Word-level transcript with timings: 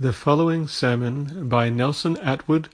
The 0.00 0.12
following 0.12 0.68
sermon 0.68 1.48
by 1.48 1.70
Nelson 1.70 2.16
Atwood 2.18 2.68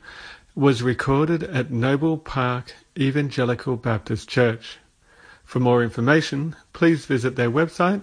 was 0.54 0.82
recorded 0.82 1.42
at 1.42 1.70
Noble 1.70 2.18
Park 2.18 2.74
Evangelical 2.98 3.76
Baptist 3.76 4.28
Church. 4.28 4.76
For 5.42 5.58
more 5.58 5.82
information, 5.82 6.54
please 6.74 7.06
visit 7.06 7.36
their 7.36 7.50
website 7.50 8.02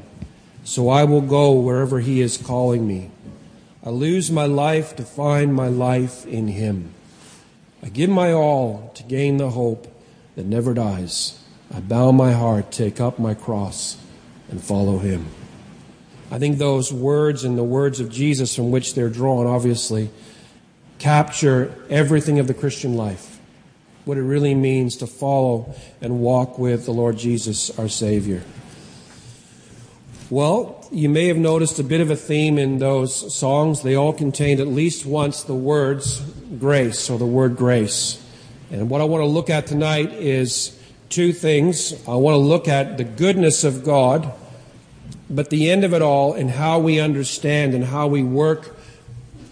So 0.63 0.89
I 0.89 1.03
will 1.03 1.21
go 1.21 1.51
wherever 1.51 1.99
he 1.99 2.21
is 2.21 2.37
calling 2.37 2.87
me. 2.87 3.11
I 3.87 3.89
lose 3.89 4.29
my 4.29 4.47
life 4.47 4.97
to 4.97 5.03
find 5.03 5.53
my 5.53 5.69
life 5.69 6.25
in 6.25 6.49
him. 6.49 6.93
I 7.81 7.87
give 7.87 8.09
my 8.09 8.33
all 8.33 8.91
to 8.95 9.03
gain 9.03 9.37
the 9.37 9.51
hope 9.51 9.87
that 10.35 10.45
never 10.45 10.73
dies. 10.73 11.41
I 11.73 11.79
bow 11.79 12.11
my 12.11 12.33
heart, 12.33 12.69
take 12.69 12.99
up 12.99 13.17
my 13.17 13.33
cross, 13.33 13.95
and 14.49 14.61
follow 14.61 14.97
him. 14.97 15.27
I 16.29 16.37
think 16.37 16.57
those 16.57 16.91
words 16.91 17.45
and 17.45 17.57
the 17.57 17.63
words 17.63 18.01
of 18.01 18.11
Jesus 18.11 18.53
from 18.53 18.71
which 18.71 18.93
they're 18.93 19.07
drawn 19.07 19.47
obviously 19.47 20.09
capture 20.99 21.73
everything 21.89 22.39
of 22.39 22.47
the 22.47 22.53
Christian 22.53 22.97
life. 22.97 23.39
What 24.03 24.17
it 24.17 24.23
really 24.23 24.53
means 24.53 24.97
to 24.97 25.07
follow 25.07 25.73
and 26.01 26.19
walk 26.19 26.59
with 26.59 26.83
the 26.83 26.91
Lord 26.91 27.17
Jesus, 27.17 27.69
our 27.79 27.87
Savior. 27.87 28.43
Well, 30.29 30.85
you 30.91 31.07
may 31.07 31.27
have 31.27 31.37
noticed 31.37 31.79
a 31.79 31.85
bit 31.85 32.01
of 32.01 32.11
a 32.11 32.15
theme 32.17 32.57
in 32.57 32.79
those 32.79 33.33
songs. 33.33 33.81
They 33.81 33.95
all 33.95 34.11
contained 34.11 34.59
at 34.59 34.67
least 34.67 35.05
once 35.05 35.43
the 35.43 35.55
words 35.55 36.19
grace 36.59 37.09
or 37.09 37.17
the 37.17 37.25
word 37.25 37.55
grace. 37.55 38.21
And 38.69 38.89
what 38.89 38.99
I 38.99 39.05
want 39.05 39.21
to 39.21 39.25
look 39.25 39.49
at 39.49 39.67
tonight 39.67 40.11
is 40.11 40.77
two 41.07 41.31
things. 41.31 41.93
I 42.05 42.15
want 42.15 42.33
to 42.33 42.39
look 42.39 42.67
at 42.67 42.97
the 42.97 43.05
goodness 43.05 43.63
of 43.63 43.85
God, 43.85 44.33
but 45.29 45.49
the 45.49 45.71
end 45.71 45.85
of 45.85 45.93
it 45.93 46.01
all 46.01 46.33
and 46.33 46.51
how 46.51 46.79
we 46.79 46.99
understand 46.99 47.73
and 47.73 47.85
how 47.85 48.07
we 48.07 48.21
work 48.21 48.77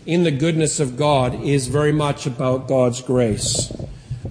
in 0.06 0.24
the 0.24 0.32
goodness 0.32 0.82
of 0.82 0.98
God 0.98 1.42
is 1.42 1.68
very 1.68 1.94
much 1.94 2.26
about 2.26 2.68
God's 2.68 3.02
grace. 3.02 3.72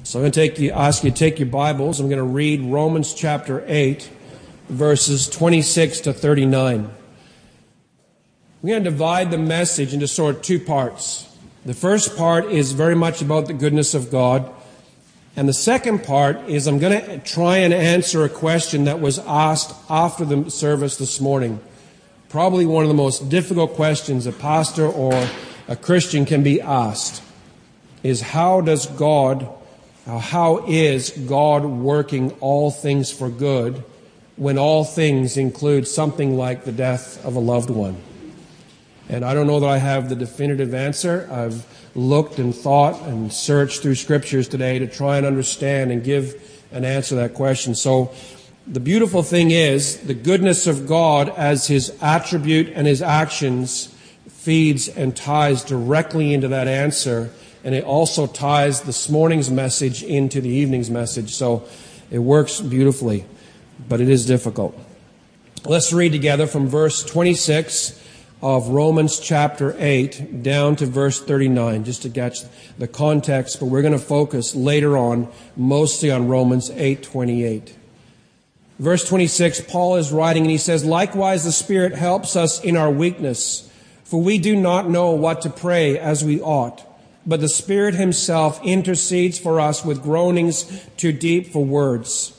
So 0.02 0.18
I'm 0.18 0.24
going 0.24 0.32
to 0.32 0.40
take 0.40 0.58
you, 0.58 0.72
ask 0.72 1.04
you 1.04 1.10
to 1.10 1.16
take 1.16 1.38
your 1.38 1.48
Bibles. 1.48 2.00
I'm 2.00 2.08
going 2.08 2.18
to 2.18 2.22
read 2.22 2.60
Romans 2.60 3.14
chapter 3.14 3.64
8 3.66 4.10
verses 4.68 5.28
26 5.28 6.00
to 6.00 6.12
39. 6.12 6.90
We're 8.62 8.68
going 8.68 8.84
to 8.84 8.90
divide 8.90 9.30
the 9.30 9.38
message 9.38 9.92
into 9.92 10.08
sort 10.08 10.36
of 10.36 10.42
two 10.42 10.58
parts. 10.58 11.30
The 11.66 11.74
first 11.74 12.16
part 12.16 12.46
is 12.46 12.72
very 12.72 12.94
much 12.94 13.20
about 13.20 13.46
the 13.46 13.52
goodness 13.52 13.94
of 13.94 14.10
God. 14.10 14.50
And 15.36 15.48
the 15.48 15.52
second 15.52 16.04
part 16.04 16.48
is 16.48 16.66
I'm 16.66 16.78
going 16.78 17.04
to 17.04 17.18
try 17.18 17.58
and 17.58 17.74
answer 17.74 18.24
a 18.24 18.28
question 18.28 18.84
that 18.84 19.00
was 19.00 19.18
asked 19.18 19.74
after 19.90 20.24
the 20.24 20.50
service 20.50 20.96
this 20.96 21.20
morning. 21.20 21.60
Probably 22.30 22.64
one 22.64 22.84
of 22.84 22.88
the 22.88 22.94
most 22.94 23.28
difficult 23.28 23.74
questions 23.74 24.26
a 24.26 24.32
pastor 24.32 24.86
or 24.86 25.28
a 25.68 25.76
Christian 25.76 26.24
can 26.24 26.42
be 26.42 26.60
asked 26.60 27.22
is 28.02 28.20
how 28.20 28.60
does 28.60 28.86
God, 28.86 29.48
how 30.06 30.64
is 30.66 31.10
God 31.10 31.64
working 31.64 32.30
all 32.40 32.70
things 32.70 33.10
for 33.12 33.28
good 33.28 33.82
when 34.36 34.58
all 34.58 34.84
things 34.84 35.36
include 35.36 35.86
something 35.86 36.36
like 36.36 36.64
the 36.64 36.72
death 36.72 37.24
of 37.24 37.36
a 37.36 37.40
loved 37.40 37.70
one? 37.70 37.96
And 39.08 39.24
I 39.24 39.34
don't 39.34 39.46
know 39.46 39.60
that 39.60 39.68
I 39.68 39.78
have 39.78 40.08
the 40.08 40.16
definitive 40.16 40.74
answer. 40.74 41.28
I've 41.30 41.66
looked 41.94 42.38
and 42.38 42.54
thought 42.54 43.00
and 43.02 43.32
searched 43.32 43.82
through 43.82 43.94
scriptures 43.94 44.48
today 44.48 44.78
to 44.78 44.86
try 44.86 45.18
and 45.18 45.26
understand 45.26 45.92
and 45.92 46.02
give 46.02 46.34
an 46.72 46.84
answer 46.84 47.10
to 47.10 47.14
that 47.16 47.34
question. 47.34 47.74
So 47.74 48.12
the 48.66 48.80
beautiful 48.80 49.22
thing 49.22 49.50
is 49.50 49.98
the 50.00 50.14
goodness 50.14 50.66
of 50.66 50.86
God 50.86 51.28
as 51.28 51.66
his 51.66 51.96
attribute 52.00 52.72
and 52.74 52.86
his 52.86 53.02
actions 53.02 53.94
feeds 54.28 54.88
and 54.88 55.14
ties 55.14 55.64
directly 55.64 56.34
into 56.34 56.48
that 56.48 56.66
answer. 56.66 57.30
And 57.62 57.74
it 57.74 57.84
also 57.84 58.26
ties 58.26 58.82
this 58.82 59.08
morning's 59.08 59.50
message 59.50 60.02
into 60.02 60.40
the 60.40 60.48
evening's 60.48 60.90
message. 60.90 61.34
So 61.34 61.64
it 62.10 62.18
works 62.18 62.60
beautifully 62.60 63.26
but 63.88 64.00
it 64.00 64.08
is 64.08 64.26
difficult. 64.26 64.78
Let's 65.64 65.92
read 65.92 66.12
together 66.12 66.46
from 66.46 66.68
verse 66.68 67.02
26 67.02 68.00
of 68.42 68.68
Romans 68.68 69.18
chapter 69.18 69.74
8 69.78 70.42
down 70.42 70.76
to 70.76 70.84
verse 70.84 71.18
39, 71.18 71.84
just 71.84 72.02
to 72.02 72.10
get 72.10 72.36
the 72.76 72.86
context, 72.86 73.58
but 73.58 73.66
we're 73.66 73.80
going 73.80 73.94
to 73.94 73.98
focus 73.98 74.54
later 74.54 74.98
on 74.98 75.28
mostly 75.56 76.10
on 76.10 76.28
Romans 76.28 76.70
8:28. 76.70 77.72
Verse 78.78 79.08
26, 79.08 79.62
Paul 79.62 79.96
is 79.96 80.12
writing 80.12 80.42
and 80.42 80.50
he 80.50 80.58
says, 80.58 80.84
Likewise 80.84 81.44
the 81.44 81.52
Spirit 81.52 81.94
helps 81.94 82.36
us 82.36 82.62
in 82.62 82.76
our 82.76 82.90
weakness, 82.90 83.70
for 84.02 84.20
we 84.20 84.36
do 84.36 84.56
not 84.56 84.90
know 84.90 85.12
what 85.12 85.40
to 85.42 85.48
pray 85.48 85.96
as 85.96 86.22
we 86.22 86.40
ought, 86.40 86.84
but 87.24 87.40
the 87.40 87.48
Spirit 87.48 87.94
himself 87.94 88.60
intercedes 88.62 89.38
for 89.38 89.60
us 89.60 89.84
with 89.84 90.02
groanings 90.02 90.86
too 90.98 91.12
deep 91.12 91.46
for 91.46 91.64
words. 91.64 92.38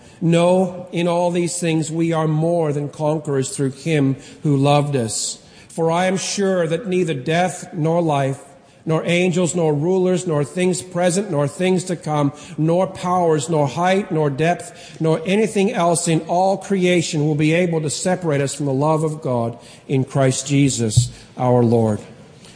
No, 0.21 0.87
in 0.91 1.07
all 1.07 1.31
these 1.31 1.59
things 1.59 1.91
we 1.91 2.13
are 2.13 2.27
more 2.27 2.71
than 2.71 2.89
conquerors 2.89 3.55
through 3.55 3.71
him 3.71 4.15
who 4.43 4.55
loved 4.55 4.95
us. 4.95 5.43
For 5.67 5.89
I 5.89 6.05
am 6.05 6.17
sure 6.17 6.67
that 6.67 6.85
neither 6.85 7.15
death 7.15 7.73
nor 7.73 8.01
life, 8.01 8.39
nor 8.85 9.03
angels, 9.05 9.55
nor 9.55 9.73
rulers, 9.73 10.27
nor 10.27 10.43
things 10.43 10.81
present, 10.81 11.31
nor 11.31 11.47
things 11.47 11.85
to 11.85 11.95
come, 11.95 12.33
nor 12.57 12.87
powers, 12.87 13.49
nor 13.49 13.67
height, 13.67 14.11
nor 14.11 14.29
depth, 14.29 14.99
nor 15.01 15.21
anything 15.25 15.71
else 15.71 16.07
in 16.07 16.21
all 16.21 16.57
creation 16.57 17.25
will 17.25 17.35
be 17.35 17.53
able 17.53 17.81
to 17.81 17.89
separate 17.89 18.41
us 18.41 18.53
from 18.53 18.65
the 18.65 18.73
love 18.73 19.03
of 19.03 19.21
God 19.21 19.57
in 19.87 20.03
Christ 20.03 20.45
Jesus 20.47 21.11
our 21.37 21.63
Lord. 21.63 21.99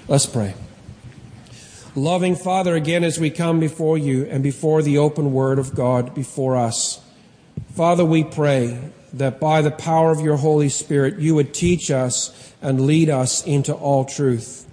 Let's 0.08 0.26
pray. 0.26 0.54
Loving 1.96 2.36
Father, 2.36 2.76
again 2.76 3.04
as 3.04 3.20
we 3.20 3.30
come 3.30 3.60
before 3.60 3.98
you 3.98 4.26
and 4.26 4.44
before 4.44 4.82
the 4.82 4.98
open 4.98 5.32
word 5.32 5.58
of 5.58 5.74
God 5.74 6.14
before 6.14 6.58
us, 6.58 7.02
Father, 7.75 8.06
we 8.06 8.24
pray 8.24 8.80
that 9.12 9.42
by 9.42 9.62
the 9.62 9.69
power 9.69 10.10
of 10.10 10.22
your 10.22 10.38
Holy 10.38 10.69
Spirit, 10.69 11.19
you 11.19 11.36
would 11.36 11.54
teach 11.54 11.92
us 11.92 12.54
and 12.62 12.88
lead 12.88 13.10
us 13.10 13.45
into 13.45 13.74
all 13.74 14.06
truth. 14.06 14.66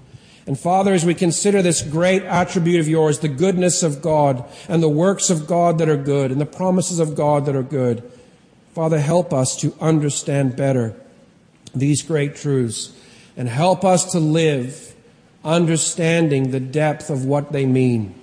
And 0.46 0.56
Father, 0.56 0.93
as 0.93 1.04
we 1.04 1.12
consider 1.14 1.62
this 1.62 1.82
great 1.82 2.22
attribute 2.22 2.78
of 2.78 2.87
yours, 2.87 3.19
the 3.19 3.26
goodness 3.26 3.82
of 3.82 4.02
God 4.02 4.44
and 4.69 4.81
the 4.81 4.88
works 4.88 5.31
of 5.31 5.49
God 5.49 5.78
that 5.78 5.88
are 5.88 5.96
good 5.96 6.31
and 6.31 6.40
the 6.40 6.46
promises 6.46 7.00
of 7.00 7.16
God 7.16 7.46
that 7.46 7.56
are 7.56 7.62
good, 7.64 8.08
Father, 8.72 9.00
help 9.00 9.32
us 9.32 9.56
to 9.56 9.75
understand 9.81 10.54
better 10.54 10.94
these 11.75 12.02
great 12.02 12.37
truths 12.37 12.96
and 13.37 13.49
help 13.49 13.84
us 13.84 14.12
to 14.12 14.20
live 14.20 14.94
understanding 15.44 16.52
the 16.52 16.60
depth 16.60 17.10
of 17.10 17.25
what 17.25 17.50
they 17.50 17.66
mean. 17.66 18.14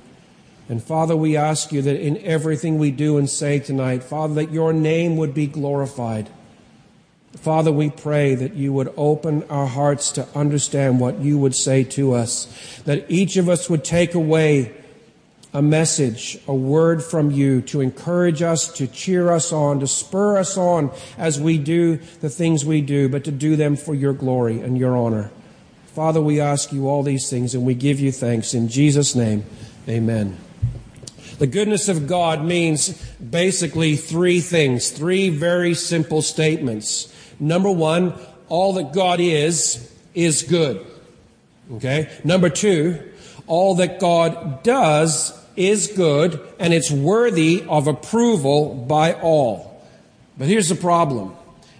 And 0.70 0.82
Father, 0.82 1.18
we 1.18 1.36
ask 1.36 1.72
you 1.72 1.82
that 1.82 2.00
in 2.00 2.18
everything 2.20 2.78
we 2.78 2.92
do 2.92 3.18
and 3.18 3.28
say 3.28 3.58
tonight, 3.60 4.04
Father, 4.04 4.36
that 4.36 4.52
your 4.52 4.72
name 4.72 5.18
would 5.18 5.34
be 5.34 5.48
glorified. 5.48 6.30
Father, 7.36 7.72
we 7.72 7.90
pray 7.90 8.36
that 8.36 8.54
you 8.54 8.72
would 8.74 8.94
open 8.96 9.44
our 9.50 9.66
hearts 9.66 10.12
to 10.12 10.28
understand 10.36 11.00
what 11.00 11.20
you 11.20 11.38
would 11.40 11.56
say 11.56 11.84
to 11.84 12.14
us, 12.14 12.82
that 12.86 13.06
each 13.10 13.36
of 13.38 13.50
us 13.50 13.70
would 13.70 13.84
take 13.84 14.14
away 14.14 14.76
a 15.54 15.62
message, 15.62 16.38
a 16.48 16.54
word 16.54 17.04
from 17.04 17.32
you 17.32 17.62
to 17.62 17.82
encourage 17.82 18.44
us, 18.44 18.72
to 18.74 18.86
cheer 18.86 19.32
us 19.32 19.52
on, 19.52 19.80
to 19.80 19.88
spur 19.88 20.38
us 20.38 20.58
on 20.58 20.92
as 21.18 21.40
we 21.40 21.58
do 21.58 21.98
the 22.22 22.30
things 22.30 22.64
we 22.64 22.82
do, 22.82 23.10
but 23.10 23.24
to 23.24 23.32
do 23.32 23.56
them 23.56 23.76
for 23.76 23.96
your 23.96 24.14
glory 24.14 24.60
and 24.60 24.78
your 24.78 24.96
honor. 24.96 25.32
Father, 25.88 26.22
we 26.22 26.40
ask 26.40 26.72
you 26.72 26.88
all 26.88 27.02
these 27.02 27.30
things 27.30 27.56
and 27.56 27.66
we 27.66 27.74
give 27.74 28.00
you 28.00 28.12
thanks. 28.12 28.54
In 28.54 28.68
Jesus' 28.68 29.16
name, 29.16 29.44
amen. 29.88 30.38
The 31.40 31.48
goodness 31.48 31.88
of 31.88 32.06
God 32.06 32.44
means 32.44 32.90
basically 33.14 33.96
three 33.96 34.42
things, 34.42 34.90
three 34.90 35.30
very 35.30 35.74
simple 35.74 36.22
statements. 36.22 37.14
Number 37.40 37.72
one, 37.72 38.14
all 38.50 38.74
that 38.74 38.92
God 38.92 39.22
is, 39.22 39.90
is 40.14 40.44
good. 40.44 40.86
Okay? 41.76 42.10
Number 42.26 42.50
two, 42.50 43.02
all 43.48 43.76
that 43.76 44.02
God 44.02 44.64
does 44.64 45.34
is 45.56 45.88
good 45.88 46.42
and 46.60 46.74
it's 46.74 46.92
worthy 46.92 47.64
of 47.70 47.88
approval 47.88 48.76
by 48.76 49.14
all. 49.14 49.82
But 50.38 50.48
here's 50.48 50.68
the 50.68 50.76
problem. 50.76 51.36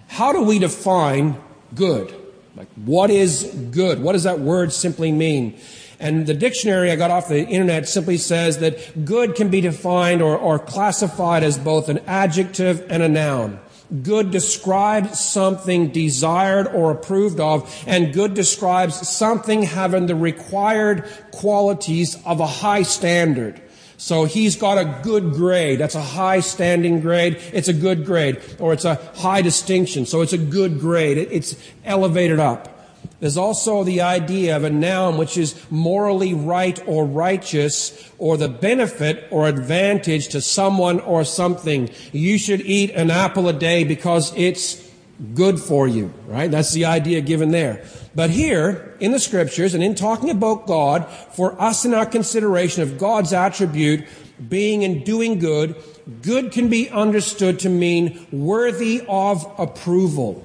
How 0.08 0.32
do 0.32 0.42
we 0.42 0.58
define 0.58 1.36
good? 1.74 2.14
Like, 2.56 2.68
what 2.76 3.10
is 3.10 3.44
good? 3.70 4.02
What 4.02 4.12
does 4.12 4.24
that 4.24 4.40
word 4.40 4.72
simply 4.72 5.12
mean? 5.12 5.58
And 6.00 6.26
the 6.26 6.32
dictionary 6.32 6.90
I 6.90 6.96
got 6.96 7.10
off 7.10 7.28
the 7.28 7.46
internet 7.46 7.86
simply 7.86 8.16
says 8.16 8.58
that 8.58 9.04
good 9.04 9.34
can 9.34 9.50
be 9.50 9.60
defined 9.60 10.22
or, 10.22 10.36
or 10.36 10.58
classified 10.58 11.42
as 11.42 11.58
both 11.58 11.90
an 11.90 11.98
adjective 12.06 12.90
and 12.90 13.02
a 13.02 13.08
noun. 13.08 13.60
Good 14.02 14.30
describes 14.30 15.20
something 15.20 15.90
desired 15.90 16.68
or 16.68 16.90
approved 16.90 17.38
of, 17.38 17.84
and 17.86 18.14
good 18.14 18.34
describes 18.34 19.06
something 19.08 19.64
having 19.64 20.06
the 20.06 20.14
required 20.14 21.04
qualities 21.32 22.16
of 22.24 22.40
a 22.40 22.46
high 22.46 22.82
standard. 22.82 23.60
So 23.98 24.24
he's 24.24 24.56
got 24.56 24.78
a 24.78 25.00
good 25.02 25.32
grade. 25.34 25.80
That's 25.80 25.96
a 25.96 26.00
high 26.00 26.40
standing 26.40 27.00
grade. 27.02 27.38
It's 27.52 27.68
a 27.68 27.74
good 27.74 28.06
grade. 28.06 28.40
Or 28.58 28.72
it's 28.72 28.86
a 28.86 28.94
high 29.16 29.42
distinction. 29.42 30.06
So 30.06 30.22
it's 30.22 30.32
a 30.32 30.38
good 30.38 30.80
grade. 30.80 31.18
It's 31.18 31.54
elevated 31.84 32.40
up. 32.40 32.79
There's 33.20 33.36
also 33.36 33.84
the 33.84 34.00
idea 34.00 34.56
of 34.56 34.64
a 34.64 34.70
noun 34.70 35.18
which 35.18 35.36
is 35.36 35.54
morally 35.70 36.32
right 36.32 36.82
or 36.86 37.04
righteous 37.04 38.10
or 38.18 38.36
the 38.36 38.48
benefit 38.48 39.28
or 39.30 39.46
advantage 39.46 40.28
to 40.28 40.40
someone 40.40 41.00
or 41.00 41.24
something. 41.24 41.90
You 42.12 42.38
should 42.38 42.62
eat 42.62 42.90
an 42.92 43.10
apple 43.10 43.48
a 43.48 43.52
day 43.52 43.84
because 43.84 44.32
it's 44.36 44.90
good 45.34 45.60
for 45.60 45.86
you, 45.86 46.12
right? 46.26 46.50
That's 46.50 46.72
the 46.72 46.86
idea 46.86 47.20
given 47.20 47.50
there. 47.50 47.84
But 48.14 48.30
here 48.30 48.96
in 49.00 49.12
the 49.12 49.20
scriptures 49.20 49.74
and 49.74 49.84
in 49.84 49.94
talking 49.94 50.30
about 50.30 50.66
God, 50.66 51.06
for 51.32 51.60
us 51.60 51.84
in 51.84 51.92
our 51.92 52.06
consideration 52.06 52.82
of 52.82 52.98
God's 52.98 53.34
attribute 53.34 54.06
being 54.48 54.82
and 54.82 55.04
doing 55.04 55.38
good, 55.38 55.76
good 56.22 56.52
can 56.52 56.68
be 56.68 56.88
understood 56.88 57.58
to 57.60 57.68
mean 57.68 58.26
worthy 58.32 59.04
of 59.08 59.46
approval. 59.58 60.44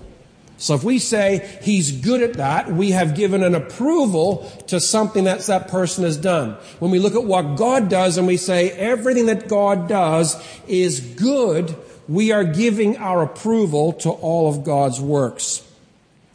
So 0.58 0.74
if 0.74 0.84
we 0.84 1.00
say 1.00 1.58
he's 1.62 1.92
good 1.92 2.22
at 2.22 2.36
that, 2.36 2.72
we 2.72 2.92
have 2.92 3.16
given 3.16 3.44
an 3.44 3.56
approval 3.56 4.50
to 4.68 4.80
something 4.80 5.26
that 5.26 5.42
that 5.48 5.68
person 5.68 6.06
has 6.06 6.18
done. 6.18 6.52
When 6.80 6.92
we 6.92 7.00
look 7.00 7.16
at 7.16 7.26
what 7.26 7.58
God 7.58 7.90
does 7.90 8.18
and 8.18 8.26
we 8.26 8.38
say 8.38 8.72
everything 8.72 9.26
that 9.26 9.50
God 9.50 9.90
does 9.90 10.42
is 10.68 11.00
good, 11.00 11.76
we 12.08 12.32
are 12.32 12.44
giving 12.44 12.98
our 12.98 13.24
approval 13.24 13.94
to 13.94 14.10
all 14.10 14.50
of 14.50 14.64
God's 14.64 15.02
works. 15.02 15.62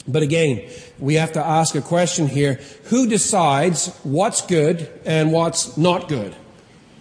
But 0.06 0.22
again, 0.22 0.68
we 0.98 1.14
have 1.14 1.32
to 1.32 1.44
ask 1.44 1.74
a 1.74 1.80
question 1.80 2.26
here. 2.26 2.60
Who 2.84 3.06
decides 3.06 3.88
what's 4.02 4.44
good 4.44 4.90
and 5.04 5.32
what's 5.32 5.76
not 5.76 6.08
good? 6.08 6.34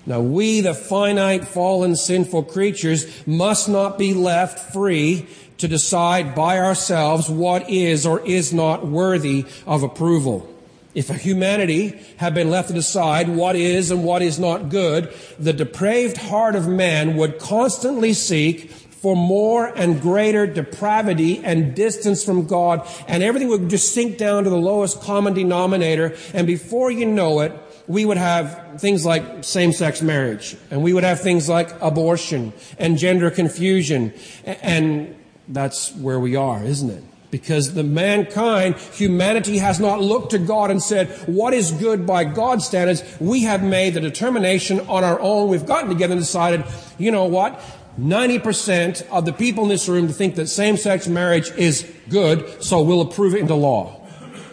Now, 0.05 0.21
we, 0.21 0.61
the 0.61 0.73
finite, 0.73 1.45
fallen, 1.45 1.95
sinful 1.95 2.43
creatures, 2.43 3.27
must 3.27 3.67
not 3.69 3.97
be 3.97 4.13
left 4.13 4.73
free 4.73 5.27
to 5.59 5.67
decide 5.67 6.35
by 6.35 6.59
ourselves 6.59 7.29
what 7.29 7.69
is 7.69 8.05
or 8.05 8.19
is 8.25 8.53
not 8.53 8.85
worthy 8.85 9.45
of 9.65 9.83
approval. 9.83 10.53
If 10.95 11.09
humanity 11.09 11.99
had 12.17 12.33
been 12.33 12.49
left 12.49 12.69
to 12.69 12.73
decide 12.73 13.29
what 13.29 13.55
is 13.55 13.91
and 13.91 14.03
what 14.03 14.21
is 14.21 14.39
not 14.39 14.69
good, 14.69 15.13
the 15.37 15.53
depraved 15.53 16.17
heart 16.17 16.55
of 16.55 16.67
man 16.67 17.15
would 17.15 17.39
constantly 17.39 18.13
seek 18.13 18.71
for 18.71 19.15
more 19.15 19.65
and 19.65 20.01
greater 20.01 20.45
depravity 20.45 21.39
and 21.43 21.73
distance 21.73 22.23
from 22.23 22.47
God, 22.47 22.85
and 23.07 23.23
everything 23.23 23.47
would 23.47 23.69
just 23.69 23.93
sink 23.93 24.17
down 24.17 24.43
to 24.43 24.49
the 24.49 24.57
lowest 24.57 25.01
common 25.01 25.33
denominator, 25.33 26.17
and 26.33 26.45
before 26.45 26.91
you 26.91 27.05
know 27.05 27.39
it, 27.39 27.53
we 27.87 28.03
would 28.03 28.17
have 28.17 28.81
things 28.81 29.05
like 29.05 29.43
same-sex 29.43 30.01
marriage, 30.01 30.57
and 30.69 30.83
we 30.83 30.91
would 30.91 31.05
have 31.05 31.21
things 31.21 31.47
like 31.47 31.69
abortion 31.81 32.51
and 32.77 32.97
gender 32.97 33.31
confusion, 33.31 34.13
and 34.43 35.15
that's 35.49 35.93
where 35.95 36.19
we 36.19 36.35
are, 36.35 36.63
isn't 36.63 36.89
it? 36.89 37.03
Because 37.31 37.73
the 37.73 37.83
mankind, 37.83 38.75
humanity 38.75 39.59
has 39.59 39.79
not 39.79 40.01
looked 40.01 40.31
to 40.31 40.39
God 40.39 40.71
and 40.71 40.81
said, 40.81 41.09
what 41.27 41.53
is 41.53 41.71
good 41.71 42.07
by 42.07 42.23
God's 42.23 42.65
standards? 42.65 43.03
We 43.19 43.43
have 43.43 43.61
made 43.61 43.93
the 43.93 43.99
determination 43.99 44.79
on 44.81 45.03
our 45.03 45.19
own. 45.19 45.49
We've 45.49 45.65
gotten 45.65 45.89
together 45.89 46.13
and 46.13 46.21
decided, 46.21 46.65
you 46.97 47.11
know 47.11 47.25
what? 47.25 47.61
90% 47.99 49.07
of 49.09 49.25
the 49.25 49.33
people 49.33 49.63
in 49.63 49.69
this 49.69 49.87
room 49.87 50.07
think 50.07 50.35
that 50.35 50.47
same-sex 50.47 51.07
marriage 51.07 51.51
is 51.51 51.91
good, 52.09 52.63
so 52.63 52.81
we'll 52.81 53.01
approve 53.01 53.35
it 53.35 53.41
into 53.41 53.55
law. 53.55 53.99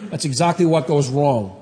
That's 0.09 0.25
exactly 0.25 0.65
what 0.65 0.85
goes 0.85 1.09
wrong. 1.09 1.56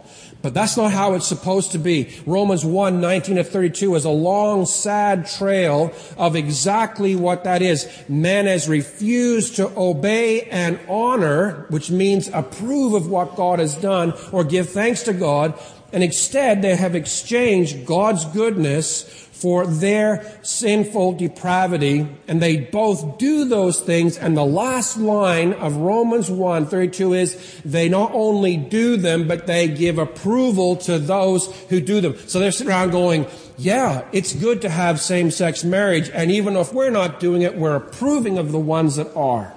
But 0.45 0.53
that's 0.53 0.77
not 0.77 0.91
how 0.91 1.15
it's 1.15 1.25
supposed 1.25 1.71
to 1.71 1.79
be. 1.79 2.15
Romans 2.27 2.63
1, 2.63 3.01
19 3.01 3.37
to 3.37 3.43
32 3.43 3.95
is 3.95 4.05
a 4.05 4.11
long, 4.11 4.67
sad 4.67 5.25
trail 5.25 5.91
of 6.19 6.35
exactly 6.35 7.15
what 7.15 7.45
that 7.45 7.63
is. 7.63 7.89
Man 8.07 8.45
has 8.45 8.69
refused 8.69 9.55
to 9.55 9.71
obey 9.75 10.43
and 10.43 10.79
honor, 10.87 11.65
which 11.69 11.89
means 11.89 12.27
approve 12.27 12.93
of 12.93 13.09
what 13.09 13.35
God 13.35 13.57
has 13.57 13.73
done 13.73 14.13
or 14.31 14.43
give 14.43 14.69
thanks 14.69 15.01
to 15.05 15.13
God. 15.13 15.59
And 15.91 16.03
instead, 16.03 16.61
they 16.61 16.75
have 16.75 16.93
exchanged 16.93 17.87
God's 17.87 18.23
goodness 18.25 19.24
for 19.35 19.67
their 19.67 20.39
sinful 20.43 21.13
depravity, 21.13 22.07
and 22.25 22.41
they 22.41 22.57
both 22.57 23.17
do 23.17 23.43
those 23.43 23.81
things. 23.81 24.17
And 24.17 24.35
the 24.35 24.45
last 24.45 24.97
line 24.97 25.51
of 25.53 25.75
Romans 25.75 26.31
1 26.31 26.67
32 26.67 27.13
is 27.13 27.61
they 27.65 27.89
not 27.89 28.11
only 28.13 28.55
do 28.55 28.95
them, 28.95 29.27
but 29.27 29.45
they 29.45 29.67
give 29.67 29.97
approval 29.97 30.77
to 30.77 30.97
those 30.97 31.53
who 31.69 31.81
do 31.81 31.99
them. 31.99 32.17
So 32.27 32.39
they're 32.39 32.51
sitting 32.51 32.71
around 32.71 32.91
going, 32.91 33.27
yeah, 33.57 34.07
it's 34.13 34.33
good 34.33 34.61
to 34.61 34.69
have 34.69 35.01
same 35.01 35.31
sex 35.31 35.65
marriage, 35.65 36.09
and 36.13 36.31
even 36.31 36.55
if 36.55 36.73
we're 36.73 36.89
not 36.89 37.19
doing 37.19 37.41
it, 37.41 37.57
we're 37.57 37.75
approving 37.75 38.37
of 38.37 38.53
the 38.53 38.59
ones 38.59 38.95
that 38.95 39.13
are. 39.15 39.53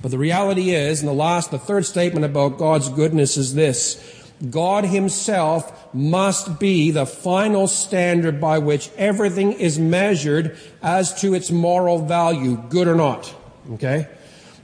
But 0.00 0.10
the 0.10 0.18
reality 0.18 0.70
is, 0.70 1.00
and 1.00 1.08
the 1.08 1.14
last, 1.14 1.50
the 1.50 1.58
third 1.58 1.84
statement 1.84 2.24
about 2.24 2.58
God's 2.58 2.88
goodness 2.88 3.36
is 3.36 3.54
this 3.54 4.25
God 4.50 4.84
Himself 4.84 5.94
must 5.94 6.60
be 6.60 6.90
the 6.90 7.06
final 7.06 7.66
standard 7.66 8.40
by 8.40 8.58
which 8.58 8.90
everything 8.96 9.52
is 9.52 9.78
measured 9.78 10.56
as 10.82 11.18
to 11.22 11.34
its 11.34 11.50
moral 11.50 11.98
value, 11.98 12.56
good 12.68 12.86
or 12.86 12.94
not. 12.94 13.34
Okay? 13.72 14.08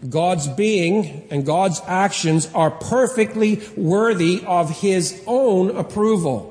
God's 0.09 0.49
being 0.49 1.26
and 1.31 1.47
God's 1.47 1.81
actions 1.87 2.50
are 2.55 2.71
perfectly 2.71 3.62
worthy 3.76 4.43
of 4.47 4.81
His 4.81 5.23
own 5.26 5.75
approval. 5.76 6.50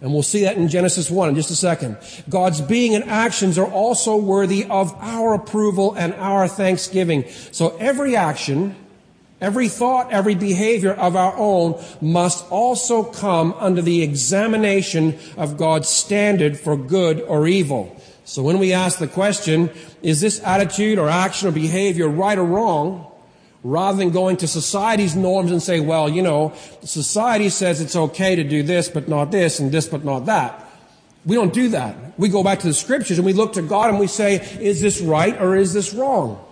And 0.00 0.14
we'll 0.14 0.22
see 0.22 0.44
that 0.44 0.56
in 0.56 0.68
Genesis 0.68 1.10
1 1.10 1.28
in 1.28 1.34
just 1.34 1.50
a 1.50 1.56
second. 1.56 1.98
God's 2.28 2.62
being 2.62 2.94
and 2.94 3.04
actions 3.04 3.58
are 3.58 3.70
also 3.70 4.16
worthy 4.16 4.64
of 4.64 4.94
our 4.98 5.34
approval 5.34 5.92
and 5.92 6.14
our 6.14 6.48
thanksgiving. 6.48 7.26
So 7.52 7.76
every 7.76 8.16
action 8.16 8.76
Every 9.40 9.68
thought, 9.68 10.12
every 10.12 10.34
behavior 10.34 10.92
of 10.92 11.16
our 11.16 11.34
own 11.36 11.82
must 12.00 12.48
also 12.50 13.02
come 13.02 13.54
under 13.54 13.80
the 13.80 14.02
examination 14.02 15.18
of 15.36 15.56
God's 15.56 15.88
standard 15.88 16.58
for 16.60 16.76
good 16.76 17.22
or 17.22 17.46
evil. 17.46 17.96
So 18.24 18.42
when 18.42 18.58
we 18.58 18.72
ask 18.72 18.98
the 18.98 19.08
question, 19.08 19.70
is 20.02 20.20
this 20.20 20.42
attitude 20.44 20.98
or 20.98 21.08
action 21.08 21.48
or 21.48 21.52
behavior 21.52 22.08
right 22.08 22.38
or 22.38 22.44
wrong? 22.44 23.06
rather 23.62 23.98
than 23.98 24.10
going 24.10 24.36
to 24.38 24.48
society's 24.48 25.14
norms 25.14 25.50
and 25.50 25.62
say, 25.62 25.80
well, 25.80 26.08
you 26.08 26.22
know, 26.22 26.52
society 26.82 27.48
says 27.48 27.80
it's 27.80 27.96
okay 27.96 28.36
to 28.36 28.44
do 28.44 28.62
this 28.62 28.88
but 28.88 29.08
not 29.08 29.30
this 29.30 29.60
and 29.60 29.70
this 29.70 29.86
but 29.86 30.04
not 30.04 30.26
that. 30.26 30.66
We 31.26 31.36
don't 31.36 31.52
do 31.52 31.68
that. 31.70 32.18
We 32.18 32.30
go 32.30 32.42
back 32.42 32.60
to 32.60 32.66
the 32.66 32.74
scriptures 32.74 33.18
and 33.18 33.26
we 33.26 33.34
look 33.34 33.52
to 33.54 33.62
God 33.62 33.90
and 33.90 33.98
we 33.98 34.06
say, 34.06 34.36
is 34.60 34.80
this 34.80 35.00
right 35.00 35.38
or 35.40 35.56
is 35.56 35.74
this 35.74 35.92
wrong? 35.92 36.42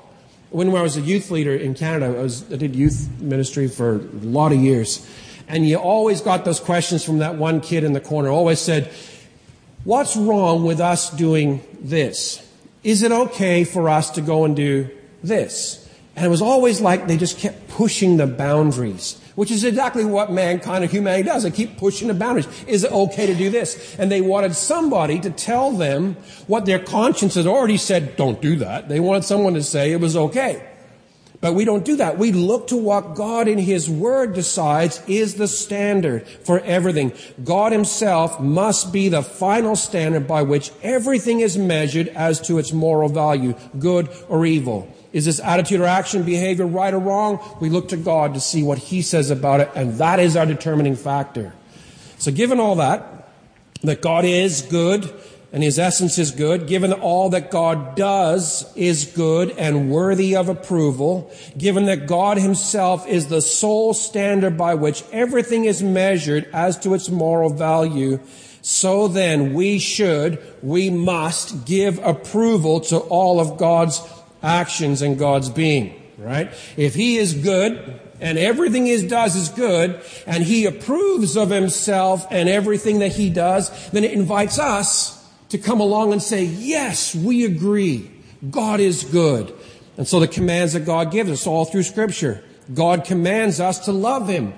When 0.50 0.74
I 0.74 0.82
was 0.82 0.96
a 0.96 1.00
youth 1.00 1.30
leader 1.30 1.54
in 1.54 1.74
Canada, 1.74 2.06
I, 2.06 2.22
was, 2.22 2.50
I 2.52 2.56
did 2.56 2.74
youth 2.74 3.08
ministry 3.20 3.68
for 3.68 3.96
a 3.96 3.98
lot 3.98 4.52
of 4.52 4.58
years. 4.58 5.06
And 5.46 5.66
you 5.66 5.76
always 5.76 6.20
got 6.20 6.44
those 6.44 6.60
questions 6.60 7.04
from 7.04 7.18
that 7.18 7.36
one 7.36 7.60
kid 7.60 7.84
in 7.84 7.92
the 7.92 8.00
corner. 8.00 8.30
Always 8.30 8.60
said, 8.60 8.90
what's 9.84 10.16
wrong 10.16 10.64
with 10.64 10.80
us 10.80 11.10
doing 11.10 11.62
this? 11.80 12.46
Is 12.82 13.02
it 13.02 13.12
okay 13.12 13.64
for 13.64 13.88
us 13.88 14.10
to 14.12 14.20
go 14.20 14.44
and 14.44 14.54
do 14.54 14.88
this? 15.22 15.88
And 16.16 16.24
it 16.24 16.28
was 16.28 16.42
always 16.42 16.80
like 16.80 17.06
they 17.06 17.16
just 17.16 17.38
kept 17.38 17.68
pushing 17.68 18.16
the 18.16 18.26
boundaries, 18.26 19.20
which 19.38 19.52
is 19.52 19.62
exactly 19.62 20.04
what 20.04 20.32
mankind 20.32 20.82
and 20.82 20.92
humanity 20.92 21.22
does. 21.22 21.44
They 21.44 21.52
keep 21.52 21.78
pushing 21.78 22.08
the 22.08 22.14
boundaries. 22.14 22.48
Is 22.66 22.82
it 22.82 22.90
okay 22.90 23.26
to 23.26 23.34
do 23.36 23.50
this? 23.50 23.96
And 23.96 24.10
they 24.10 24.20
wanted 24.20 24.56
somebody 24.56 25.20
to 25.20 25.30
tell 25.30 25.70
them 25.70 26.16
what 26.48 26.66
their 26.66 26.80
conscience 26.80 27.36
had 27.36 27.46
already 27.46 27.76
said, 27.76 28.16
don't 28.16 28.42
do 28.42 28.56
that. 28.56 28.88
They 28.88 28.98
wanted 28.98 29.22
someone 29.22 29.54
to 29.54 29.62
say 29.62 29.92
it 29.92 30.00
was 30.00 30.16
okay. 30.16 30.68
But 31.40 31.54
we 31.54 31.64
don't 31.64 31.84
do 31.84 31.94
that. 31.98 32.18
We 32.18 32.32
look 32.32 32.66
to 32.68 32.76
what 32.76 33.14
God 33.14 33.46
in 33.46 33.58
His 33.58 33.88
Word 33.88 34.34
decides 34.34 35.00
is 35.06 35.36
the 35.36 35.46
standard 35.46 36.26
for 36.26 36.58
everything. 36.58 37.12
God 37.44 37.70
Himself 37.70 38.40
must 38.40 38.92
be 38.92 39.08
the 39.08 39.22
final 39.22 39.76
standard 39.76 40.26
by 40.26 40.42
which 40.42 40.72
everything 40.82 41.38
is 41.38 41.56
measured 41.56 42.08
as 42.08 42.40
to 42.48 42.58
its 42.58 42.72
moral 42.72 43.08
value, 43.08 43.54
good 43.78 44.08
or 44.28 44.44
evil. 44.44 44.92
Is 45.12 45.24
this 45.24 45.40
attitude 45.40 45.80
or 45.80 45.86
action, 45.86 46.22
behavior 46.22 46.66
right 46.66 46.92
or 46.92 46.98
wrong? 46.98 47.40
We 47.60 47.70
look 47.70 47.88
to 47.88 47.96
God 47.96 48.34
to 48.34 48.40
see 48.40 48.62
what 48.62 48.78
He 48.78 49.02
says 49.02 49.30
about 49.30 49.60
it, 49.60 49.70
and 49.74 49.94
that 49.94 50.20
is 50.20 50.36
our 50.36 50.46
determining 50.46 50.96
factor. 50.96 51.54
So 52.18 52.32
given 52.32 52.60
all 52.60 52.76
that, 52.76 53.30
that 53.82 54.02
God 54.02 54.24
is 54.24 54.62
good, 54.62 55.12
and 55.52 55.62
his 55.62 55.78
essence 55.78 56.18
is 56.18 56.30
good, 56.30 56.66
given 56.66 56.92
all 56.92 57.30
that 57.30 57.50
God 57.50 57.96
does 57.96 58.70
is 58.76 59.06
good 59.06 59.50
and 59.52 59.90
worthy 59.90 60.36
of 60.36 60.48
approval, 60.48 61.32
given 61.56 61.86
that 61.86 62.06
God 62.06 62.36
himself 62.36 63.06
is 63.08 63.28
the 63.28 63.40
sole 63.40 63.94
standard 63.94 64.58
by 64.58 64.74
which 64.74 65.02
everything 65.10 65.64
is 65.64 65.82
measured 65.82 66.48
as 66.52 66.78
to 66.80 66.92
its 66.92 67.08
moral 67.08 67.50
value, 67.50 68.20
so 68.60 69.08
then 69.08 69.54
we 69.54 69.78
should, 69.78 70.38
we 70.62 70.90
must 70.90 71.64
give 71.64 71.98
approval 72.04 72.80
to 72.80 72.98
all 72.98 73.40
of 73.40 73.56
God's 73.56 74.02
actions 74.42 75.02
and 75.02 75.18
God's 75.18 75.50
being, 75.50 76.00
right? 76.16 76.50
If 76.76 76.94
he 76.94 77.16
is 77.16 77.34
good, 77.34 78.00
and 78.20 78.36
everything 78.36 78.86
he 78.86 79.06
does 79.06 79.36
is 79.36 79.48
good, 79.48 80.00
and 80.26 80.42
he 80.42 80.66
approves 80.66 81.36
of 81.36 81.50
himself 81.50 82.26
and 82.30 82.48
everything 82.48 82.98
that 82.98 83.12
he 83.12 83.30
does, 83.30 83.90
then 83.90 84.04
it 84.04 84.12
invites 84.12 84.58
us 84.58 85.14
to 85.50 85.58
come 85.58 85.80
along 85.80 86.12
and 86.12 86.22
say, 86.22 86.44
yes, 86.44 87.14
we 87.14 87.44
agree. 87.44 88.10
God 88.50 88.80
is 88.80 89.04
good. 89.04 89.54
And 89.96 90.06
so 90.06 90.20
the 90.20 90.28
commands 90.28 90.72
that 90.74 90.84
God 90.84 91.10
gives 91.10 91.30
us 91.30 91.46
all 91.46 91.64
through 91.64 91.84
scripture. 91.84 92.42
God 92.72 93.04
commands 93.04 93.60
us 93.60 93.84
to 93.86 93.92
love 93.92 94.28
him. 94.28 94.52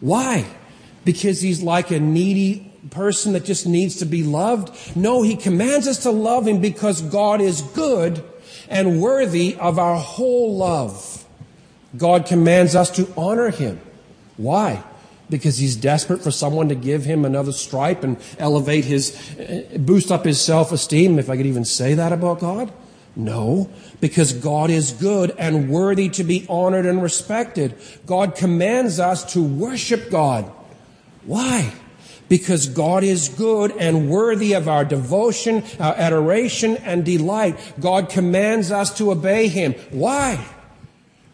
Why? 0.00 0.46
Because 1.04 1.40
he's 1.40 1.62
like 1.62 1.90
a 1.90 1.98
needy 1.98 2.72
person 2.90 3.32
that 3.32 3.44
just 3.44 3.66
needs 3.66 3.96
to 3.96 4.06
be 4.06 4.22
loved? 4.22 4.96
No, 4.96 5.22
he 5.22 5.36
commands 5.36 5.88
us 5.88 6.04
to 6.04 6.10
love 6.10 6.46
him 6.46 6.60
because 6.60 7.02
God 7.02 7.40
is 7.40 7.62
good 7.62 8.22
and 8.68 9.00
worthy 9.00 9.56
of 9.56 9.78
our 9.78 9.96
whole 9.96 10.56
love. 10.56 11.24
God 11.96 12.26
commands 12.26 12.74
us 12.74 12.90
to 12.92 13.12
honor 13.16 13.50
him. 13.50 13.80
Why? 14.36 14.82
because 15.28 15.58
he's 15.58 15.76
desperate 15.76 16.22
for 16.22 16.30
someone 16.30 16.68
to 16.68 16.74
give 16.74 17.04
him 17.04 17.24
another 17.24 17.52
stripe 17.52 18.04
and 18.04 18.16
elevate 18.38 18.84
his, 18.84 19.16
eh, 19.38 19.76
boost 19.78 20.12
up 20.12 20.24
his 20.24 20.40
self 20.40 20.72
esteem, 20.72 21.18
if 21.18 21.28
I 21.28 21.36
could 21.36 21.46
even 21.46 21.64
say 21.64 21.94
that 21.94 22.12
about 22.12 22.40
God? 22.40 22.72
No, 23.16 23.70
because 24.00 24.32
God 24.32 24.68
is 24.68 24.92
good 24.92 25.34
and 25.38 25.70
worthy 25.70 26.10
to 26.10 26.22
be 26.22 26.44
honored 26.48 26.84
and 26.84 27.02
respected. 27.02 27.74
God 28.04 28.34
commands 28.34 29.00
us 29.00 29.32
to 29.32 29.42
worship 29.42 30.10
God. 30.10 30.50
Why? 31.24 31.72
Because 32.28 32.66
God 32.66 33.04
is 33.04 33.28
good 33.28 33.70
and 33.72 34.10
worthy 34.10 34.52
of 34.52 34.68
our 34.68 34.84
devotion, 34.84 35.62
our 35.78 35.94
adoration, 35.94 36.76
and 36.78 37.04
delight. 37.04 37.56
God 37.78 38.08
commands 38.08 38.72
us 38.72 38.96
to 38.98 39.12
obey 39.12 39.48
Him. 39.48 39.74
Why? 39.90 40.44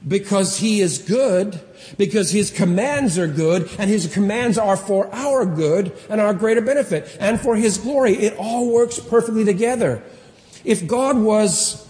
Because 0.06 0.58
He 0.58 0.80
is 0.80 0.98
good 0.98 1.60
because 1.96 2.30
his 2.30 2.50
commands 2.50 3.18
are 3.18 3.26
good 3.26 3.70
and 3.78 3.88
his 3.88 4.12
commands 4.12 4.58
are 4.58 4.76
for 4.76 5.12
our 5.14 5.44
good 5.44 5.92
and 6.08 6.20
our 6.20 6.34
greater 6.34 6.60
benefit 6.60 7.16
and 7.20 7.40
for 7.40 7.56
his 7.56 7.78
glory. 7.78 8.14
It 8.14 8.36
all 8.38 8.72
works 8.72 8.98
perfectly 8.98 9.44
together. 9.44 10.02
If 10.64 10.86
God 10.86 11.18
was 11.18 11.86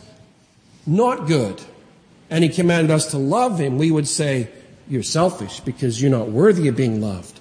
not 0.87 1.27
good 1.27 1.61
and 2.31 2.43
he 2.43 2.51
commanded 2.51 2.91
us 2.91 3.11
to 3.11 3.19
love 3.19 3.59
him, 3.59 3.79
we 3.79 3.91
would 3.91 4.09
say, 4.09 4.49
you're 4.89 5.03
selfish 5.03 5.61
because 5.61 6.03
you're 6.03 6.11
not 6.11 6.29
worthy 6.29 6.69
of 6.69 6.77
being 6.77 7.01
loved. 7.01 7.41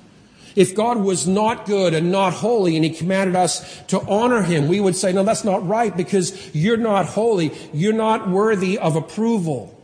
If 0.56 0.76
God 0.76 0.98
was 0.98 1.28
not 1.28 1.66
good 1.66 1.94
and 1.94 2.12
not 2.12 2.34
holy 2.34 2.76
and 2.76 2.84
he 2.84 2.92
commanded 2.92 3.36
us 3.36 3.82
to 3.88 4.02
honor 4.02 4.42
him, 4.42 4.68
we 4.68 4.80
would 4.80 4.96
say, 4.96 5.14
no, 5.14 5.24
that's 5.24 5.44
not 5.44 5.66
right 5.68 5.96
because 5.96 6.54
you're 6.54 6.78
not 6.78 7.06
holy. 7.06 7.52
You're 7.74 7.94
not 7.94 8.30
worthy 8.30 8.78
of 8.78 8.96
approval. 8.96 9.78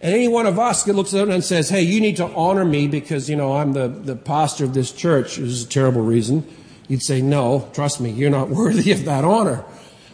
And 0.00 0.14
any 0.14 0.28
one 0.28 0.46
of 0.46 0.58
us 0.58 0.84
that 0.84 0.92
looks 0.92 1.14
at 1.14 1.18
them 1.18 1.30
and 1.30 1.42
says, 1.42 1.70
hey, 1.70 1.82
you 1.82 2.00
need 2.00 2.16
to 2.16 2.26
honor 2.26 2.64
me 2.64 2.86
because, 2.86 3.28
you 3.28 3.36
know, 3.36 3.56
I'm 3.56 3.72
the, 3.72 3.88
the 3.88 4.14
pastor 4.14 4.64
of 4.64 4.74
this 4.74 4.92
church. 4.92 5.36
This 5.36 5.48
is 5.48 5.64
a 5.64 5.68
terrible 5.68 6.02
reason. 6.02 6.46
You'd 6.88 7.02
say, 7.02 7.20
no, 7.20 7.68
trust 7.72 8.00
me, 8.00 8.10
you're 8.10 8.30
not 8.30 8.48
worthy 8.50 8.92
of 8.92 9.04
that 9.06 9.24
honor. 9.24 9.64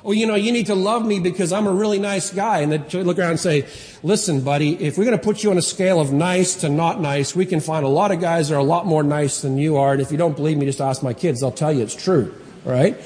Or, 0.04 0.14
you 0.14 0.26
know, 0.26 0.34
you 0.34 0.50
need 0.50 0.66
to 0.66 0.74
love 0.74 1.06
me 1.06 1.20
because 1.20 1.52
I'm 1.52 1.66
a 1.66 1.72
really 1.72 1.98
nice 1.98 2.32
guy. 2.32 2.58
And 2.58 2.72
then 2.72 3.04
look 3.04 3.18
around 3.18 3.30
and 3.30 3.40
say, 3.40 3.68
listen, 4.02 4.40
buddy, 4.40 4.82
if 4.82 4.98
we're 4.98 5.04
going 5.04 5.16
to 5.16 5.22
put 5.22 5.44
you 5.44 5.50
on 5.50 5.58
a 5.58 5.62
scale 5.62 6.00
of 6.00 6.12
nice 6.12 6.56
to 6.56 6.68
not 6.68 7.00
nice, 7.00 7.36
we 7.36 7.46
can 7.46 7.60
find 7.60 7.84
a 7.84 7.88
lot 7.88 8.10
of 8.10 8.20
guys 8.20 8.48
that 8.48 8.56
are 8.56 8.58
a 8.58 8.64
lot 8.64 8.84
more 8.86 9.04
nice 9.04 9.42
than 9.42 9.58
you 9.58 9.76
are. 9.76 9.92
And 9.92 10.02
if 10.02 10.10
you 10.10 10.18
don't 10.18 10.34
believe 10.34 10.58
me, 10.58 10.66
just 10.66 10.80
ask 10.80 11.02
my 11.02 11.14
kids. 11.14 11.40
They'll 11.40 11.52
tell 11.52 11.72
you 11.72 11.82
it's 11.82 11.94
true. 11.94 12.34
Right? 12.64 12.96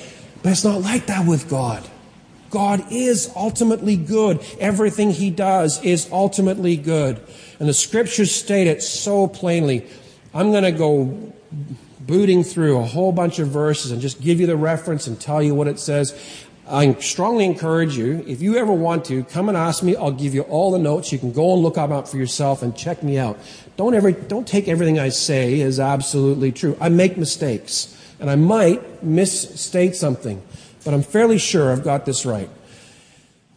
But 0.42 0.52
it's 0.52 0.64
not 0.64 0.80
like 0.80 1.06
that 1.06 1.26
with 1.26 1.50
God. 1.50 1.86
God 2.50 2.90
is 2.90 3.30
ultimately 3.36 3.96
good. 3.96 4.42
Everything 4.58 5.10
he 5.10 5.30
does 5.30 5.82
is 5.84 6.08
ultimately 6.10 6.76
good. 6.76 7.20
And 7.58 7.68
the 7.68 7.74
scriptures 7.74 8.34
state 8.34 8.66
it 8.66 8.82
so 8.82 9.26
plainly. 9.26 9.86
I'm 10.32 10.50
going 10.50 10.64
to 10.64 10.72
go 10.72 11.32
booting 12.00 12.44
through 12.44 12.78
a 12.78 12.84
whole 12.84 13.12
bunch 13.12 13.38
of 13.38 13.48
verses 13.48 13.90
and 13.90 14.00
just 14.00 14.20
give 14.20 14.40
you 14.40 14.46
the 14.46 14.56
reference 14.56 15.06
and 15.06 15.20
tell 15.20 15.42
you 15.42 15.54
what 15.54 15.66
it 15.66 15.78
says. 15.78 16.12
I 16.68 16.94
strongly 16.94 17.44
encourage 17.44 17.96
you, 17.96 18.24
if 18.26 18.42
you 18.42 18.56
ever 18.56 18.72
want 18.72 19.04
to, 19.06 19.22
come 19.24 19.48
and 19.48 19.56
ask 19.56 19.82
me. 19.82 19.94
I'll 19.94 20.10
give 20.10 20.34
you 20.34 20.42
all 20.42 20.70
the 20.70 20.78
notes. 20.78 21.12
You 21.12 21.18
can 21.18 21.32
go 21.32 21.52
and 21.54 21.62
look 21.62 21.74
them 21.74 21.92
up 21.92 22.08
for 22.08 22.16
yourself 22.16 22.62
and 22.62 22.76
check 22.76 23.02
me 23.02 23.18
out. 23.18 23.38
Don't 23.76 23.94
ever, 23.94 24.10
don't 24.12 24.48
take 24.48 24.66
everything 24.66 24.98
I 24.98 25.10
say 25.10 25.60
as 25.60 25.78
absolutely 25.78 26.52
true. 26.52 26.76
I 26.80 26.88
make 26.88 27.16
mistakes 27.16 27.92
and 28.18 28.28
I 28.28 28.36
might 28.36 29.02
misstate 29.02 29.94
something 29.94 30.42
but 30.86 30.94
I'm 30.94 31.02
fairly 31.02 31.38
sure 31.38 31.72
I've 31.72 31.82
got 31.82 32.06
this 32.06 32.24
right. 32.24 32.48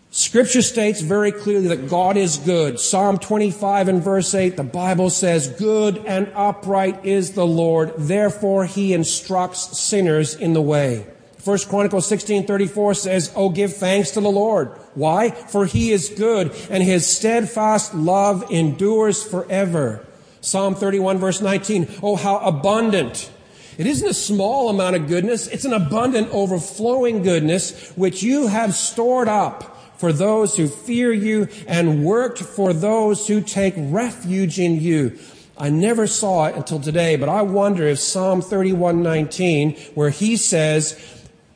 Scripture 0.10 0.63
states 0.63 1.00
very 1.00 1.32
clearly 1.32 1.68
that 1.68 1.88
God 1.88 2.18
is 2.18 2.38
good. 2.38 2.80
Psalm 2.80 3.20
25 3.20 3.88
and 3.88 4.04
verse 4.04 4.34
8, 4.34 4.58
the 4.58 4.63
Bible 4.63 5.12
says, 5.12 5.48
Good 5.48 6.00
and 6.08 6.32
upright 6.34 7.06
is 7.06 7.34
the 7.34 7.46
Lord, 7.46 7.94
therefore 8.00 8.66
he 8.66 8.94
instructs 8.94 9.78
sinners 9.78 10.34
in 10.34 10.54
the 10.54 10.62
way. 10.62 11.06
First 11.39 11.69
Chronicles 11.69 12.05
16, 12.08 12.46
34 12.46 12.93
says, 12.93 13.34
Oh, 13.36 13.50
give 13.50 13.75
thanks 13.75 14.12
to 14.12 14.22
the 14.22 14.29
Lord. 14.29 14.69
Why? 14.93 15.31
For 15.31 15.65
he 15.65 15.91
is 15.91 16.10
good, 16.10 16.51
and 16.69 16.84
his 16.84 17.08
steadfast 17.08 17.96
love 17.96 18.51
endures 18.51 19.24
forever. 19.24 20.05
Psalm 20.41 20.75
31 20.75 21.17
verse 21.17 21.41
19, 21.41 21.88
Oh, 22.03 22.15
how 22.15 22.39
abundant 22.39 23.31
it 23.77 23.88
isn't 23.88 24.10
a 24.10 24.13
small 24.13 24.69
amount 24.69 24.98
of 24.98 25.08
goodness, 25.08 25.48
it's 25.48 25.63
an 25.63 25.72
abundant, 25.72 26.27
overflowing 26.34 27.24
goodness 27.24 27.91
which 27.96 28.22
you 28.22 28.48
have 28.48 28.75
stored 28.75 29.29
up 29.29 29.77
for 29.98 30.12
those 30.12 30.58
who 30.58 30.67
fear 30.67 31.13
you 31.13 31.48
and 31.65 32.03
worked 32.03 32.39
for 32.39 32.74
those 32.74 33.27
who 33.27 33.39
take 33.39 33.74
refuge 33.77 34.60
in 34.60 34.81
you. 34.81 35.17
I 35.58 35.69
never 35.69 36.08
saw 36.08 36.46
it 36.46 36.55
until 36.55 36.79
today, 36.79 37.17
but 37.17 37.27
I 37.27 37.41
wonder 37.41 37.86
if 37.86 38.00
Psalm 38.00 38.41
31:19, 38.41 39.77
where 39.93 40.10
he 40.10 40.38
says, 40.38 40.98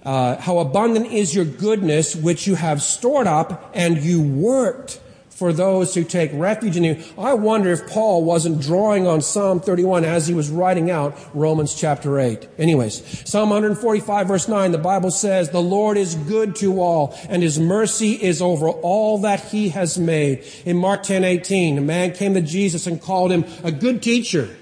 uh, 0.03 0.37
"How 0.37 0.59
abundant 0.59 1.11
is 1.11 1.33
your 1.33 1.45
goodness, 1.45 2.15
which 2.15 2.47
you 2.47 2.55
have 2.55 2.81
stored 2.81 3.27
up, 3.27 3.71
and 3.73 3.97
you 3.97 4.21
worked 4.21 4.99
for 5.43 5.51
those 5.51 5.95
who 5.95 6.03
take 6.03 6.31
refuge 6.33 6.77
in 6.77 6.83
you. 6.83 7.03
I 7.17 7.33
wonder 7.33 7.71
if 7.71 7.87
Paul 7.89 8.23
wasn't 8.23 8.61
drawing 8.61 9.07
on 9.07 9.21
Psalm 9.21 9.59
31 9.59 10.05
as 10.05 10.27
he 10.27 10.33
was 10.33 10.49
writing 10.49 10.91
out 10.91 11.17
Romans 11.33 11.73
chapter 11.73 12.19
8. 12.19 12.47
Anyways, 12.57 13.29
Psalm 13.29 13.49
145 13.49 14.27
verse 14.27 14.47
9, 14.47 14.71
the 14.71 14.77
Bible 14.77 15.11
says, 15.11 15.49
The 15.49 15.61
Lord 15.61 15.97
is 15.97 16.15
good 16.15 16.55
to 16.57 16.79
all, 16.79 17.17
and 17.29 17.41
his 17.41 17.59
mercy 17.59 18.13
is 18.13 18.41
over 18.41 18.69
all 18.69 19.17
that 19.19 19.41
he 19.45 19.69
has 19.69 19.97
made. 19.97 20.45
In 20.65 20.77
Mark 20.77 21.03
10 21.03 21.23
18, 21.23 21.77
a 21.77 21.81
man 21.81 22.13
came 22.13 22.35
to 22.35 22.41
Jesus 22.41 22.85
and 22.87 23.01
called 23.01 23.31
him 23.31 23.43
a 23.63 23.71
good 23.71 24.03
teacher. 24.03 24.55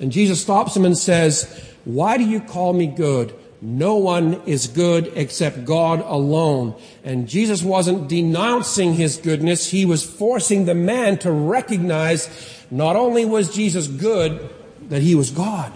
And 0.00 0.12
Jesus 0.12 0.40
stops 0.40 0.76
him 0.76 0.84
and 0.84 0.96
says, 0.96 1.74
Why 1.84 2.18
do 2.18 2.24
you 2.24 2.40
call 2.40 2.72
me 2.72 2.86
good? 2.86 3.34
No 3.60 3.96
one 3.96 4.40
is 4.46 4.68
good 4.68 5.12
except 5.16 5.64
God 5.64 6.00
alone. 6.06 6.74
And 7.02 7.28
Jesus 7.28 7.62
wasn't 7.62 8.08
denouncing 8.08 8.94
his 8.94 9.16
goodness, 9.16 9.70
he 9.70 9.84
was 9.84 10.04
forcing 10.04 10.64
the 10.64 10.74
man 10.74 11.18
to 11.18 11.32
recognize 11.32 12.28
not 12.70 12.96
only 12.96 13.24
was 13.24 13.52
Jesus 13.52 13.86
good, 13.86 14.48
that 14.88 15.02
he 15.02 15.14
was 15.14 15.30
God. 15.30 15.72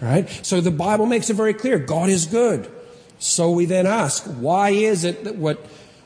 Right? 0.00 0.28
So 0.42 0.60
the 0.60 0.70
Bible 0.70 1.06
makes 1.06 1.30
it 1.30 1.34
very 1.34 1.54
clear 1.54 1.78
God 1.78 2.10
is 2.10 2.26
good. 2.26 2.70
So 3.18 3.52
we 3.52 3.64
then 3.64 3.86
ask, 3.86 4.24
why 4.24 4.70
is 4.70 5.04
it 5.04 5.24
that 5.24 5.36
what, 5.36 5.58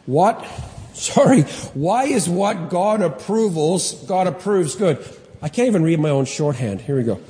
what, 0.06 0.46
sorry, 0.92 1.42
why 1.74 2.04
is 2.04 2.28
what 2.28 2.68
God 2.68 3.00
approvals, 3.00 3.94
God 4.04 4.26
approves 4.26 4.74
good? 4.74 5.04
I 5.40 5.48
can't 5.48 5.68
even 5.68 5.82
read 5.82 6.00
my 6.00 6.10
own 6.10 6.26
shorthand. 6.26 6.80
Here 6.80 6.96
we 6.96 7.04
go. 7.04 7.20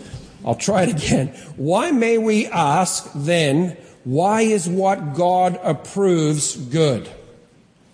I'll 0.49 0.55
try 0.55 0.85
it 0.85 0.89
again. 0.89 1.29
Why 1.57 1.91
may 1.91 2.17
we 2.17 2.47
ask 2.47 3.11
then, 3.15 3.77
why 4.05 4.41
is 4.41 4.67
what 4.67 5.15
God 5.15 5.61
approves 5.63 6.57
good? 6.57 7.07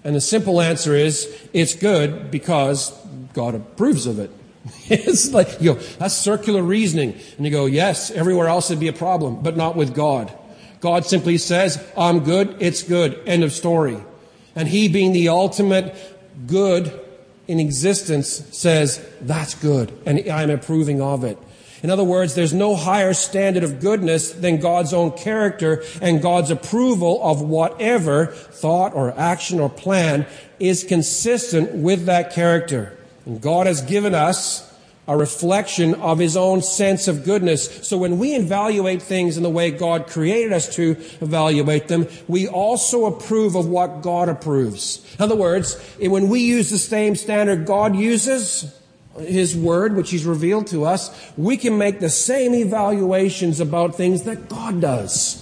And 0.04 0.14
the 0.14 0.20
simple 0.20 0.60
answer 0.60 0.94
is, 0.94 1.26
it's 1.52 1.74
good 1.74 2.30
because 2.30 2.96
God 3.32 3.56
approves 3.56 4.06
of 4.06 4.20
it. 4.20 4.30
it's 4.88 5.32
like, 5.32 5.60
you 5.60 5.74
go, 5.74 5.80
that's 5.98 6.14
circular 6.14 6.62
reasoning. 6.62 7.18
And 7.38 7.44
you 7.44 7.50
go, 7.50 7.66
yes, 7.66 8.12
everywhere 8.12 8.46
else 8.46 8.70
it'd 8.70 8.78
be 8.78 8.86
a 8.86 8.92
problem, 8.92 9.42
but 9.42 9.56
not 9.56 9.74
with 9.74 9.92
God. 9.92 10.32
God 10.78 11.04
simply 11.06 11.38
says, 11.38 11.84
I'm 11.98 12.20
good, 12.20 12.58
it's 12.60 12.84
good, 12.84 13.20
end 13.26 13.42
of 13.42 13.52
story. 13.52 13.98
And 14.54 14.68
He 14.68 14.86
being 14.86 15.12
the 15.12 15.30
ultimate 15.30 15.92
good 16.46 17.00
in 17.48 17.58
existence 17.58 18.28
says, 18.56 19.04
that's 19.22 19.56
good, 19.56 19.92
and 20.06 20.30
I'm 20.30 20.50
approving 20.50 21.02
of 21.02 21.24
it. 21.24 21.36
In 21.84 21.90
other 21.90 22.02
words, 22.02 22.34
there's 22.34 22.54
no 22.54 22.76
higher 22.76 23.12
standard 23.12 23.62
of 23.62 23.78
goodness 23.78 24.32
than 24.32 24.58
God's 24.58 24.94
own 24.94 25.10
character 25.10 25.84
and 26.00 26.22
God's 26.22 26.50
approval 26.50 27.22
of 27.22 27.42
whatever 27.42 28.28
thought 28.28 28.94
or 28.94 29.12
action 29.20 29.60
or 29.60 29.68
plan 29.68 30.24
is 30.58 30.82
consistent 30.82 31.74
with 31.74 32.06
that 32.06 32.32
character. 32.32 32.96
And 33.26 33.38
God 33.38 33.66
has 33.66 33.82
given 33.82 34.14
us 34.14 34.74
a 35.06 35.14
reflection 35.14 35.96
of 35.96 36.18
his 36.18 36.38
own 36.38 36.62
sense 36.62 37.06
of 37.06 37.22
goodness. 37.22 37.86
So 37.86 37.98
when 37.98 38.18
we 38.18 38.34
evaluate 38.34 39.02
things 39.02 39.36
in 39.36 39.42
the 39.42 39.50
way 39.50 39.70
God 39.70 40.06
created 40.06 40.54
us 40.54 40.74
to 40.76 40.92
evaluate 41.20 41.88
them, 41.88 42.08
we 42.28 42.48
also 42.48 43.04
approve 43.04 43.56
of 43.56 43.66
what 43.66 44.00
God 44.00 44.30
approves. 44.30 45.04
In 45.18 45.22
other 45.22 45.36
words, 45.36 45.78
when 46.00 46.30
we 46.30 46.40
use 46.40 46.70
the 46.70 46.78
same 46.78 47.14
standard 47.14 47.66
God 47.66 47.94
uses, 47.94 48.74
his 49.18 49.56
Word, 49.56 49.94
which 49.94 50.10
He's 50.10 50.24
revealed 50.24 50.66
to 50.68 50.84
us, 50.84 51.10
we 51.36 51.56
can 51.56 51.78
make 51.78 52.00
the 52.00 52.10
same 52.10 52.54
evaluations 52.54 53.60
about 53.60 53.94
things 53.94 54.24
that 54.24 54.48
God 54.48 54.80
does. 54.80 55.40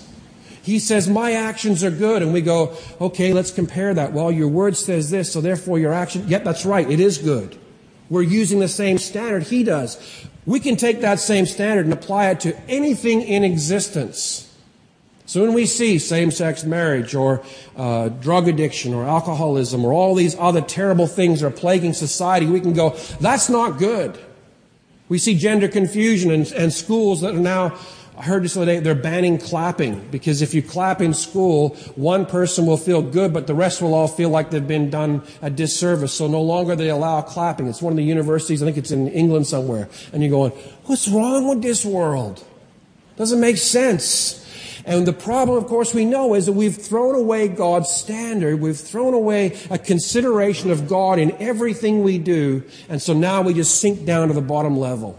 He 0.63 0.79
says, 0.79 1.09
My 1.09 1.33
actions 1.33 1.83
are 1.83 1.91
good. 1.91 2.23
And 2.23 2.33
we 2.33 2.41
go, 2.41 2.77
Okay, 3.01 3.33
let's 3.33 3.51
compare 3.51 3.95
that. 3.95 4.13
Well, 4.13 4.31
your 4.31 4.49
Word 4.49 4.77
says 4.77 5.11
this, 5.11 5.33
so 5.33 5.41
therefore 5.41 5.79
your 5.79 5.93
action, 5.93 6.29
yep, 6.29 6.45
that's 6.45 6.67
right, 6.67 6.89
it 6.89 7.01
is 7.01 7.19
good. 7.19 7.57
We're 8.11 8.23
using 8.23 8.61
the 8.61 8.69
same 8.69 8.99
standard 8.99 9.45
He 9.45 9.65
does. 9.65 9.99
We 10.45 10.61
can 10.61 10.77
take 10.77 11.01
that 11.01 11.21
same 11.21 11.47
standard 11.47 11.87
and 11.87 11.95
apply 11.95 12.31
it 12.31 12.41
to 12.41 12.59
anything 12.69 13.23
in 13.23 13.45
existence. 13.45 14.52
So 15.33 15.41
when 15.41 15.55
we 15.55 15.65
see 15.65 15.99
same-sex 15.99 16.65
marriage 16.65 17.15
or 17.15 17.43
uh, 17.75 18.11
drug 18.11 18.49
addiction 18.49 18.93
or 18.93 19.07
alcoholism 19.07 19.83
or 19.83 19.91
all 19.91 20.15
these 20.15 20.37
other 20.39 20.61
terrible 20.61 21.07
things 21.07 21.41
that 21.41 21.47
are 21.47 21.51
plaguing 21.51 21.95
society, 21.95 22.45
we 22.45 22.61
can 22.61 22.75
go, 22.75 22.91
that's 23.19 23.49
not 23.49 23.79
good. 23.79 24.19
We 25.09 25.17
see 25.17 25.35
gender 25.35 25.69
confusion 25.69 26.31
and, 26.31 26.53
and 26.53 26.71
schools 26.71 27.23
that 27.23 27.35
are 27.35 27.41
now, 27.41 27.79
I 28.15 28.25
heard 28.25 28.43
this 28.43 28.53
the 28.53 28.61
other 28.61 28.75
day, 28.75 28.81
they're 28.81 28.95
banning 28.95 29.39
clapping 29.39 30.07
because 30.11 30.43
if 30.43 30.53
you 30.53 30.63
clap 30.63 31.01
in 31.01 31.15
school, 31.15 31.71
one 31.97 32.27
person 32.27 32.67
will 32.67 32.77
feel 32.77 33.01
good, 33.01 33.33
but 33.33 33.47
the 33.47 33.55
rest 33.55 33.81
will 33.81 33.95
all 33.95 34.09
feel 34.09 34.29
like 34.29 34.51
they've 34.51 34.69
been 34.69 34.91
done 34.91 35.23
a 35.41 35.49
disservice. 35.49 36.13
So 36.13 36.27
no 36.29 36.43
longer 36.43 36.77
they 36.77 36.91
allow 36.91 37.23
clapping. 37.23 37.69
It's 37.69 37.81
one 37.81 37.95
of 37.95 37.97
the 37.97 38.05
universities, 38.05 38.63
I 38.63 38.67
think 38.67 38.77
it's 38.77 38.91
in 38.91 39.09
England 39.09 39.47
somewhere. 39.47 39.89
And 40.13 40.23
you're 40.23 40.31
going, 40.31 40.53
what's 40.85 41.09
wrong 41.09 41.49
with 41.49 41.63
this 41.63 41.87
world? 41.87 42.45
Doesn't 43.17 43.41
make 43.41 43.57
sense. 43.57 44.42
And 44.85 45.07
the 45.07 45.13
problem, 45.13 45.57
of 45.57 45.67
course, 45.67 45.95
we 45.95 46.05
know 46.05 46.35
is 46.35 46.47
that 46.47 46.53
we've 46.53 46.77
thrown 46.77 47.15
away 47.15 47.49
God's 47.49 47.91
standard. 47.91 48.61
We've 48.61 48.77
thrown 48.77 49.15
away 49.15 49.59
a 49.71 49.79
consideration 49.79 50.71
of 50.71 50.89
God 50.89 51.19
in 51.19 51.33
everything 51.33 52.03
we 52.03 52.19
do. 52.19 52.63
And 52.89 53.01
so 53.01 53.13
now 53.13 53.43
we 53.43 53.55
just 53.55 53.81
sink 53.81 54.05
down 54.05 54.29
to 54.29 54.35
the 54.35 54.41
bottom 54.41 54.79
level. 54.79 55.19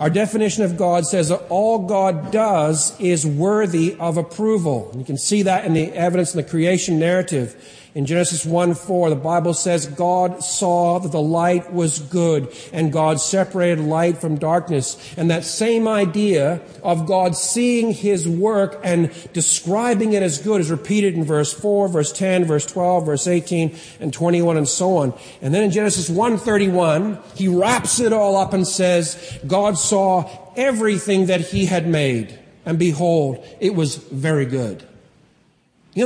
Our 0.00 0.08
definition 0.08 0.64
of 0.64 0.78
God 0.78 1.04
says 1.04 1.28
that 1.28 1.44
all 1.50 1.86
God 1.86 2.32
does 2.32 2.98
is 2.98 3.26
worthy 3.26 3.96
of 4.00 4.16
approval. 4.16 4.90
You 4.96 5.04
can 5.04 5.18
see 5.18 5.42
that 5.42 5.66
in 5.66 5.74
the 5.74 5.92
evidence 5.92 6.34
in 6.34 6.42
the 6.42 6.48
creation 6.48 6.98
narrative. 6.98 7.79
In 7.92 8.06
Genesis 8.06 8.46
1 8.46 8.74
4, 8.74 9.10
the 9.10 9.16
Bible 9.16 9.52
says, 9.52 9.86
God 9.86 10.44
saw 10.44 11.00
that 11.00 11.10
the 11.10 11.20
light 11.20 11.72
was 11.72 11.98
good, 11.98 12.54
and 12.72 12.92
God 12.92 13.20
separated 13.20 13.80
light 13.80 14.18
from 14.18 14.38
darkness. 14.38 14.96
And 15.16 15.28
that 15.30 15.44
same 15.44 15.88
idea 15.88 16.60
of 16.84 17.06
God 17.06 17.34
seeing 17.34 17.92
His 17.92 18.28
work 18.28 18.80
and 18.84 19.10
describing 19.32 20.12
it 20.12 20.22
as 20.22 20.38
good 20.38 20.60
is 20.60 20.70
repeated 20.70 21.14
in 21.14 21.24
verse 21.24 21.52
4, 21.52 21.88
verse 21.88 22.12
10, 22.12 22.44
verse 22.44 22.64
12, 22.64 23.06
verse 23.06 23.26
18, 23.26 23.76
and 23.98 24.12
21, 24.12 24.56
and 24.56 24.68
so 24.68 24.98
on. 24.98 25.12
And 25.42 25.52
then 25.52 25.64
in 25.64 25.72
Genesis 25.72 26.08
1:31, 26.08 27.20
He 27.34 27.48
wraps 27.48 27.98
it 27.98 28.12
all 28.12 28.36
up 28.36 28.52
and 28.52 28.68
says, 28.68 29.40
God 29.48 29.76
saw 29.76 30.30
everything 30.54 31.26
that 31.26 31.40
He 31.40 31.66
had 31.66 31.88
made, 31.88 32.38
and 32.64 32.78
behold, 32.78 33.44
it 33.58 33.74
was 33.74 33.96
very 33.96 34.46
good. 34.46 34.86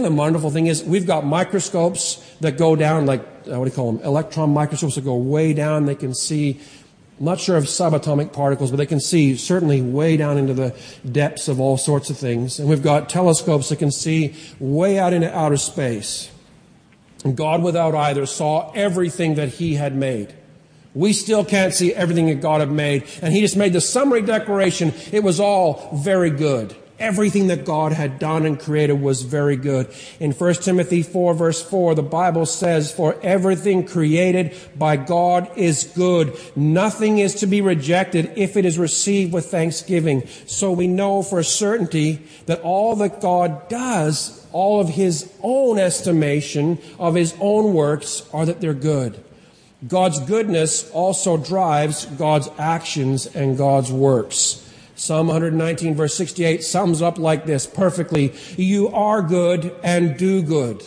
The 0.02 0.10
wonderful 0.10 0.50
thing 0.50 0.66
is 0.66 0.82
we've 0.82 1.06
got 1.06 1.24
microscopes 1.24 2.16
that 2.40 2.58
go 2.58 2.74
down, 2.76 3.06
like, 3.06 3.20
uh, 3.20 3.58
what 3.58 3.64
do 3.64 3.70
you 3.70 3.70
call 3.70 3.92
them? 3.92 4.04
Electron 4.04 4.52
microscopes 4.52 4.96
that 4.96 5.04
go 5.04 5.16
way 5.16 5.52
down. 5.52 5.86
They 5.86 5.94
can 5.94 6.14
see, 6.14 6.60
I'm 7.18 7.26
not 7.26 7.40
sure 7.40 7.56
of 7.56 7.64
subatomic 7.64 8.32
particles, 8.32 8.70
but 8.70 8.76
they 8.76 8.86
can 8.86 9.00
see 9.00 9.36
certainly 9.36 9.80
way 9.80 10.16
down 10.16 10.36
into 10.36 10.54
the 10.54 10.74
depths 11.10 11.48
of 11.48 11.60
all 11.60 11.76
sorts 11.76 12.10
of 12.10 12.18
things. 12.18 12.58
And 12.58 12.68
we've 12.68 12.82
got 12.82 13.08
telescopes 13.08 13.68
that 13.68 13.76
can 13.76 13.90
see 13.90 14.34
way 14.58 14.98
out 14.98 15.12
into 15.12 15.34
outer 15.34 15.56
space. 15.56 16.30
And 17.24 17.36
God 17.36 17.62
without 17.62 17.94
either 17.94 18.26
saw 18.26 18.70
everything 18.72 19.36
that 19.36 19.48
He 19.48 19.74
had 19.74 19.96
made. 19.96 20.34
We 20.94 21.12
still 21.12 21.44
can't 21.44 21.72
see 21.72 21.92
everything 21.94 22.26
that 22.26 22.40
God 22.40 22.60
had 22.60 22.70
made. 22.70 23.04
And 23.22 23.32
He 23.32 23.40
just 23.40 23.56
made 23.56 23.72
the 23.72 23.80
summary 23.80 24.22
declaration, 24.22 24.92
it 25.12 25.22
was 25.22 25.40
all 25.40 25.90
very 25.94 26.30
good. 26.30 26.76
Everything 27.04 27.48
that 27.48 27.66
God 27.66 27.92
had 27.92 28.18
done 28.18 28.46
and 28.46 28.58
created 28.58 28.94
was 28.94 29.20
very 29.20 29.56
good. 29.56 29.94
In 30.20 30.32
1 30.32 30.54
Timothy 30.54 31.02
4 31.02 31.34
verse 31.34 31.62
4, 31.62 31.94
the 31.94 32.02
Bible 32.02 32.46
says, 32.46 32.90
For 32.90 33.20
everything 33.22 33.86
created 33.86 34.56
by 34.74 34.96
God 34.96 35.50
is 35.54 35.84
good. 35.94 36.34
Nothing 36.56 37.18
is 37.18 37.34
to 37.36 37.46
be 37.46 37.60
rejected 37.60 38.32
if 38.36 38.56
it 38.56 38.64
is 38.64 38.78
received 38.78 39.34
with 39.34 39.50
thanksgiving. 39.50 40.26
So 40.46 40.72
we 40.72 40.88
know 40.88 41.22
for 41.22 41.42
certainty 41.42 42.22
that 42.46 42.62
all 42.62 42.96
that 42.96 43.20
God 43.20 43.68
does, 43.68 44.46
all 44.50 44.80
of 44.80 44.88
His 44.88 45.30
own 45.42 45.78
estimation 45.78 46.78
of 46.98 47.16
His 47.16 47.34
own 47.38 47.74
works 47.74 48.26
are 48.32 48.46
that 48.46 48.62
they're 48.62 48.72
good. 48.72 49.22
God's 49.86 50.20
goodness 50.20 50.90
also 50.92 51.36
drives 51.36 52.06
God's 52.06 52.48
actions 52.56 53.26
and 53.26 53.58
God's 53.58 53.92
works. 53.92 54.62
Psalm 54.96 55.26
119 55.26 55.94
verse 55.94 56.14
68 56.14 56.62
sums 56.62 57.02
up 57.02 57.18
like 57.18 57.46
this 57.46 57.66
perfectly. 57.66 58.32
You 58.56 58.88
are 58.88 59.22
good 59.22 59.74
and 59.82 60.16
do 60.16 60.42
good. 60.42 60.82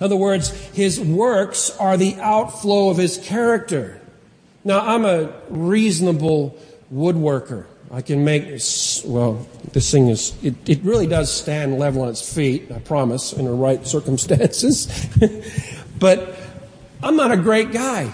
In 0.00 0.04
other 0.04 0.16
words, 0.16 0.50
his 0.68 1.00
works 1.00 1.70
are 1.78 1.96
the 1.96 2.16
outflow 2.20 2.90
of 2.90 2.96
his 2.96 3.18
character. 3.18 4.00
Now, 4.64 4.80
I'm 4.80 5.04
a 5.04 5.32
reasonable 5.48 6.56
woodworker. 6.92 7.66
I 7.90 8.02
can 8.02 8.24
make, 8.24 8.44
well, 9.04 9.46
this 9.72 9.90
thing 9.90 10.08
is, 10.08 10.32
it, 10.44 10.54
it 10.68 10.82
really 10.82 11.08
does 11.08 11.32
stand 11.32 11.78
level 11.78 12.02
on 12.02 12.10
its 12.10 12.32
feet, 12.32 12.70
I 12.70 12.78
promise, 12.78 13.32
in 13.32 13.46
the 13.46 13.52
right 13.52 13.84
circumstances. 13.84 14.86
but 15.98 16.36
I'm 17.02 17.16
not 17.16 17.32
a 17.32 17.36
great 17.36 17.72
guy. 17.72 18.12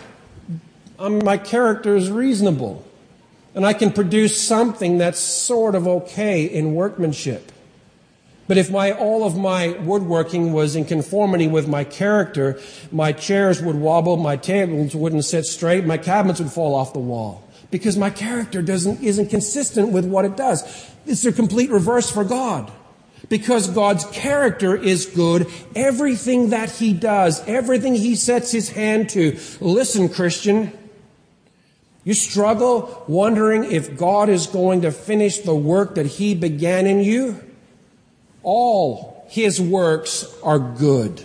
I'm, 0.99 1.23
my 1.23 1.37
character 1.37 1.95
is 1.95 2.11
reasonable 2.11 2.86
and 3.57 3.65
I 3.65 3.73
can 3.73 3.91
produce 3.91 4.39
something 4.39 4.99
that's 4.99 5.19
sort 5.19 5.75
of 5.75 5.89
okay 5.89 6.45
in 6.45 6.75
workmanship. 6.75 7.51
But 8.47 8.59
if 8.59 8.71
my, 8.71 8.93
all 8.93 9.25
of 9.25 9.37
my 9.37 9.71
woodworking 9.81 10.53
was 10.53 10.77
in 10.77 10.85
conformity 10.85 11.49
with 11.49 11.67
my 11.67 11.83
character, 11.83 12.61
my 12.93 13.13
chairs 13.13 13.63
would 13.63 13.77
wobble, 13.77 14.19
my 14.19 14.37
tables 14.37 14.95
wouldn't 14.95 15.25
sit 15.25 15.47
straight, 15.47 15.87
my 15.87 15.97
cabinets 15.97 16.39
would 16.39 16.53
fall 16.53 16.75
off 16.75 16.93
the 16.93 17.01
wall. 17.01 17.49
Because 17.71 17.97
my 17.97 18.11
character 18.11 18.61
doesn't, 18.61 19.03
isn't 19.03 19.31
consistent 19.31 19.91
with 19.91 20.05
what 20.05 20.27
it 20.27 20.37
does. 20.37 20.63
It's 21.07 21.25
a 21.25 21.33
complete 21.33 21.71
reverse 21.71 22.11
for 22.11 22.25
God. 22.25 22.71
Because 23.31 23.69
God's 23.69 24.05
character 24.05 24.77
is 24.77 25.07
good, 25.07 25.51
everything 25.75 26.51
that 26.51 26.71
He 26.71 26.93
does, 26.93 27.43
everything 27.49 27.95
He 27.95 28.15
sets 28.15 28.53
His 28.53 28.69
hand 28.69 29.09
to. 29.11 29.37
Listen, 29.61 30.09
Christian, 30.11 30.73
you 32.07 32.15
struggle 32.15 33.05
wondering 33.07 33.65
if 33.65 33.99
God 33.99 34.31
is 34.31 34.47
going 34.47 34.81
to 34.81 34.91
finish 34.91 35.41
the 35.41 35.55
work 35.55 35.97
that 35.97 36.07
He 36.07 36.35
began 36.35 36.87
in 36.87 37.01
you? 37.01 37.43
all 38.47 39.27
his 39.29 39.61
works 39.61 40.25
are 40.43 40.59
good. 40.59 41.23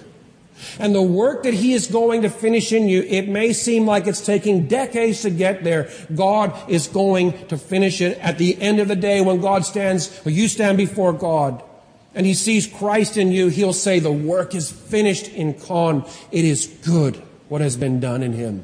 And 0.79 0.93
the 0.93 1.01
work 1.01 1.43
that 1.43 1.53
he 1.53 1.73
is 1.73 1.87
going 1.87 2.23
to 2.23 2.29
finish 2.29 2.73
in 2.73 2.87
you, 2.87 3.03
it 3.03 3.29
may 3.29 3.53
seem 3.53 3.85
like 3.85 4.07
it's 4.07 4.25
taking 4.25 4.67
decades 4.67 5.21
to 5.21 5.29
get 5.29 5.63
there. 5.63 5.89
God 6.13 6.69
is 6.69 6.87
going 6.87 7.47
to 7.47 7.57
finish 7.57 8.01
it 8.01 8.17
at 8.17 8.37
the 8.37 8.59
end 8.59 8.79
of 8.79 8.87
the 8.87 8.95
day 8.95 9.21
when 9.21 9.39
God 9.39 9.65
stands, 9.65 10.21
or 10.25 10.31
you 10.31 10.47
stand 10.47 10.77
before 10.77 11.13
God, 11.13 11.63
and 12.13 12.25
he 12.25 12.33
sees 12.33 12.67
Christ 12.67 13.17
in 13.17 13.31
you, 13.31 13.47
he'll 13.47 13.71
say, 13.71 13.99
the 13.99 14.11
work 14.11 14.53
is 14.53 14.71
finished 14.71 15.29
in 15.29 15.53
Con. 15.53 16.05
It 16.31 16.43
is 16.43 16.67
good 16.83 17.15
what 17.49 17.61
has 17.61 17.77
been 17.77 17.99
done 17.99 18.21
in 18.23 18.33
him. 18.33 18.63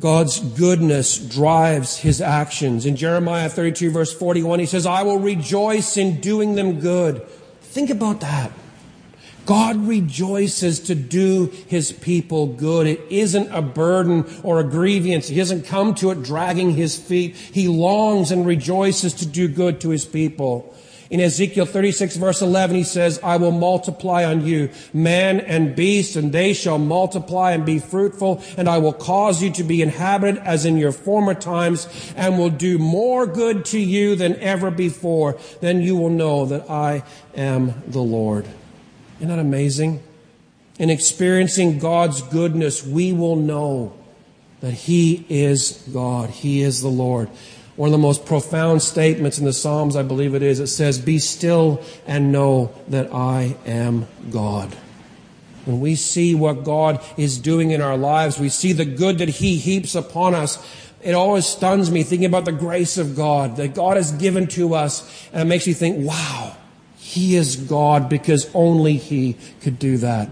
God's 0.00 0.40
goodness 0.40 1.18
drives 1.18 1.98
his 1.98 2.22
actions. 2.22 2.86
In 2.86 2.96
Jeremiah 2.96 3.50
32 3.50 3.90
verse 3.90 4.12
41, 4.12 4.58
he 4.58 4.66
says, 4.66 4.86
I 4.86 5.02
will 5.02 5.18
rejoice 5.18 5.98
in 5.98 6.20
doing 6.20 6.54
them 6.54 6.80
good. 6.80 7.22
Think 7.60 7.90
about 7.90 8.20
that. 8.22 8.50
God 9.44 9.76
rejoices 9.86 10.80
to 10.80 10.94
do 10.94 11.46
his 11.66 11.92
people 11.92 12.46
good. 12.46 12.86
It 12.86 13.00
isn't 13.10 13.52
a 13.52 13.60
burden 13.60 14.24
or 14.42 14.60
a 14.60 14.64
grievance. 14.64 15.28
He 15.28 15.36
doesn't 15.36 15.64
come 15.64 15.94
to 15.96 16.10
it 16.12 16.22
dragging 16.22 16.70
his 16.70 16.98
feet. 16.98 17.34
He 17.34 17.68
longs 17.68 18.30
and 18.30 18.46
rejoices 18.46 19.12
to 19.14 19.26
do 19.26 19.48
good 19.48 19.80
to 19.80 19.90
his 19.90 20.04
people. 20.04 20.74
In 21.10 21.18
Ezekiel 21.18 21.66
36 21.66 22.16
verse 22.16 22.40
11, 22.40 22.76
he 22.76 22.84
says, 22.84 23.18
I 23.20 23.36
will 23.36 23.50
multiply 23.50 24.24
on 24.24 24.46
you 24.46 24.70
man 24.92 25.40
and 25.40 25.74
beast, 25.74 26.14
and 26.14 26.32
they 26.32 26.52
shall 26.52 26.78
multiply 26.78 27.50
and 27.50 27.66
be 27.66 27.80
fruitful, 27.80 28.40
and 28.56 28.68
I 28.68 28.78
will 28.78 28.92
cause 28.92 29.42
you 29.42 29.50
to 29.54 29.64
be 29.64 29.82
inhabited 29.82 30.40
as 30.44 30.64
in 30.64 30.76
your 30.76 30.92
former 30.92 31.34
times, 31.34 31.88
and 32.14 32.38
will 32.38 32.48
do 32.48 32.78
more 32.78 33.26
good 33.26 33.64
to 33.66 33.80
you 33.80 34.14
than 34.14 34.36
ever 34.36 34.70
before. 34.70 35.36
Then 35.60 35.82
you 35.82 35.96
will 35.96 36.10
know 36.10 36.46
that 36.46 36.70
I 36.70 37.02
am 37.34 37.74
the 37.88 37.98
Lord. 37.98 38.46
Isn't 39.16 39.28
that 39.28 39.40
amazing? 39.40 40.00
In 40.78 40.90
experiencing 40.90 41.80
God's 41.80 42.22
goodness, 42.22 42.86
we 42.86 43.12
will 43.12 43.36
know 43.36 43.92
that 44.60 44.72
He 44.72 45.26
is 45.28 45.72
God. 45.92 46.30
He 46.30 46.62
is 46.62 46.82
the 46.82 46.88
Lord 46.88 47.28
one 47.80 47.88
of 47.88 47.92
the 47.92 47.98
most 47.98 48.26
profound 48.26 48.82
statements 48.82 49.38
in 49.38 49.46
the 49.46 49.54
Psalms, 49.54 49.96
I 49.96 50.02
believe 50.02 50.34
it 50.34 50.42
is. 50.42 50.60
It 50.60 50.66
says, 50.66 50.98
Be 50.98 51.18
still 51.18 51.82
and 52.06 52.30
know 52.30 52.74
that 52.88 53.10
I 53.10 53.56
am 53.64 54.06
God. 54.30 54.74
When 55.64 55.80
we 55.80 55.94
see 55.94 56.34
what 56.34 56.62
God 56.62 57.02
is 57.16 57.38
doing 57.38 57.70
in 57.70 57.80
our 57.80 57.96
lives, 57.96 58.38
we 58.38 58.50
see 58.50 58.74
the 58.74 58.84
good 58.84 59.16
that 59.16 59.30
He 59.30 59.56
heaps 59.56 59.94
upon 59.94 60.34
us. 60.34 60.62
It 61.00 61.14
always 61.14 61.46
stuns 61.46 61.90
me 61.90 62.02
thinking 62.02 62.26
about 62.26 62.44
the 62.44 62.52
grace 62.52 62.98
of 62.98 63.16
God 63.16 63.56
that 63.56 63.72
God 63.72 63.96
has 63.96 64.12
given 64.12 64.46
to 64.48 64.74
us. 64.74 65.28
And 65.32 65.40
it 65.40 65.46
makes 65.46 65.66
me 65.66 65.72
think, 65.72 66.06
wow, 66.06 66.54
He 66.98 67.34
is 67.34 67.56
God 67.56 68.10
because 68.10 68.50
only 68.52 68.98
He 68.98 69.38
could 69.62 69.78
do 69.78 69.96
that. 69.96 70.28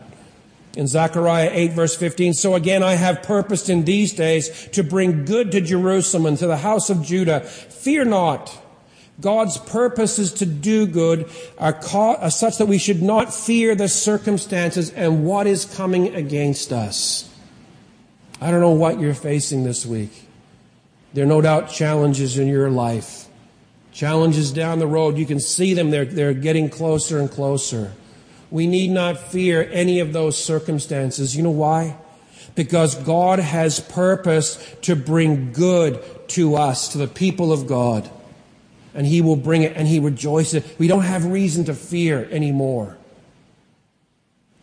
In 0.79 0.87
Zechariah 0.87 1.51
8 1.53 1.73
verse 1.73 1.97
15, 1.97 2.35
so 2.35 2.55
again 2.55 2.85
I 2.85 2.95
have 2.95 3.25
purposed 3.25 3.69
in 3.69 3.85
these 3.85 4.13
days 4.13 4.69
to 4.69 4.85
bring 4.85 5.25
good 5.25 5.51
to 5.51 5.61
Jerusalem 5.61 6.25
and 6.25 6.39
to 6.39 6.47
the 6.47 6.59
house 6.59 6.89
of 6.89 7.03
Judah. 7.03 7.41
Fear 7.41 8.05
not. 8.05 8.57
God's 9.21 9.59
purpose 9.59 10.21
is 10.21 10.33
to 10.35 10.47
do 10.47 10.87
good 10.87 11.29
uh, 11.59 11.73
are, 11.73 11.97
are 11.97 12.19
uh, 12.21 12.31
such 12.31 12.59
that 12.59 12.67
we 12.67 12.79
should 12.79 13.03
not 13.03 13.35
fear 13.35 13.75
the 13.75 13.89
circumstances 13.89 14.93
and 14.93 15.25
what 15.25 15.49
is 15.49 15.65
coming 15.65 16.15
against 16.15 16.73
us. 16.73 17.29
I 18.41 18.53
don't 18.53 18.61
know 18.61 18.71
what 18.71 19.01
you're 19.01 19.15
facing 19.15 19.65
this 19.65 19.85
week. 19.85 20.29
There 21.13 21.25
are 21.25 21.29
no 21.29 21.41
doubt 21.41 21.71
challenges 21.71 22.39
in 22.39 22.47
your 22.47 22.71
life. 22.71 23.27
Challenges 23.91 24.53
down 24.53 24.79
the 24.79 24.87
road. 24.87 25.19
You 25.19 25.27
can 25.27 25.41
see 25.41 25.75
them. 25.75 25.91
They're, 25.91 26.05
they're 26.05 26.35
getting 26.35 26.71
closer 26.71 27.19
and 27.19 27.29
closer. 27.29 27.95
We 28.51 28.67
need 28.67 28.91
not 28.91 29.19
fear 29.19 29.69
any 29.73 30.01
of 30.01 30.13
those 30.13 30.43
circumstances. 30.43 31.37
You 31.37 31.43
know 31.43 31.51
why? 31.51 31.97
Because 32.55 32.95
God 32.95 33.39
has 33.39 33.81
purpose 33.81 34.57
to 34.83 34.97
bring 34.97 35.53
good 35.53 36.03
to 36.31 36.57
us, 36.57 36.89
to 36.89 36.99
the 36.99 37.07
people 37.07 37.53
of 37.53 37.67
God. 37.67 38.11
And 38.95 39.07
He 39.07 39.21
will 39.21 39.37
bring 39.37 39.63
it 39.63 39.77
and 39.77 39.87
He 39.87 40.01
rejoices. 40.01 40.65
We 40.79 40.89
don't 40.89 41.03
have 41.03 41.25
reason 41.27 41.65
to 41.67 41.75
fear 41.75 42.27
anymore. 42.31 42.97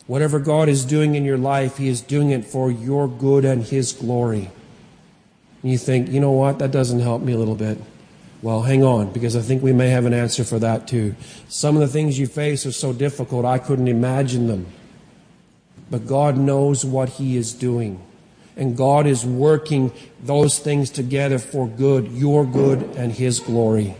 Whatever 0.07 0.39
God 0.39 0.69
is 0.69 0.85
doing 0.85 1.15
in 1.15 1.23
your 1.23 1.37
life, 1.37 1.77
He 1.77 1.87
is 1.87 2.01
doing 2.01 2.31
it 2.31 2.45
for 2.45 2.71
your 2.71 3.07
good 3.07 3.45
and 3.45 3.63
His 3.63 3.93
glory. 3.93 4.51
And 5.61 5.71
you 5.71 5.77
think, 5.77 6.09
you 6.09 6.19
know 6.19 6.31
what? 6.31 6.59
That 6.59 6.71
doesn't 6.71 6.99
help 6.99 7.21
me 7.21 7.33
a 7.33 7.37
little 7.37 7.55
bit. 7.55 7.79
Well, 8.41 8.61
hang 8.61 8.83
on, 8.83 9.11
because 9.11 9.35
I 9.35 9.41
think 9.41 9.63
we 9.63 9.73
may 9.73 9.89
have 9.89 10.05
an 10.05 10.13
answer 10.13 10.43
for 10.43 10.59
that 10.59 10.87
too. 10.87 11.15
Some 11.47 11.75
of 11.75 11.81
the 11.81 11.87
things 11.87 12.19
you 12.19 12.27
face 12.27 12.65
are 12.65 12.71
so 12.71 12.93
difficult, 12.93 13.45
I 13.45 13.57
couldn't 13.57 13.87
imagine 13.87 14.47
them. 14.47 14.67
But 15.89 16.05
God 16.05 16.37
knows 16.37 16.83
what 16.83 17.09
He 17.09 17.37
is 17.37 17.53
doing. 17.53 18.01
And 18.57 18.77
God 18.77 19.05
is 19.05 19.25
working 19.25 19.91
those 20.23 20.59
things 20.59 20.89
together 20.89 21.39
for 21.39 21.67
good, 21.67 22.11
your 22.11 22.45
good 22.45 22.81
and 22.95 23.11
His 23.11 23.39
glory. 23.39 23.95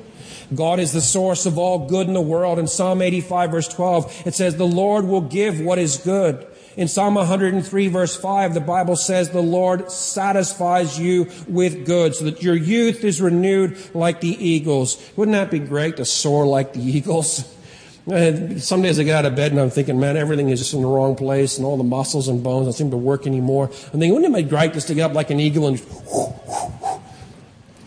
God 0.54 0.80
is 0.80 0.94
the 0.94 1.02
source 1.02 1.46
of 1.46 1.58
all 1.58 1.88
good 1.88 2.08
in 2.08 2.14
the 2.14 2.22
world. 2.22 2.60
In 2.60 2.68
Psalm 2.68 3.02
85 3.02 3.52
verse 3.52 3.68
12, 3.68 4.24
it 4.26 4.36
says, 4.36 4.56
the 4.56 4.68
Lord 4.68 5.06
will 5.06 5.22
give 5.22 5.60
what 5.60 5.80
is 5.80 5.98
good. 5.98 6.46
In 6.78 6.90
Psalm 6.90 7.16
103 7.16 7.88
verse 7.88 8.18
5, 8.18 8.54
the 8.54 8.60
Bible 8.60 8.98
says 8.98 9.30
the 9.30 9.42
Lord 9.42 9.90
satisfies 9.90 11.00
you 11.00 11.32
with 11.48 11.86
good 11.86 12.16
so 12.16 12.26
that 12.26 12.44
your 12.44 12.56
youth 12.56 13.06
is 13.06 13.22
renewed 13.22 13.78
like 13.96 14.20
the 14.20 14.46
eagles. 14.46 15.02
Wouldn't 15.16 15.36
that 15.36 15.52
be 15.52 15.60
great 15.60 15.98
to 15.98 16.06
soar 16.06 16.46
like 16.46 16.74
the 16.74 16.82
eagles? 16.82 17.50
Some 18.58 18.82
days 18.82 19.00
I 19.00 19.04
get 19.04 19.16
out 19.16 19.26
of 19.26 19.36
bed 19.36 19.52
and 19.52 19.62
I'm 19.62 19.70
thinking, 19.70 20.00
man, 20.00 20.18
everything 20.18 20.50
is 20.50 20.60
just 20.60 20.74
in 20.74 20.82
the 20.82 20.88
wrong 20.88 21.16
place 21.16 21.58
and 21.58 21.66
all 21.66 21.78
the 21.78 21.84
muscles 21.84 22.28
and 22.28 22.44
bones 22.44 22.66
don't 22.66 22.74
seem 22.74 22.92
to 22.92 22.98
work 22.98 23.26
anymore. 23.26 23.68
I'm 23.68 24.00
thinking, 24.00 24.14
wouldn't 24.14 24.36
it 24.36 24.44
be 24.44 24.50
great 24.50 24.74
just 24.74 24.88
to 24.88 24.94
get 24.96 25.10
up 25.10 25.16
like 25.16 25.30
an 25.30 25.40
eagle 25.40 25.68
and 25.68 25.80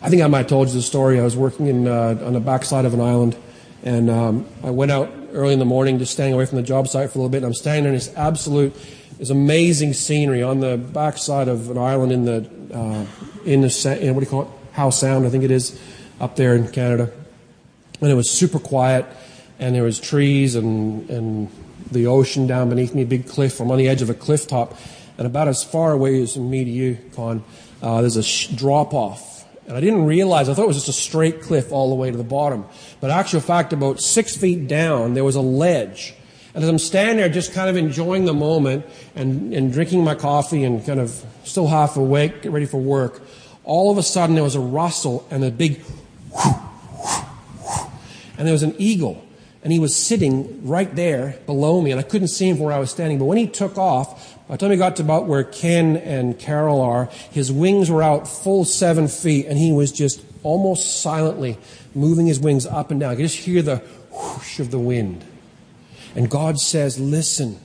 I 0.00 0.08
think 0.08 0.22
I 0.22 0.28
might 0.28 0.38
have 0.38 0.46
told 0.46 0.68
you 0.68 0.74
the 0.74 0.82
story. 0.82 1.20
I 1.20 1.24
was 1.24 1.36
working 1.36 1.66
in, 1.66 1.86
uh, 1.86 2.20
on 2.24 2.32
the 2.32 2.40
backside 2.40 2.86
of 2.86 2.94
an 2.94 3.00
island 3.00 3.36
and 3.82 4.08
um, 4.08 4.46
I 4.64 4.70
went 4.70 4.90
out 4.90 5.10
early 5.32 5.52
in 5.52 5.58
the 5.58 5.64
morning, 5.64 5.98
just 5.98 6.12
staying 6.12 6.34
away 6.34 6.46
from 6.46 6.56
the 6.56 6.62
job 6.62 6.88
site 6.88 7.10
for 7.10 7.18
a 7.18 7.22
little 7.22 7.30
bit. 7.30 7.38
And 7.38 7.46
I'm 7.46 7.54
standing 7.54 7.84
there 7.84 7.92
in 7.92 7.98
this 7.98 8.14
absolute, 8.16 8.74
this 9.18 9.30
amazing 9.30 9.92
scenery 9.92 10.42
on 10.42 10.60
the 10.60 10.76
backside 10.76 11.48
of 11.48 11.70
an 11.70 11.78
island 11.78 12.12
in 12.12 12.24
the, 12.24 12.50
uh, 12.74 13.06
in 13.44 13.60
the, 13.60 13.98
in, 14.00 14.14
what 14.14 14.20
do 14.20 14.26
you 14.26 14.30
call 14.30 14.42
it? 14.42 14.48
Howe 14.72 14.90
Sound, 14.90 15.26
I 15.26 15.30
think 15.30 15.44
it 15.44 15.50
is, 15.50 15.80
up 16.20 16.36
there 16.36 16.54
in 16.54 16.68
Canada. 16.70 17.10
And 18.00 18.10
it 18.10 18.14
was 18.14 18.30
super 18.30 18.58
quiet, 18.58 19.06
and 19.58 19.74
there 19.74 19.82
was 19.82 19.98
trees 19.98 20.54
and, 20.54 21.08
and 21.10 21.50
the 21.90 22.06
ocean 22.06 22.46
down 22.46 22.68
beneath 22.68 22.94
me, 22.94 23.04
big 23.04 23.26
cliff. 23.28 23.60
I'm 23.60 23.70
on 23.70 23.78
the 23.78 23.88
edge 23.88 24.02
of 24.02 24.10
a 24.10 24.14
cliff 24.14 24.46
top, 24.46 24.76
and 25.16 25.26
about 25.26 25.48
as 25.48 25.64
far 25.64 25.92
away 25.92 26.22
as 26.22 26.36
me 26.36 26.64
to 26.64 26.70
you, 26.70 26.98
Con, 27.14 27.42
uh, 27.82 28.00
there's 28.00 28.16
a 28.16 28.22
sh- 28.22 28.48
drop 28.48 28.94
off 28.94 29.37
and 29.68 29.76
I 29.76 29.80
didn't 29.80 30.06
realize, 30.06 30.48
I 30.48 30.54
thought 30.54 30.62
it 30.62 30.68
was 30.68 30.78
just 30.78 30.88
a 30.88 30.94
straight 30.94 31.42
cliff 31.42 31.72
all 31.72 31.90
the 31.90 31.94
way 31.94 32.10
to 32.10 32.16
the 32.16 32.24
bottom. 32.24 32.64
But 33.02 33.10
actual 33.10 33.40
fact, 33.40 33.74
about 33.74 34.00
six 34.00 34.34
feet 34.34 34.66
down, 34.66 35.12
there 35.12 35.24
was 35.24 35.36
a 35.36 35.42
ledge. 35.42 36.14
And 36.54 36.64
as 36.64 36.70
I'm 36.70 36.78
standing 36.78 37.18
there 37.18 37.28
just 37.28 37.52
kind 37.52 37.68
of 37.68 37.76
enjoying 37.76 38.24
the 38.24 38.32
moment 38.32 38.86
and, 39.14 39.52
and 39.52 39.70
drinking 39.70 40.02
my 40.02 40.14
coffee 40.14 40.64
and 40.64 40.84
kind 40.86 40.98
of 40.98 41.22
still 41.44 41.66
half 41.66 41.98
awake, 41.98 42.40
get 42.40 42.52
ready 42.52 42.64
for 42.64 42.80
work, 42.80 43.20
all 43.62 43.92
of 43.92 43.98
a 43.98 44.02
sudden 44.02 44.34
there 44.34 44.42
was 44.42 44.54
a 44.54 44.60
rustle 44.60 45.26
and 45.30 45.44
a 45.44 45.50
big 45.50 45.82
and 48.38 48.46
there 48.46 48.52
was 48.52 48.62
an 48.62 48.74
eagle 48.78 49.22
and 49.62 49.72
he 49.72 49.78
was 49.78 49.94
sitting 49.94 50.66
right 50.66 50.94
there 50.94 51.38
below 51.46 51.80
me 51.80 51.90
and 51.90 51.98
I 51.98 52.04
couldn't 52.04 52.28
see 52.28 52.48
him 52.48 52.56
from 52.56 52.66
where 52.66 52.74
I 52.74 52.78
was 52.78 52.90
standing. 52.90 53.18
But 53.18 53.24
when 53.24 53.38
he 53.38 53.46
took 53.46 53.76
off, 53.76 54.36
by 54.46 54.54
the 54.54 54.58
time 54.58 54.70
he 54.70 54.76
got 54.76 54.96
to 54.96 55.02
about 55.02 55.26
where 55.26 55.44
Ken 55.44 55.96
and 55.96 56.38
Carol 56.38 56.80
are, 56.80 57.06
his 57.30 57.52
wings 57.52 57.90
were 57.90 58.02
out 58.02 58.26
full 58.26 58.64
seven 58.64 59.08
feet, 59.08 59.46
and 59.46 59.58
he 59.58 59.72
was 59.72 59.92
just 59.92 60.24
almost 60.42 61.02
silently 61.02 61.58
moving 61.94 62.26
his 62.26 62.40
wings 62.40 62.64
up 62.64 62.90
and 62.90 63.00
down. 63.00 63.10
You 63.12 63.16
could 63.16 63.22
just 63.24 63.38
hear 63.38 63.62
the 63.62 63.76
whoosh 64.10 64.60
of 64.60 64.70
the 64.70 64.78
wind. 64.78 65.24
And 66.14 66.30
God 66.30 66.58
says, 66.58 66.98
Listen, 66.98 67.60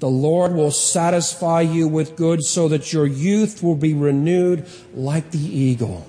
the 0.00 0.08
Lord 0.08 0.54
will 0.54 0.70
satisfy 0.70 1.60
you 1.60 1.86
with 1.86 2.16
good 2.16 2.42
so 2.42 2.68
that 2.68 2.92
your 2.92 3.06
youth 3.06 3.62
will 3.62 3.76
be 3.76 3.94
renewed 3.94 4.66
like 4.94 5.30
the 5.30 5.38
eagle, 5.38 6.06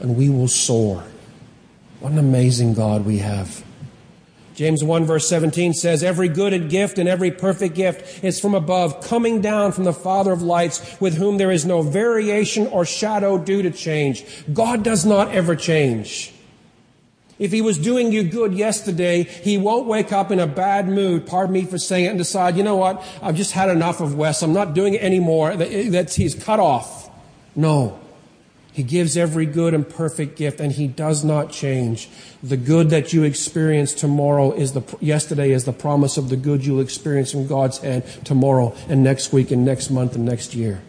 and 0.00 0.16
we 0.16 0.28
will 0.28 0.48
soar. 0.48 1.04
What 1.98 2.12
an 2.12 2.18
amazing 2.18 2.74
God 2.74 3.04
we 3.04 3.18
have. 3.18 3.63
James 4.54 4.84
1 4.84 5.04
verse 5.04 5.28
17 5.28 5.74
says, 5.74 6.02
Every 6.02 6.28
good 6.28 6.52
and 6.52 6.70
gift 6.70 6.98
and 6.98 7.08
every 7.08 7.30
perfect 7.30 7.74
gift 7.74 8.24
is 8.24 8.40
from 8.40 8.54
above, 8.54 9.04
coming 9.04 9.40
down 9.40 9.72
from 9.72 9.84
the 9.84 9.92
Father 9.92 10.32
of 10.32 10.42
lights, 10.42 11.00
with 11.00 11.16
whom 11.16 11.38
there 11.38 11.50
is 11.50 11.66
no 11.66 11.82
variation 11.82 12.66
or 12.68 12.84
shadow 12.84 13.36
due 13.36 13.62
to 13.62 13.70
change. 13.70 14.24
God 14.52 14.84
does 14.84 15.04
not 15.04 15.32
ever 15.32 15.56
change. 15.56 16.32
If 17.36 17.50
he 17.50 17.60
was 17.60 17.78
doing 17.78 18.12
you 18.12 18.22
good 18.22 18.54
yesterday, 18.54 19.24
he 19.24 19.58
won't 19.58 19.86
wake 19.86 20.12
up 20.12 20.30
in 20.30 20.38
a 20.38 20.46
bad 20.46 20.88
mood, 20.88 21.26
pardon 21.26 21.52
me 21.52 21.64
for 21.64 21.78
saying 21.78 22.04
it, 22.04 22.08
and 22.10 22.18
decide, 22.18 22.56
you 22.56 22.62
know 22.62 22.76
what, 22.76 23.04
I've 23.20 23.34
just 23.34 23.50
had 23.50 23.70
enough 23.70 24.00
of 24.00 24.14
Wes, 24.14 24.42
I'm 24.42 24.52
not 24.52 24.72
doing 24.72 24.94
it 24.94 25.02
anymore, 25.02 25.56
that 25.56 26.14
he's 26.14 26.36
cut 26.36 26.60
off. 26.60 27.10
No. 27.56 27.98
He 28.74 28.82
gives 28.82 29.16
every 29.16 29.46
good 29.46 29.72
and 29.72 29.88
perfect 29.88 30.36
gift, 30.36 30.58
and 30.58 30.72
He 30.72 30.88
does 30.88 31.24
not 31.24 31.52
change. 31.52 32.08
The 32.42 32.56
good 32.56 32.90
that 32.90 33.12
you 33.12 33.22
experience 33.22 33.94
tomorrow 33.94 34.50
is 34.50 34.72
the, 34.72 34.82
yesterday 35.00 35.52
is 35.52 35.64
the 35.64 35.72
promise 35.72 36.16
of 36.16 36.28
the 36.28 36.36
good 36.36 36.66
you'll 36.66 36.80
experience 36.80 37.30
from 37.30 37.46
God's 37.46 37.78
hand 37.78 38.02
tomorrow 38.24 38.74
and 38.88 39.04
next 39.04 39.32
week 39.32 39.52
and 39.52 39.64
next 39.64 39.90
month 39.90 40.16
and 40.16 40.24
next 40.24 40.56
year. 40.56 40.82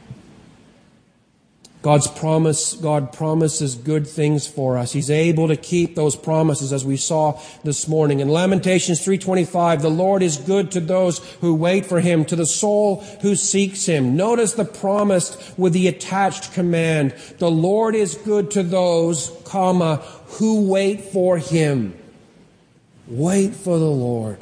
God's 1.86 2.08
promise, 2.08 2.74
God 2.74 3.14
promises 3.14 3.76
good 3.76 4.08
things 4.08 4.48
for 4.48 4.76
us. 4.76 4.92
He's 4.92 5.12
able 5.12 5.50
to 5.50 5.56
keep 5.56 5.94
those 5.94 6.16
promises 6.16 6.74
as 6.74 6.84
we 6.84 6.98
saw 6.98 7.40
this 7.64 7.88
morning. 7.88 8.22
In 8.22 8.30
Lamentations 8.30 9.06
3.25, 9.06 9.84
the 9.84 9.90
Lord 9.92 10.24
is 10.24 10.38
good 10.38 10.72
to 10.72 10.80
those 10.80 11.20
who 11.42 11.54
wait 11.54 11.86
for 11.86 12.00
Him, 12.00 12.26
to 12.26 12.36
the 12.36 12.48
soul 12.48 13.02
who 13.22 13.36
seeks 13.36 13.86
Him. 13.86 14.16
Notice 14.16 14.54
the 14.54 14.66
promise 14.66 15.54
with 15.60 15.74
the 15.74 15.88
attached 15.88 16.54
command. 16.54 17.12
The 17.38 17.52
Lord 17.52 17.94
is 17.94 18.16
good 18.16 18.50
to 18.52 18.64
those, 18.64 19.32
comma, 19.46 19.98
who 20.40 20.68
wait 20.68 21.02
for 21.02 21.38
Him. 21.38 21.96
Wait 23.08 23.54
for 23.54 23.78
the 23.78 23.86
Lord. 23.86 24.40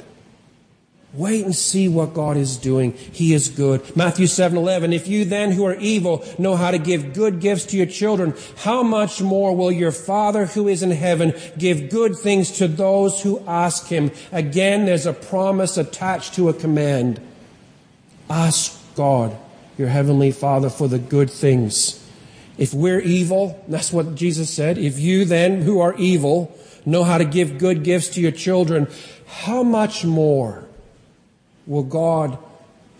Wait 1.16 1.44
and 1.44 1.54
see 1.54 1.86
what 1.86 2.12
God 2.12 2.36
is 2.36 2.56
doing. 2.56 2.92
He 2.92 3.34
is 3.34 3.48
good. 3.48 3.96
Matthew 3.96 4.26
7:11 4.26 4.92
If 4.92 5.06
you 5.06 5.24
then 5.24 5.52
who 5.52 5.64
are 5.64 5.76
evil 5.76 6.24
know 6.38 6.56
how 6.56 6.72
to 6.72 6.78
give 6.78 7.12
good 7.12 7.40
gifts 7.40 7.66
to 7.66 7.76
your 7.76 7.86
children, 7.86 8.34
how 8.56 8.82
much 8.82 9.22
more 9.22 9.54
will 9.54 9.70
your 9.70 9.92
Father 9.92 10.46
who 10.46 10.66
is 10.66 10.82
in 10.82 10.90
heaven 10.90 11.32
give 11.56 11.88
good 11.88 12.16
things 12.16 12.50
to 12.58 12.66
those 12.66 13.22
who 13.22 13.40
ask 13.46 13.86
him? 13.86 14.10
Again, 14.32 14.86
there's 14.86 15.06
a 15.06 15.12
promise 15.12 15.76
attached 15.76 16.34
to 16.34 16.48
a 16.48 16.54
command. 16.54 17.20
Ask 18.28 18.76
God, 18.96 19.36
your 19.78 19.88
heavenly 19.88 20.32
Father, 20.32 20.68
for 20.68 20.88
the 20.88 20.98
good 20.98 21.30
things. 21.30 22.00
If 22.58 22.74
we're 22.74 23.00
evil, 23.00 23.62
that's 23.68 23.92
what 23.92 24.16
Jesus 24.16 24.50
said. 24.50 24.78
If 24.78 24.98
you 24.98 25.24
then 25.24 25.62
who 25.62 25.78
are 25.78 25.94
evil 25.94 26.56
know 26.84 27.04
how 27.04 27.18
to 27.18 27.24
give 27.24 27.58
good 27.58 27.84
gifts 27.84 28.08
to 28.10 28.20
your 28.20 28.32
children, 28.32 28.88
how 29.26 29.62
much 29.62 30.04
more 30.04 30.64
will 31.66 31.82
God, 31.82 32.38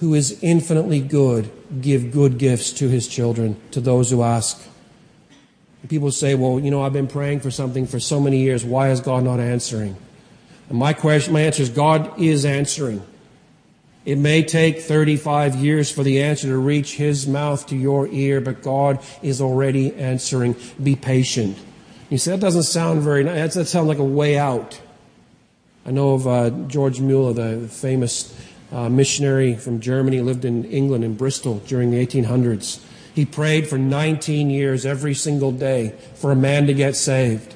who 0.00 0.14
is 0.14 0.38
infinitely 0.42 1.00
good, 1.00 1.50
give 1.80 2.12
good 2.12 2.38
gifts 2.38 2.72
to 2.72 2.88
his 2.88 3.08
children, 3.08 3.56
to 3.70 3.80
those 3.80 4.10
who 4.10 4.22
ask. 4.22 4.62
People 5.88 6.10
say, 6.10 6.34
well, 6.34 6.58
you 6.58 6.70
know, 6.70 6.82
I've 6.82 6.94
been 6.94 7.08
praying 7.08 7.40
for 7.40 7.50
something 7.50 7.86
for 7.86 8.00
so 8.00 8.18
many 8.18 8.38
years. 8.38 8.64
Why 8.64 8.90
is 8.90 9.00
God 9.00 9.22
not 9.22 9.38
answering? 9.38 9.96
And 10.70 10.78
my 10.78 10.94
question, 10.94 11.34
my 11.34 11.42
answer 11.42 11.62
is 11.62 11.68
God 11.68 12.18
is 12.18 12.44
answering. 12.44 13.02
It 14.04 14.16
may 14.16 14.42
take 14.42 14.80
35 14.80 15.56
years 15.56 15.90
for 15.90 16.02
the 16.02 16.22
answer 16.22 16.48
to 16.48 16.58
reach 16.58 16.96
his 16.96 17.26
mouth 17.26 17.66
to 17.68 17.76
your 17.76 18.06
ear, 18.08 18.40
but 18.40 18.62
God 18.62 19.02
is 19.22 19.40
already 19.40 19.94
answering. 19.94 20.56
Be 20.82 20.94
patient. 20.94 21.56
You 22.10 22.18
say, 22.18 22.32
that 22.32 22.40
doesn't 22.40 22.64
sound 22.64 23.02
very 23.02 23.24
nice. 23.24 23.54
That 23.54 23.64
sounds 23.66 23.88
like 23.88 23.98
a 23.98 24.04
way 24.04 24.38
out. 24.38 24.80
I 25.86 25.90
know 25.90 26.14
of 26.14 26.26
uh, 26.26 26.50
George 26.66 27.00
Mueller, 27.00 27.32
the 27.32 27.68
famous 27.68 28.34
uh, 28.72 28.88
missionary 28.88 29.54
from 29.54 29.80
Germany, 29.80 30.20
lived 30.20 30.44
in 30.44 30.64
England, 30.64 31.04
in 31.04 31.14
Bristol, 31.14 31.58
during 31.66 31.90
the 31.90 32.04
1800s. 32.04 32.82
He 33.14 33.24
prayed 33.24 33.68
for 33.68 33.78
19 33.78 34.50
years 34.50 34.84
every 34.84 35.14
single 35.14 35.52
day 35.52 35.94
for 36.16 36.32
a 36.32 36.36
man 36.36 36.66
to 36.66 36.74
get 36.74 36.96
saved. 36.96 37.54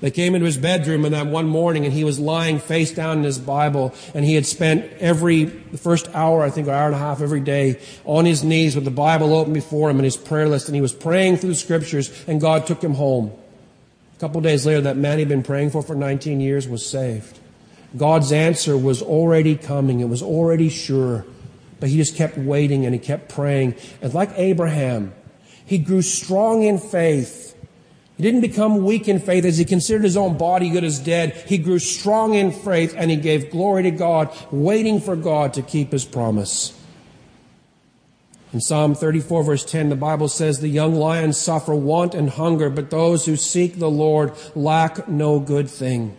They 0.00 0.10
came 0.10 0.34
into 0.34 0.44
his 0.44 0.58
bedroom 0.58 1.04
and 1.04 1.14
that 1.14 1.26
one 1.26 1.48
morning 1.48 1.84
and 1.84 1.92
he 1.92 2.04
was 2.04 2.18
lying 2.18 2.58
face 2.58 2.92
down 2.92 3.18
in 3.18 3.24
his 3.24 3.38
Bible 3.38 3.94
and 4.14 4.24
he 4.24 4.34
had 4.34 4.44
spent 4.44 4.90
every, 5.00 5.44
the 5.44 5.78
first 5.78 6.08
hour, 6.14 6.42
I 6.42 6.50
think, 6.50 6.68
or 6.68 6.72
hour 6.72 6.86
and 6.86 6.94
a 6.94 6.98
half 6.98 7.22
every 7.22 7.40
day 7.40 7.80
on 8.04 8.26
his 8.26 8.44
knees 8.44 8.74
with 8.74 8.84
the 8.84 8.90
Bible 8.90 9.34
open 9.34 9.52
before 9.52 9.88
him 9.88 9.96
and 9.96 10.04
his 10.04 10.16
prayer 10.16 10.48
list 10.48 10.68
and 10.68 10.74
he 10.74 10.82
was 10.82 10.92
praying 10.92 11.38
through 11.38 11.50
the 11.50 11.56
scriptures 11.56 12.12
and 12.26 12.40
God 12.40 12.66
took 12.66 12.82
him 12.82 12.94
home. 12.94 13.32
A 14.16 14.20
couple 14.20 14.40
days 14.40 14.64
later, 14.64 14.82
that 14.82 14.96
man 14.96 15.18
he'd 15.18 15.28
been 15.28 15.42
praying 15.42 15.70
for 15.70 15.82
for 15.82 15.94
19 15.94 16.40
years 16.40 16.68
was 16.68 16.84
saved. 16.86 17.38
God's 17.96 18.32
answer 18.32 18.76
was 18.76 19.02
already 19.02 19.56
coming. 19.56 20.00
It 20.00 20.08
was 20.08 20.22
already 20.22 20.68
sure. 20.68 21.24
But 21.78 21.90
he 21.90 21.96
just 21.96 22.16
kept 22.16 22.38
waiting 22.38 22.84
and 22.86 22.94
he 22.94 22.98
kept 22.98 23.28
praying. 23.28 23.74
And 24.00 24.12
like 24.14 24.30
Abraham, 24.36 25.14
he 25.64 25.78
grew 25.78 26.02
strong 26.02 26.62
in 26.62 26.78
faith. 26.78 27.54
He 28.16 28.22
didn't 28.22 28.40
become 28.40 28.84
weak 28.84 29.08
in 29.08 29.18
faith 29.18 29.44
as 29.44 29.58
he 29.58 29.64
considered 29.64 30.04
his 30.04 30.16
own 30.16 30.38
body 30.38 30.70
good 30.70 30.84
as 30.84 30.98
dead. 30.98 31.34
He 31.46 31.58
grew 31.58 31.78
strong 31.78 32.34
in 32.34 32.50
faith 32.50 32.94
and 32.96 33.10
he 33.10 33.16
gave 33.16 33.50
glory 33.50 33.82
to 33.82 33.90
God, 33.90 34.34
waiting 34.50 35.00
for 35.00 35.16
God 35.16 35.52
to 35.54 35.62
keep 35.62 35.92
his 35.92 36.06
promise. 36.06 36.72
In 38.52 38.60
Psalm 38.62 38.94
34 38.94 39.42
verse 39.42 39.64
10, 39.66 39.90
the 39.90 39.96
Bible 39.96 40.28
says, 40.28 40.60
The 40.60 40.68
young 40.68 40.94
lions 40.94 41.36
suffer 41.36 41.74
want 41.74 42.14
and 42.14 42.30
hunger, 42.30 42.70
but 42.70 42.88
those 42.88 43.26
who 43.26 43.36
seek 43.36 43.78
the 43.78 43.90
Lord 43.90 44.32
lack 44.54 45.08
no 45.08 45.38
good 45.38 45.68
thing. 45.68 46.16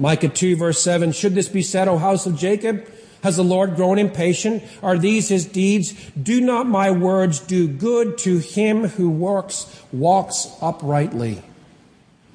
Micah 0.00 0.30
2 0.30 0.56
verse 0.56 0.82
7, 0.82 1.12
Should 1.12 1.34
this 1.34 1.48
be 1.48 1.60
said, 1.60 1.86
O 1.86 1.98
house 1.98 2.24
of 2.24 2.36
Jacob? 2.36 2.90
Has 3.22 3.36
the 3.36 3.44
Lord 3.44 3.76
grown 3.76 3.98
impatient? 3.98 4.64
Are 4.82 4.96
these 4.96 5.28
his 5.28 5.44
deeds? 5.44 5.92
Do 6.12 6.40
not 6.40 6.66
my 6.66 6.90
words 6.90 7.38
do 7.38 7.68
good 7.68 8.16
to 8.18 8.38
him 8.38 8.88
who 8.88 9.10
works, 9.10 9.82
walks 9.92 10.48
uprightly? 10.62 11.42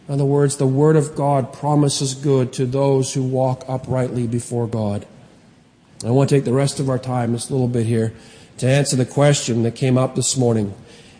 In 0.07 0.13
other 0.13 0.25
words, 0.25 0.57
the 0.57 0.67
word 0.67 0.95
of 0.95 1.15
God 1.15 1.51
promises 1.51 2.13
good 2.13 2.53
to 2.53 2.67
those 2.67 3.15
who 3.15 3.23
walk 3.23 3.65
uprightly 3.67 4.27
before 4.27 4.67
God. 4.67 5.07
I 6.05 6.11
want 6.11 6.29
to 6.29 6.35
take 6.35 6.45
the 6.45 6.53
rest 6.53 6.79
of 6.79 6.87
our 6.87 6.99
time, 6.99 7.31
a 7.31 7.37
little 7.37 7.67
bit 7.67 7.87
here, 7.87 8.13
to 8.59 8.67
answer 8.67 8.95
the 8.95 9.07
question 9.07 9.63
that 9.63 9.73
came 9.73 9.97
up 9.97 10.13
this 10.13 10.37
morning. 10.37 10.75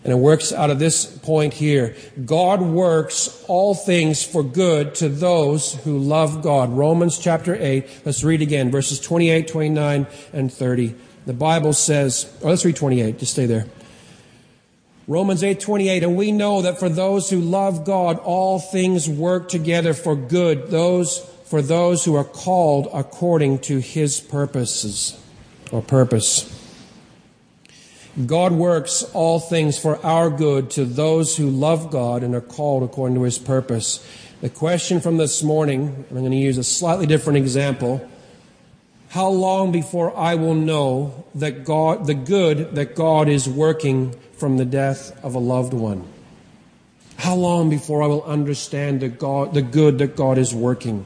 And 0.05 0.13
it 0.13 0.17
works 0.17 0.53
out 0.53 0.69
of 0.69 0.77
this 0.77 1.03
point 1.03 1.55
here. 1.55 1.95
God 2.25 2.61
works 2.61 3.43
all 3.47 3.73
things 3.73 4.23
for 4.23 4.43
good 4.43 4.93
to 4.95 5.09
those 5.09 5.73
who 5.83 5.97
love 5.97 6.43
God. 6.43 6.71
Romans 6.71 7.17
chapter 7.17 7.57
8. 7.59 8.03
Let's 8.05 8.23
read 8.23 8.43
again, 8.43 8.69
verses 8.69 8.99
28, 8.99 9.47
29, 9.47 10.05
and 10.31 10.53
30. 10.53 10.95
The 11.25 11.33
Bible 11.33 11.73
says, 11.73 12.31
or 12.43 12.51
let's 12.51 12.63
read 12.63 12.75
28. 12.75 13.17
Just 13.17 13.31
stay 13.31 13.47
there. 13.47 13.65
Romans 15.07 15.43
8:28 15.43 16.01
and 16.01 16.15
we 16.15 16.31
know 16.31 16.63
that 16.63 16.79
for 16.79 16.89
those 16.89 17.29
who 17.29 17.39
love 17.39 17.85
God 17.85 18.17
all 18.17 18.57
things 18.57 19.07
work 19.07 19.49
together 19.49 19.93
for 19.93 20.15
good 20.15 20.71
those 20.71 21.19
for 21.43 21.61
those 21.61 22.05
who 22.05 22.15
are 22.15 22.23
called 22.23 22.87
according 22.91 23.59
to 23.59 23.77
his 23.77 24.19
purposes 24.19 25.15
or 25.71 25.83
purpose 25.83 26.54
God 28.23 28.53
works 28.53 29.03
all 29.13 29.41
things 29.41 29.77
for 29.77 30.03
our 30.05 30.29
good 30.29 30.71
to 30.71 30.85
those 30.85 31.35
who 31.35 31.49
love 31.49 31.91
God 31.91 32.23
and 32.23 32.33
are 32.33 32.39
called 32.39 32.83
according 32.83 33.15
to 33.15 33.23
his 33.23 33.37
purpose. 33.37 34.05
The 34.39 34.49
question 34.49 35.01
from 35.01 35.17
this 35.17 35.43
morning, 35.43 36.05
I'm 36.09 36.17
going 36.19 36.31
to 36.31 36.37
use 36.37 36.57
a 36.57 36.63
slightly 36.63 37.07
different 37.07 37.37
example. 37.37 38.09
How 39.09 39.27
long 39.27 39.73
before 39.73 40.15
I 40.15 40.35
will 40.35 40.55
know 40.55 41.25
that 41.35 41.65
God, 41.65 42.07
the 42.07 42.13
good 42.13 42.75
that 42.75 42.95
God 42.95 43.27
is 43.27 43.49
working 43.49 44.15
from 44.37 44.55
the 44.57 44.65
death 44.65 45.21
of 45.21 45.35
a 45.35 45.39
loved 45.39 45.73
one? 45.73 46.07
How 47.17 47.35
long 47.35 47.69
before 47.69 48.01
I 48.01 48.07
will 48.07 48.23
understand 48.23 49.01
the, 49.01 49.09
God, 49.09 49.53
the 49.53 49.61
good 49.61 49.97
that 49.97 50.15
God 50.15 50.37
is 50.37 50.53
working? 50.53 51.05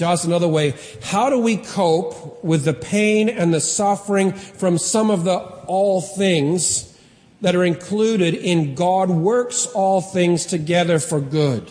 Ask 0.00 0.24
another 0.24 0.46
way, 0.46 0.74
how 1.02 1.28
do 1.28 1.40
we 1.40 1.56
cope 1.56 2.44
with 2.44 2.64
the 2.64 2.72
pain 2.72 3.28
and 3.28 3.52
the 3.52 3.60
suffering 3.60 4.32
from 4.32 4.78
some 4.78 5.10
of 5.10 5.24
the 5.24 5.57
all 5.68 6.00
things 6.00 6.98
that 7.40 7.54
are 7.54 7.64
included 7.64 8.34
in 8.34 8.74
God 8.74 9.08
works 9.08 9.66
all 9.66 10.00
things 10.00 10.44
together 10.44 10.98
for 10.98 11.20
good? 11.20 11.70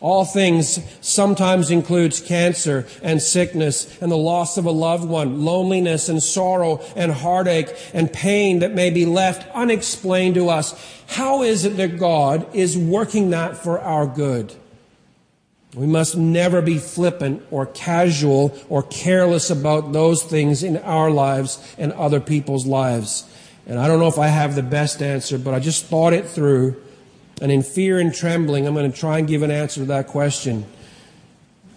All 0.00 0.26
things 0.26 0.78
sometimes 1.00 1.70
includes 1.70 2.20
cancer 2.20 2.86
and 3.02 3.20
sickness 3.20 3.98
and 4.02 4.12
the 4.12 4.16
loss 4.16 4.58
of 4.58 4.66
a 4.66 4.70
loved 4.70 5.08
one, 5.08 5.42
loneliness 5.42 6.08
and 6.10 6.22
sorrow 6.22 6.82
and 6.94 7.10
heartache 7.10 7.74
and 7.94 8.12
pain 8.12 8.58
that 8.58 8.74
may 8.74 8.90
be 8.90 9.06
left 9.06 9.48
unexplained 9.54 10.34
to 10.34 10.50
us. 10.50 10.74
How 11.08 11.42
is 11.42 11.64
it 11.64 11.76
that 11.78 11.98
God 11.98 12.46
is 12.54 12.76
working 12.76 13.30
that 13.30 13.56
for 13.56 13.80
our 13.80 14.06
good? 14.06 14.54
We 15.76 15.86
must 15.86 16.16
never 16.16 16.62
be 16.62 16.78
flippant 16.78 17.42
or 17.50 17.66
casual 17.66 18.58
or 18.70 18.82
careless 18.82 19.50
about 19.50 19.92
those 19.92 20.22
things 20.22 20.62
in 20.62 20.78
our 20.78 21.10
lives 21.10 21.62
and 21.76 21.92
other 21.92 22.18
people's 22.18 22.66
lives. 22.66 23.28
And 23.66 23.78
I 23.78 23.86
don't 23.86 24.00
know 24.00 24.08
if 24.08 24.18
I 24.18 24.28
have 24.28 24.54
the 24.54 24.62
best 24.62 25.02
answer, 25.02 25.36
but 25.36 25.52
I 25.52 25.60
just 25.60 25.84
thought 25.84 26.14
it 26.14 26.26
through. 26.26 26.82
And 27.42 27.52
in 27.52 27.62
fear 27.62 28.00
and 28.00 28.14
trembling, 28.14 28.66
I'm 28.66 28.72
going 28.72 28.90
to 28.90 28.98
try 28.98 29.18
and 29.18 29.28
give 29.28 29.42
an 29.42 29.50
answer 29.50 29.80
to 29.80 29.86
that 29.86 30.06
question. 30.06 30.64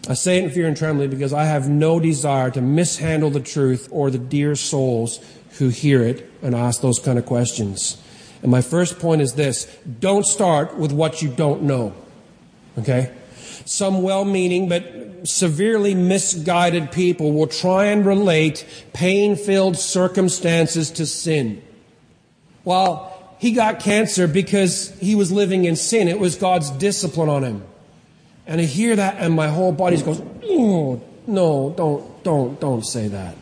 I 0.07 0.13
say 0.13 0.37
it 0.37 0.45
in 0.45 0.49
fear 0.49 0.65
and 0.65 0.77
trembling 0.77 1.09
because 1.09 1.33
I 1.33 1.43
have 1.43 1.67
no 1.67 1.99
desire 1.99 2.49
to 2.51 2.61
mishandle 2.61 3.31
the 3.31 3.41
truth 3.41 3.89
or 3.91 4.09
the 4.09 4.17
dear 4.17 4.55
souls 4.55 5.19
who 5.57 5.67
hear 5.67 6.01
it 6.03 6.31
and 6.41 6.55
ask 6.55 6.79
those 6.79 6.99
kind 6.99 7.19
of 7.19 7.25
questions. 7.25 8.01
And 8.41 8.49
my 8.49 8.61
first 8.61 8.97
point 8.97 9.21
is 9.21 9.33
this 9.33 9.65
don't 9.99 10.25
start 10.25 10.77
with 10.77 10.93
what 10.93 11.21
you 11.21 11.27
don't 11.27 11.63
know. 11.63 11.93
Okay? 12.77 13.13
Some 13.65 14.01
well 14.01 14.25
meaning 14.25 14.69
but 14.69 15.27
severely 15.27 15.95
misguided 15.95 16.91
people 16.91 17.31
will 17.31 17.47
try 17.47 17.85
and 17.85 18.05
relate 18.05 18.65
pain 18.93 19.35
filled 19.35 19.77
circumstances 19.77 20.91
to 20.91 21.05
sin. 21.05 21.61
Well, 22.63 23.35
he 23.39 23.51
got 23.51 23.79
cancer 23.79 24.27
because 24.27 24.89
he 24.99 25.15
was 25.15 25.31
living 25.31 25.65
in 25.65 25.75
sin. 25.75 26.07
It 26.07 26.19
was 26.19 26.35
God's 26.35 26.69
discipline 26.71 27.29
on 27.29 27.43
him. 27.43 27.63
And 28.45 28.59
I 28.59 28.65
hear 28.65 28.95
that 28.95 29.17
and 29.17 29.33
my 29.33 29.47
whole 29.47 29.71
body 29.71 30.01
goes, 30.01 30.21
oh, 30.43 31.01
no, 31.27 31.73
don't, 31.77 32.23
don't, 32.23 32.59
don't 32.59 32.85
say 32.85 33.07
that. 33.07 33.35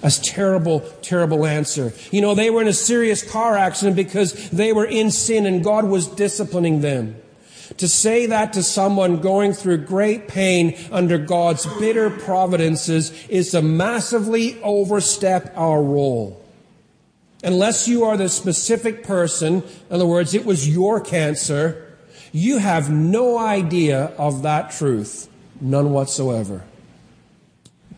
That's 0.00 0.18
terrible, 0.18 0.80
terrible 1.00 1.46
answer. 1.46 1.92
You 2.10 2.22
know, 2.22 2.34
they 2.34 2.50
were 2.50 2.60
in 2.60 2.66
a 2.66 2.72
serious 2.72 3.22
car 3.22 3.56
accident 3.56 3.94
because 3.94 4.50
they 4.50 4.72
were 4.72 4.84
in 4.84 5.12
sin 5.12 5.46
and 5.46 5.62
God 5.62 5.84
was 5.84 6.08
disciplining 6.08 6.80
them. 6.80 7.21
To 7.78 7.88
say 7.88 8.26
that 8.26 8.52
to 8.52 8.62
someone 8.62 9.20
going 9.20 9.52
through 9.52 9.78
great 9.78 10.28
pain 10.28 10.76
under 10.90 11.18
God's 11.18 11.66
bitter 11.78 12.10
providences 12.10 13.12
is 13.28 13.50
to 13.52 13.62
massively 13.62 14.60
overstep 14.62 15.52
our 15.56 15.82
role. 15.82 16.42
Unless 17.44 17.88
you 17.88 18.04
are 18.04 18.16
the 18.16 18.28
specific 18.28 19.02
person, 19.02 19.62
in 19.62 19.94
other 19.94 20.06
words, 20.06 20.34
it 20.34 20.44
was 20.44 20.68
your 20.68 21.00
cancer, 21.00 21.92
you 22.30 22.58
have 22.58 22.90
no 22.90 23.38
idea 23.38 24.12
of 24.16 24.42
that 24.42 24.70
truth. 24.70 25.28
None 25.60 25.92
whatsoever. 25.92 26.62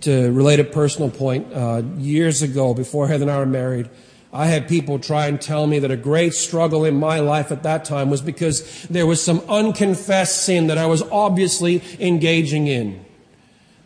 To 0.03 0.31
relate 0.33 0.61
a 0.61 0.65
personal 0.65 1.11
point, 1.11 1.53
uh, 1.53 1.83
years 1.97 2.43
ago, 2.43 2.75
before 2.75 3.09
Heather 3.09 3.25
and 3.25 3.31
I 3.31 3.39
were 3.39 3.47
married, 3.47 3.89
I 4.35 4.47
had 4.47 4.67
people 4.67 4.99
try 4.99 5.29
and 5.29 5.41
tell 5.41 5.69
me 5.69 5.79
that 5.79 5.93
a 5.93 5.97
great 5.97 6.35
struggle 6.35 6.85
in 6.85 6.99
my 6.99 7.21
life 7.21 7.53
at 7.53 7.63
that 7.63 7.85
time 7.85 8.11
was 8.11 8.21
because 8.21 8.83
there 8.91 9.07
was 9.07 9.23
some 9.23 9.39
unconfessed 9.49 10.43
sin 10.43 10.67
that 10.67 10.77
I 10.77 10.87
was 10.87 11.03
obviously 11.03 11.81
engaging 12.01 12.67
in. 12.67 13.05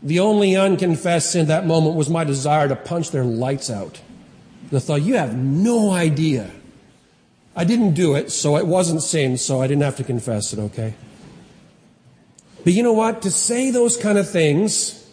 The 0.02 0.20
only 0.20 0.56
unconfessed 0.56 1.32
sin 1.32 1.48
that 1.48 1.66
moment 1.66 1.96
was 1.96 2.08
my 2.08 2.24
desire 2.24 2.66
to 2.66 2.76
punch 2.76 3.10
their 3.10 3.24
lights 3.24 3.68
out. 3.68 4.00
I 4.72 4.78
thought, 4.78 5.02
you 5.02 5.16
have 5.16 5.36
no 5.36 5.90
idea. 5.90 6.50
I 7.54 7.64
didn't 7.64 7.92
do 7.92 8.14
it, 8.14 8.32
so 8.32 8.56
it 8.56 8.66
wasn't 8.66 9.02
sin, 9.02 9.36
so 9.36 9.60
I 9.60 9.66
didn't 9.66 9.82
have 9.82 9.96
to 9.96 10.04
confess 10.04 10.54
it, 10.54 10.58
okay? 10.58 10.94
But 12.64 12.72
you 12.72 12.82
know 12.82 12.94
what? 12.94 13.20
To 13.22 13.30
say 13.30 13.70
those 13.70 13.98
kind 13.98 14.16
of 14.16 14.30
things 14.30 15.06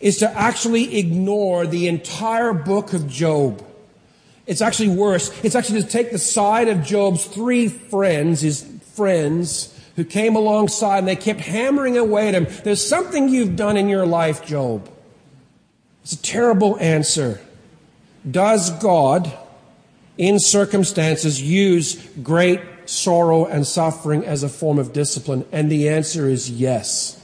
is 0.00 0.18
to 0.18 0.30
actually 0.38 0.98
ignore 0.98 1.66
the 1.66 1.88
entire 1.88 2.52
book 2.52 2.92
of 2.92 3.08
Job. 3.08 3.64
It's 4.48 4.62
actually 4.62 4.88
worse. 4.88 5.30
It's 5.44 5.54
actually 5.54 5.82
to 5.82 5.88
take 5.88 6.10
the 6.10 6.18
side 6.18 6.68
of 6.68 6.82
Job's 6.82 7.26
three 7.26 7.68
friends, 7.68 8.40
his 8.40 8.62
friends, 8.94 9.78
who 9.94 10.04
came 10.04 10.36
alongside 10.36 11.00
and 11.00 11.08
they 11.08 11.16
kept 11.16 11.40
hammering 11.40 11.98
away 11.98 12.28
at 12.28 12.34
him. 12.34 12.46
There's 12.64 12.84
something 12.84 13.28
you've 13.28 13.56
done 13.56 13.76
in 13.76 13.90
your 13.90 14.06
life, 14.06 14.46
Job. 14.46 14.88
It's 16.02 16.14
a 16.14 16.22
terrible 16.22 16.78
answer. 16.78 17.40
Does 18.28 18.70
God, 18.70 19.30
in 20.16 20.38
circumstances, 20.38 21.42
use 21.42 22.02
great 22.22 22.60
sorrow 22.86 23.44
and 23.44 23.66
suffering 23.66 24.24
as 24.24 24.42
a 24.42 24.48
form 24.48 24.78
of 24.78 24.94
discipline? 24.94 25.44
And 25.52 25.70
the 25.70 25.90
answer 25.90 26.26
is 26.26 26.50
yes. 26.50 27.17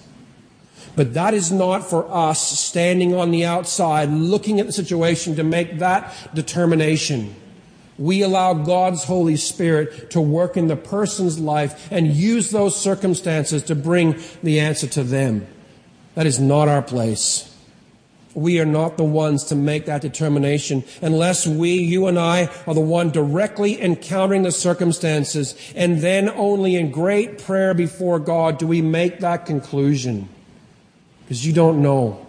But 0.96 1.14
that 1.14 1.34
is 1.34 1.50
not 1.50 1.88
for 1.88 2.10
us 2.10 2.60
standing 2.60 3.14
on 3.14 3.30
the 3.30 3.44
outside 3.44 4.10
looking 4.10 4.60
at 4.60 4.66
the 4.66 4.72
situation 4.72 5.34
to 5.36 5.44
make 5.44 5.78
that 5.78 6.14
determination. 6.34 7.34
We 7.98 8.22
allow 8.22 8.54
God's 8.54 9.04
Holy 9.04 9.36
Spirit 9.36 10.10
to 10.10 10.20
work 10.20 10.56
in 10.56 10.68
the 10.68 10.76
person's 10.76 11.38
life 11.38 11.90
and 11.92 12.08
use 12.08 12.50
those 12.50 12.76
circumstances 12.76 13.62
to 13.64 13.74
bring 13.74 14.20
the 14.42 14.60
answer 14.60 14.86
to 14.88 15.04
them. 15.04 15.46
That 16.14 16.26
is 16.26 16.40
not 16.40 16.68
our 16.68 16.82
place. 16.82 17.50
We 18.34 18.58
are 18.58 18.66
not 18.66 18.96
the 18.96 19.04
ones 19.04 19.44
to 19.44 19.54
make 19.54 19.86
that 19.86 20.02
determination 20.02 20.82
unless 21.00 21.46
we, 21.46 21.74
you 21.74 22.08
and 22.08 22.18
I, 22.18 22.50
are 22.66 22.74
the 22.74 22.80
one 22.80 23.10
directly 23.10 23.80
encountering 23.80 24.42
the 24.42 24.50
circumstances 24.50 25.54
and 25.76 26.00
then 26.00 26.28
only 26.28 26.74
in 26.74 26.90
great 26.90 27.38
prayer 27.38 27.74
before 27.74 28.18
God 28.18 28.58
do 28.58 28.66
we 28.66 28.82
make 28.82 29.20
that 29.20 29.46
conclusion. 29.46 30.28
Because 31.24 31.46
you 31.46 31.52
don't 31.52 31.82
know 31.82 32.24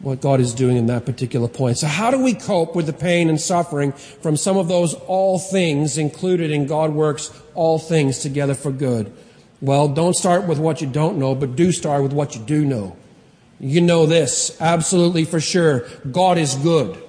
what 0.00 0.20
God 0.20 0.40
is 0.40 0.52
doing 0.52 0.76
in 0.76 0.86
that 0.86 1.06
particular 1.06 1.48
point. 1.48 1.78
So 1.78 1.86
how 1.86 2.10
do 2.10 2.18
we 2.18 2.34
cope 2.34 2.74
with 2.74 2.86
the 2.86 2.92
pain 2.92 3.28
and 3.28 3.40
suffering 3.40 3.92
from 3.92 4.36
some 4.36 4.56
of 4.56 4.68
those 4.68 4.94
all 4.94 5.38
things 5.38 5.96
included 5.96 6.50
in 6.50 6.66
God 6.66 6.92
works 6.92 7.30
all 7.54 7.78
things 7.78 8.18
together 8.18 8.54
for 8.54 8.72
good? 8.72 9.12
Well, 9.60 9.88
don't 9.88 10.14
start 10.14 10.46
with 10.48 10.58
what 10.58 10.80
you 10.80 10.88
don't 10.88 11.18
know, 11.18 11.36
but 11.36 11.54
do 11.54 11.70
start 11.70 12.02
with 12.02 12.12
what 12.12 12.34
you 12.34 12.42
do 12.42 12.64
know. 12.64 12.96
You 13.60 13.80
know 13.80 14.06
this 14.06 14.60
absolutely 14.60 15.24
for 15.24 15.40
sure. 15.40 15.86
God 16.10 16.36
is 16.36 16.56
good. 16.56 17.00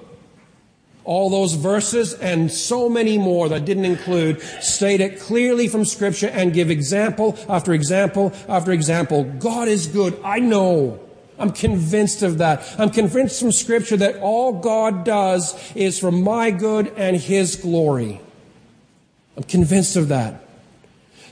All 1.04 1.28
those 1.28 1.54
verses 1.54 2.14
and 2.14 2.50
so 2.50 2.88
many 2.88 3.18
more 3.18 3.48
that 3.50 3.64
didn't 3.64 3.84
include 3.84 4.40
state 4.62 5.00
it 5.00 5.20
clearly 5.20 5.68
from 5.68 5.84
scripture 5.84 6.28
and 6.28 6.52
give 6.52 6.70
example 6.70 7.38
after 7.48 7.74
example 7.74 8.32
after 8.48 8.72
example. 8.72 9.24
God 9.24 9.68
is 9.68 9.86
good. 9.86 10.18
I 10.24 10.38
know. 10.38 11.00
I'm 11.38 11.50
convinced 11.50 12.22
of 12.22 12.38
that. 12.38 12.62
I'm 12.78 12.90
convinced 12.90 13.40
from 13.40 13.52
scripture 13.52 13.96
that 13.98 14.16
all 14.20 14.52
God 14.60 15.04
does 15.04 15.54
is 15.74 15.98
for 15.98 16.10
my 16.10 16.50
good 16.50 16.92
and 16.96 17.16
his 17.16 17.56
glory. 17.56 18.20
I'm 19.36 19.42
convinced 19.42 19.96
of 19.96 20.08
that. 20.08 20.40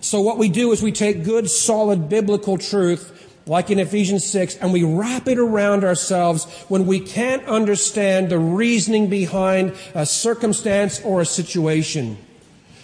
So 0.00 0.20
what 0.20 0.36
we 0.36 0.48
do 0.48 0.72
is 0.72 0.82
we 0.82 0.90
take 0.90 1.22
good, 1.22 1.48
solid 1.48 2.08
biblical 2.08 2.58
truth 2.58 3.31
like 3.46 3.70
in 3.70 3.78
Ephesians 3.78 4.24
6, 4.24 4.56
and 4.56 4.72
we 4.72 4.84
wrap 4.84 5.26
it 5.26 5.38
around 5.38 5.84
ourselves 5.84 6.44
when 6.68 6.86
we 6.86 7.00
can't 7.00 7.44
understand 7.46 8.28
the 8.28 8.38
reasoning 8.38 9.08
behind 9.08 9.74
a 9.94 10.06
circumstance 10.06 11.00
or 11.02 11.20
a 11.20 11.26
situation. 11.26 12.16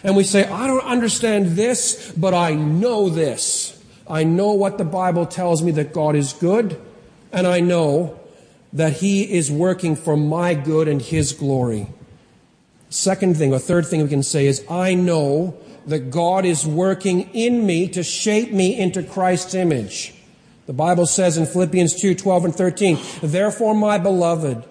And 0.03 0.17
we 0.17 0.25
say, 0.25 0.49
I 0.49 0.67
don't 0.67 0.85
understand 0.85 1.57
this, 1.57 2.13
but 2.17 2.35
I 2.35 2.55
know 2.55 3.09
this. 3.09 3.83
I 4.09 4.25
know 4.25 4.53
what 4.53 4.79
the 4.79 4.85
Bible 4.85 5.27
tells 5.27 5.63
me 5.63 5.71
that 5.73 5.93
God 5.93 6.17
is 6.17 6.33
good, 6.33 6.81
and 7.33 7.47
I 7.47 7.61
know 7.61 8.19
that 8.73 8.95
He 8.95 9.33
is 9.33 9.51
working 9.51 9.97
for 9.97 10.17
my 10.17 10.55
good 10.55 10.89
and 10.89 11.01
His 11.01 11.33
glory. 11.33 11.89
Second 12.91 13.37
thing, 13.37 13.53
or 13.53 13.59
third 13.59 13.87
thing 13.87 14.03
we 14.03 14.09
can 14.09 14.23
say 14.23 14.47
is, 14.47 14.65
I 14.71 14.95
know 14.95 15.57
that 15.87 16.11
God 16.11 16.45
is 16.45 16.67
working 16.67 17.31
in 17.35 17.67
me 17.67 17.89
to 17.89 18.03
shape 18.03 18.53
me 18.53 18.79
into 18.79 19.03
Christ's 19.03 19.55
image. 19.55 20.15
The 20.69 20.75
Bible 20.75 21.07
says 21.07 21.39
in 21.39 21.47
Philippians 21.47 21.99
2 21.99 22.15
12 22.15 22.45
and 22.45 22.55
13, 22.55 22.99
Therefore, 23.23 23.75
my 23.75 23.97
beloved, 23.97 24.63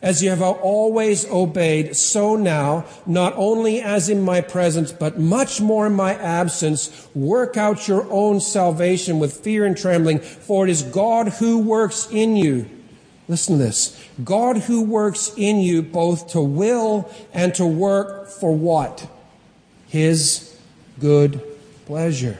as 0.00 0.22
you 0.22 0.30
have 0.30 0.40
always 0.40 1.26
obeyed, 1.26 1.96
so 1.96 2.36
now, 2.36 2.84
not 3.04 3.32
only 3.34 3.80
as 3.80 4.08
in 4.08 4.22
my 4.22 4.42
presence, 4.42 4.92
but 4.92 5.18
much 5.18 5.60
more 5.60 5.88
in 5.88 5.92
my 5.92 6.14
absence, 6.14 7.08
work 7.16 7.56
out 7.56 7.88
your 7.88 8.06
own 8.12 8.40
salvation 8.40 9.18
with 9.18 9.40
fear 9.42 9.66
and 9.66 9.76
trembling, 9.76 10.20
for 10.20 10.68
it 10.68 10.70
is 10.70 10.82
God 10.82 11.26
who 11.40 11.58
works 11.58 12.06
in 12.12 12.36
you. 12.36 12.70
Listen 13.26 13.58
to 13.58 13.64
this. 13.64 14.00
God 14.22 14.56
who 14.56 14.84
works 14.84 15.32
in 15.36 15.58
you 15.58 15.82
both 15.82 16.28
to 16.28 16.40
will 16.40 17.12
and 17.34 17.52
to 17.56 17.66
work 17.66 18.28
for 18.28 18.54
what? 18.54 19.04
His 19.88 20.56
good 21.00 21.42
pleasure. 21.86 22.38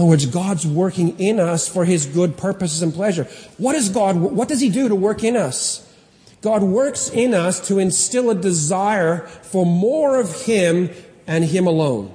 In 0.00 0.04
other 0.04 0.10
words, 0.12 0.24
God's 0.24 0.66
working 0.66 1.20
in 1.20 1.38
us 1.38 1.68
for 1.68 1.84
His 1.84 2.06
good 2.06 2.38
purposes 2.38 2.80
and 2.80 2.94
pleasure. 2.94 3.24
What 3.58 3.74
is 3.74 3.90
God, 3.90 4.16
what 4.16 4.48
does 4.48 4.58
He 4.58 4.70
do 4.70 4.88
to 4.88 4.94
work 4.94 5.22
in 5.22 5.36
us? 5.36 5.86
God 6.40 6.62
works 6.62 7.10
in 7.10 7.34
us 7.34 7.68
to 7.68 7.78
instill 7.78 8.30
a 8.30 8.34
desire 8.34 9.26
for 9.26 9.66
more 9.66 10.18
of 10.18 10.46
Him 10.46 10.88
and 11.26 11.44
Him 11.44 11.66
alone. 11.66 12.14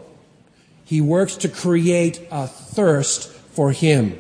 He 0.83 0.99
works 0.99 1.35
to 1.35 1.47
create 1.47 2.27
a 2.31 2.47
thirst 2.47 3.29
for 3.29 3.71
Him. 3.71 4.19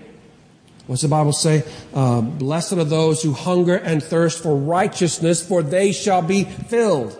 What's 0.85 1.01
the 1.01 1.07
Bible 1.07 1.33
say? 1.33 1.63
Uh, 1.91 2.21
Blessed 2.21 2.73
are 2.73 2.83
those 2.83 3.23
who 3.23 3.33
hunger 3.33 3.77
and 3.77 4.03
thirst 4.03 4.43
for 4.43 4.55
righteousness, 4.55 5.43
for 5.43 5.63
they 5.63 5.91
shall 5.91 6.21
be 6.21 6.43
filled. 6.43 7.19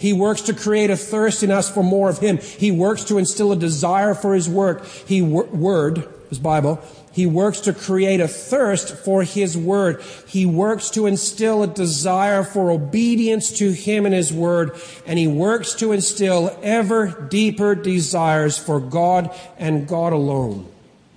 He 0.00 0.14
works 0.14 0.40
to 0.42 0.54
create 0.54 0.88
a 0.88 0.96
thirst 0.96 1.42
in 1.42 1.50
us 1.50 1.68
for 1.68 1.84
more 1.84 2.08
of 2.08 2.20
Him. 2.20 2.38
He 2.38 2.70
works 2.70 3.04
to 3.04 3.18
instill 3.18 3.52
a 3.52 3.56
desire 3.56 4.14
for 4.14 4.32
His 4.32 4.48
work. 4.48 4.86
He 4.86 5.20
word, 5.20 6.08
His 6.30 6.38
Bible. 6.38 6.80
He 7.12 7.26
works 7.26 7.60
to 7.60 7.74
create 7.74 8.20
a 8.20 8.26
thirst 8.26 8.96
for 9.04 9.24
His 9.24 9.58
Word. 9.58 10.00
He 10.26 10.46
works 10.46 10.88
to 10.90 11.06
instill 11.06 11.62
a 11.62 11.66
desire 11.66 12.44
for 12.44 12.70
obedience 12.70 13.50
to 13.58 13.72
Him 13.72 14.06
and 14.06 14.14
His 14.14 14.32
Word. 14.32 14.80
And 15.06 15.18
He 15.18 15.26
works 15.26 15.74
to 15.74 15.92
instill 15.92 16.58
ever 16.62 17.26
deeper 17.28 17.74
desires 17.74 18.56
for 18.56 18.80
God 18.80 19.36
and 19.58 19.86
God 19.86 20.14
alone. 20.14 20.66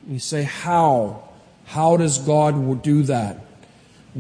You 0.10 0.20
say, 0.20 0.44
how 0.44 1.24
How 1.68 1.96
does 1.96 2.18
God 2.18 2.84
do 2.84 3.04
that? 3.04 3.40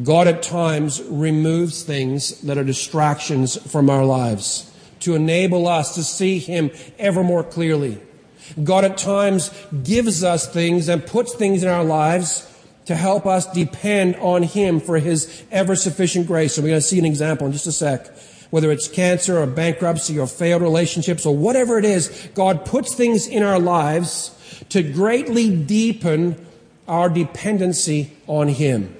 God 0.02 0.28
at 0.28 0.42
times 0.42 1.04
removes 1.04 1.84
things 1.84 2.42
that 2.42 2.58
are 2.58 2.64
distractions 2.64 3.58
from 3.72 3.92
our 3.92 4.04
lives 4.04 4.72
to 5.02 5.14
enable 5.14 5.68
us 5.68 5.94
to 5.96 6.04
see 6.04 6.40
Him 6.40 6.72
ever 6.98 7.24
more 7.24 7.44
clearly. 7.44 8.02
God 8.64 8.86
at 8.86 8.98
times 8.98 9.52
gives 9.84 10.24
us 10.24 10.52
things 10.52 10.90
and 10.90 11.06
puts 11.06 11.36
things 11.36 11.62
in 11.62 11.70
our 11.70 11.84
lives 11.84 12.50
to 12.86 12.96
help 12.96 13.26
us 13.26 13.52
depend 13.54 14.16
on 14.16 14.44
Him 14.44 14.80
for 14.80 14.98
His 14.98 15.44
ever 15.52 15.76
sufficient 15.76 16.26
grace. 16.26 16.58
And 16.58 16.64
we're 16.64 16.72
going 16.72 16.82
to 16.82 16.88
see 16.88 17.00
an 17.00 17.06
example 17.06 17.46
in 17.46 17.54
just 17.54 17.68
a 17.68 17.72
sec. 17.72 18.08
Whether 18.50 18.72
it's 18.72 18.88
cancer 18.88 19.40
or 19.40 19.48
bankruptcy 19.48 20.18
or 20.18 20.28
failed 20.28 20.62
relationships 20.62 21.26
or 21.26 21.36
whatever 21.36 21.78
it 21.78 21.86
is, 21.86 22.30
God 22.34 22.66
puts 22.66 22.96
things 22.96 23.28
in 23.28 23.44
our 23.44 23.60
lives 23.60 24.32
to 24.70 24.84
greatly 24.84 25.56
deepen 25.56 26.46
our 26.88 27.10
dependency 27.10 28.16
on 28.28 28.48
Him. 28.48 28.96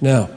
Now, 0.00 0.30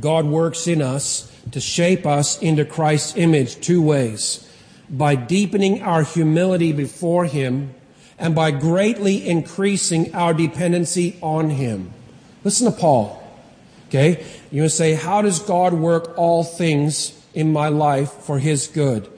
God 0.00 0.26
works 0.26 0.66
in 0.66 0.82
us 0.82 1.32
to 1.52 1.60
shape 1.60 2.06
us 2.06 2.38
into 2.40 2.64
Christ's 2.64 3.16
image 3.16 3.60
two 3.60 3.80
ways 3.80 4.48
by 4.90 5.14
deepening 5.14 5.82
our 5.82 6.02
humility 6.02 6.72
before 6.72 7.24
Him 7.24 7.74
and 8.18 8.34
by 8.34 8.50
greatly 8.50 9.26
increasing 9.28 10.14
our 10.14 10.34
dependency 10.34 11.18
on 11.22 11.50
Him. 11.50 11.92
Listen 12.44 12.70
to 12.70 12.78
Paul. 12.78 13.22
Okay? 13.88 14.24
You 14.50 14.68
say, 14.68 14.94
How 14.94 15.22
does 15.22 15.38
God 15.38 15.72
work 15.72 16.16
all 16.18 16.44
things 16.44 17.18
in 17.34 17.52
my 17.52 17.68
life 17.68 18.10
for 18.10 18.38
His 18.38 18.66
good? 18.66 19.08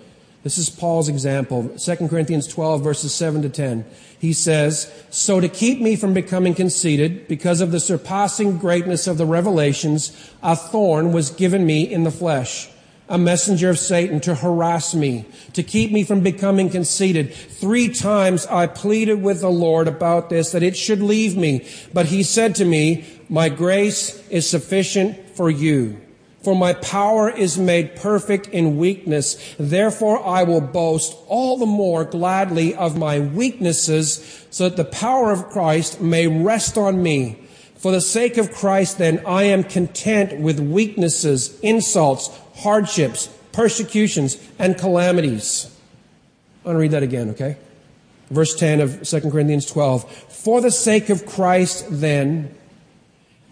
This 0.43 0.57
is 0.57 0.71
Paul's 0.71 1.09
example. 1.09 1.69
2 1.79 2.09
Corinthians 2.09 2.47
12, 2.47 2.83
verses 2.83 3.15
7 3.15 3.43
to 3.43 3.51
10. 3.51 3.85
He 4.19 4.33
says, 4.33 4.91
So 5.11 5.41
to 5.41 5.49
keep 5.49 5.81
me 5.81 5.97
from 5.97 6.15
becoming 6.15 6.55
conceited, 6.55 7.29
because 7.29 7.61
of 7.61 7.73
the 7.73 7.81
surpassing 7.81 8.57
greatness 8.57 9.07
of 9.07 9.19
the 9.19 9.27
revelations, 9.27 10.33
a 10.43 10.57
thorn 10.57 11.13
was 11.13 11.31
given 11.31 11.67
me 11.67 11.83
in 11.83 12.05
the 12.05 12.11
flesh 12.11 12.71
a 13.11 13.19
messenger 13.19 13.69
of 13.69 13.79
Satan 13.79 14.21
to 14.21 14.37
harass 14.37 14.95
me, 14.95 15.27
to 15.53 15.65
keep 15.65 15.91
me 15.91 16.05
from 16.05 16.21
becoming 16.21 16.71
conceited. 16.71 17.35
Three 17.35 17.89
times 17.89 18.47
I 18.47 18.69
pleaded 18.69 19.21
with 19.21 19.41
the 19.41 19.51
Lord 19.51 19.89
about 19.89 20.31
this, 20.31 20.53
that 20.53 20.63
it 20.63 20.77
should 20.77 21.03
leave 21.03 21.37
me. 21.37 21.67
But 21.93 22.07
he 22.07 22.23
said 22.23 22.55
to 22.55 22.65
me, 22.65 23.05
my 23.29 23.49
grace 23.49 24.27
is 24.29 24.49
sufficient 24.49 25.19
for 25.31 25.51
you. 25.51 26.01
For 26.43 26.57
my 26.57 26.73
power 26.73 27.29
is 27.29 27.59
made 27.59 27.97
perfect 27.97 28.47
in 28.49 28.79
weakness. 28.79 29.55
Therefore 29.59 30.27
I 30.27 30.43
will 30.43 30.63
boast 30.63 31.17
all 31.27 31.59
the 31.59 31.67
more 31.67 32.05
gladly 32.05 32.75
of 32.75 32.97
my 32.97 33.21
weaknesses 33.21 34.47
so 34.51 34.69
that 34.69 34.77
the 34.77 34.85
power 34.85 35.31
of 35.31 35.51
Christ 35.51 36.01
may 36.01 36.27
rest 36.27 36.79
on 36.79 37.03
me. 37.03 37.37
For 37.77 37.93
the 37.93 38.01
sake 38.01 38.37
of 38.37 38.53
Christ, 38.53 38.99
then, 38.99 39.25
I 39.27 39.45
am 39.45 39.65
content 39.65 40.39
with 40.39 40.61
weaknesses, 40.61 41.59
insults, 41.61 42.29
hardships, 42.57 43.29
persecutions, 43.53 44.37
and 44.59 44.77
calamities. 44.77 45.75
I 46.63 46.69
want 46.69 46.77
to 46.77 46.81
read 46.81 46.91
that 46.91 47.03
again, 47.03 47.31
okay? 47.31 47.57
Verse 48.29 48.55
10 48.55 48.81
of 48.83 49.03
2 49.03 49.31
Corinthians 49.31 49.65
12. 49.65 50.11
For 50.13 50.61
the 50.61 50.71
sake 50.71 51.09
of 51.09 51.25
Christ, 51.25 51.87
then, 51.89 52.55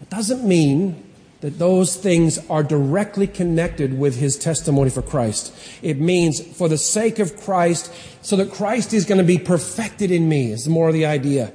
it 0.03 0.11
doesn't 0.11 0.47
mean 0.47 1.08
that 1.41 1.59
those 1.59 1.95
things 1.97 2.39
are 2.51 2.63
directly 2.63 3.27
connected 3.27 3.99
with 3.99 4.17
his 4.19 4.37
testimony 4.37 4.91
for 4.91 5.03
Christ. 5.03 5.55
It 5.83 6.01
means 6.01 6.41
for 6.41 6.69
the 6.69 6.79
sake 6.79 7.19
of 7.19 7.37
Christ, 7.37 7.93
so 8.23 8.37
that 8.37 8.51
Christ 8.51 8.93
is 8.93 9.05
going 9.05 9.19
to 9.19 9.25
be 9.25 9.39
perfected 9.39 10.11
in 10.11 10.29
me, 10.29 10.51
is 10.51 10.69
more 10.69 10.89
of 10.89 10.95
the 10.95 11.07
idea. 11.07 11.53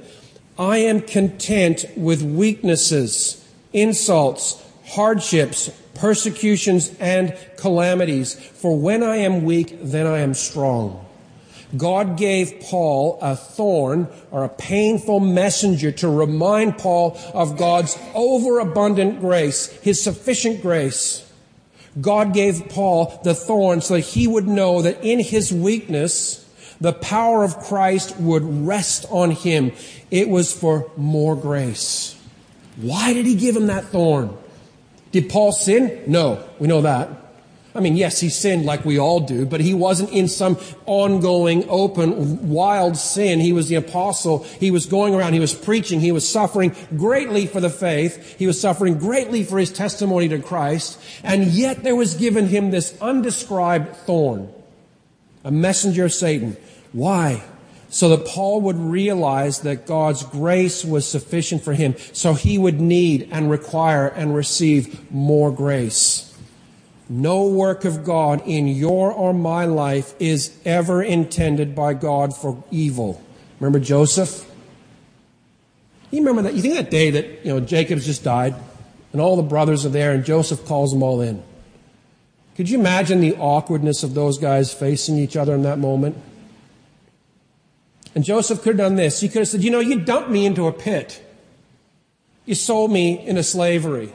I 0.58 0.78
am 0.78 1.00
content 1.00 1.84
with 1.96 2.22
weaknesses, 2.22 3.44
insults, 3.72 4.62
hardships, 4.86 5.70
persecutions, 5.94 6.92
and 6.98 7.36
calamities. 7.56 8.34
For 8.34 8.78
when 8.78 9.02
I 9.02 9.16
am 9.16 9.44
weak, 9.44 9.78
then 9.82 10.06
I 10.06 10.20
am 10.20 10.34
strong. 10.34 11.03
God 11.76 12.16
gave 12.16 12.60
Paul 12.60 13.18
a 13.20 13.36
thorn 13.36 14.08
or 14.30 14.44
a 14.44 14.48
painful 14.48 15.20
messenger 15.20 15.90
to 15.92 16.08
remind 16.08 16.78
Paul 16.78 17.18
of 17.32 17.56
God's 17.56 17.98
overabundant 18.14 19.20
grace, 19.20 19.66
his 19.80 20.02
sufficient 20.02 20.62
grace. 20.62 21.30
God 22.00 22.34
gave 22.34 22.68
Paul 22.68 23.20
the 23.24 23.34
thorn 23.34 23.80
so 23.80 23.94
that 23.94 24.00
he 24.00 24.26
would 24.26 24.46
know 24.46 24.82
that 24.82 25.02
in 25.04 25.20
his 25.20 25.52
weakness, 25.52 26.40
the 26.80 26.92
power 26.92 27.44
of 27.44 27.58
Christ 27.58 28.18
would 28.18 28.66
rest 28.66 29.06
on 29.10 29.30
him. 29.30 29.72
It 30.10 30.28
was 30.28 30.52
for 30.52 30.90
more 30.96 31.36
grace. 31.36 32.16
Why 32.76 33.12
did 33.12 33.26
he 33.26 33.36
give 33.36 33.56
him 33.56 33.68
that 33.68 33.84
thorn? 33.86 34.36
Did 35.12 35.28
Paul 35.28 35.52
sin? 35.52 36.02
No, 36.08 36.44
we 36.58 36.66
know 36.66 36.82
that. 36.82 37.08
I 37.76 37.80
mean, 37.80 37.96
yes, 37.96 38.20
he 38.20 38.28
sinned 38.28 38.64
like 38.64 38.84
we 38.84 38.98
all 38.98 39.18
do, 39.18 39.44
but 39.44 39.60
he 39.60 39.74
wasn't 39.74 40.10
in 40.10 40.28
some 40.28 40.58
ongoing, 40.86 41.68
open, 41.68 42.48
wild 42.48 42.96
sin. 42.96 43.40
He 43.40 43.52
was 43.52 43.68
the 43.68 43.74
apostle. 43.74 44.44
He 44.44 44.70
was 44.70 44.86
going 44.86 45.12
around. 45.12 45.32
He 45.32 45.40
was 45.40 45.54
preaching. 45.54 45.98
He 45.98 46.12
was 46.12 46.28
suffering 46.28 46.74
greatly 46.96 47.46
for 47.46 47.60
the 47.60 47.70
faith. 47.70 48.38
He 48.38 48.46
was 48.46 48.60
suffering 48.60 48.98
greatly 48.98 49.42
for 49.42 49.58
his 49.58 49.72
testimony 49.72 50.28
to 50.28 50.38
Christ. 50.38 51.00
And 51.24 51.46
yet 51.46 51.82
there 51.82 51.96
was 51.96 52.14
given 52.14 52.46
him 52.46 52.70
this 52.70 52.96
undescribed 53.00 53.96
thorn. 53.96 54.52
A 55.42 55.50
messenger 55.50 56.04
of 56.04 56.12
Satan. 56.12 56.56
Why? 56.92 57.42
so 57.94 58.08
that 58.08 58.26
Paul 58.26 58.62
would 58.62 58.76
realize 58.76 59.60
that 59.60 59.86
God's 59.86 60.24
grace 60.24 60.84
was 60.84 61.06
sufficient 61.06 61.62
for 61.62 61.74
him, 61.74 61.94
so 62.12 62.34
he 62.34 62.58
would 62.58 62.80
need 62.80 63.28
and 63.30 63.48
require 63.48 64.08
and 64.08 64.34
receive 64.34 65.12
more 65.12 65.52
grace. 65.52 66.33
No 67.08 67.46
work 67.46 67.84
of 67.84 68.04
God 68.04 68.42
in 68.46 68.66
your 68.66 69.12
or 69.12 69.34
my 69.34 69.66
life 69.66 70.14
is 70.18 70.56
ever 70.64 71.02
intended 71.02 71.74
by 71.74 71.94
God 71.94 72.34
for 72.34 72.62
evil. 72.70 73.22
Remember 73.60 73.78
Joseph? 73.78 74.50
You 76.10 76.20
remember 76.20 76.42
that? 76.42 76.54
You 76.54 76.62
think 76.62 76.74
that 76.74 76.90
day 76.90 77.10
that, 77.10 77.44
you 77.44 77.52
know, 77.52 77.60
Jacob's 77.60 78.06
just 78.06 78.24
died 78.24 78.54
and 79.12 79.20
all 79.20 79.36
the 79.36 79.42
brothers 79.42 79.84
are 79.84 79.90
there 79.90 80.12
and 80.12 80.24
Joseph 80.24 80.64
calls 80.64 80.92
them 80.92 81.02
all 81.02 81.20
in. 81.20 81.42
Could 82.56 82.70
you 82.70 82.78
imagine 82.78 83.20
the 83.20 83.34
awkwardness 83.36 84.02
of 84.02 84.14
those 84.14 84.38
guys 84.38 84.72
facing 84.72 85.18
each 85.18 85.36
other 85.36 85.54
in 85.54 85.62
that 85.62 85.78
moment? 85.78 86.16
And 88.14 88.24
Joseph 88.24 88.62
could 88.62 88.78
have 88.78 88.88
done 88.88 88.96
this. 88.96 89.20
He 89.20 89.28
could 89.28 89.40
have 89.40 89.48
said, 89.48 89.62
You 89.62 89.70
know, 89.70 89.80
you 89.80 90.00
dumped 90.00 90.30
me 90.30 90.46
into 90.46 90.66
a 90.68 90.72
pit. 90.72 91.20
You 92.46 92.54
sold 92.54 92.92
me 92.92 93.26
into 93.26 93.42
slavery. 93.42 94.12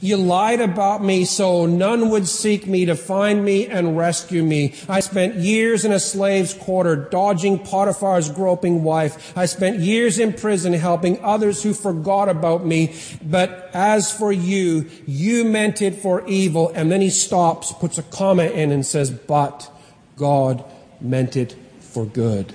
You 0.00 0.16
lied 0.16 0.60
about 0.60 1.02
me 1.02 1.24
so 1.24 1.66
none 1.66 2.10
would 2.10 2.26
seek 2.26 2.66
me 2.66 2.84
to 2.86 2.94
find 2.94 3.44
me 3.44 3.66
and 3.66 3.96
rescue 3.96 4.42
me. 4.42 4.74
I 4.88 5.00
spent 5.00 5.36
years 5.36 5.84
in 5.84 5.92
a 5.92 6.00
slave's 6.00 6.54
quarter 6.54 6.96
dodging 6.96 7.58
Potiphar's 7.58 8.30
groping 8.30 8.82
wife. 8.82 9.36
I 9.36 9.46
spent 9.46 9.78
years 9.78 10.18
in 10.18 10.32
prison 10.32 10.72
helping 10.72 11.22
others 11.22 11.62
who 11.62 11.74
forgot 11.74 12.28
about 12.28 12.64
me. 12.64 12.94
But 13.22 13.70
as 13.72 14.12
for 14.12 14.32
you, 14.32 14.88
you 15.06 15.44
meant 15.44 15.82
it 15.82 15.96
for 15.96 16.26
evil. 16.26 16.70
And 16.74 16.90
then 16.90 17.00
he 17.00 17.10
stops, 17.10 17.72
puts 17.72 17.98
a 17.98 18.02
comma 18.02 18.44
in 18.44 18.70
and 18.72 18.84
says, 18.84 19.10
but 19.10 19.70
God 20.16 20.64
meant 21.00 21.36
it 21.36 21.56
for 21.80 22.04
good. 22.04 22.54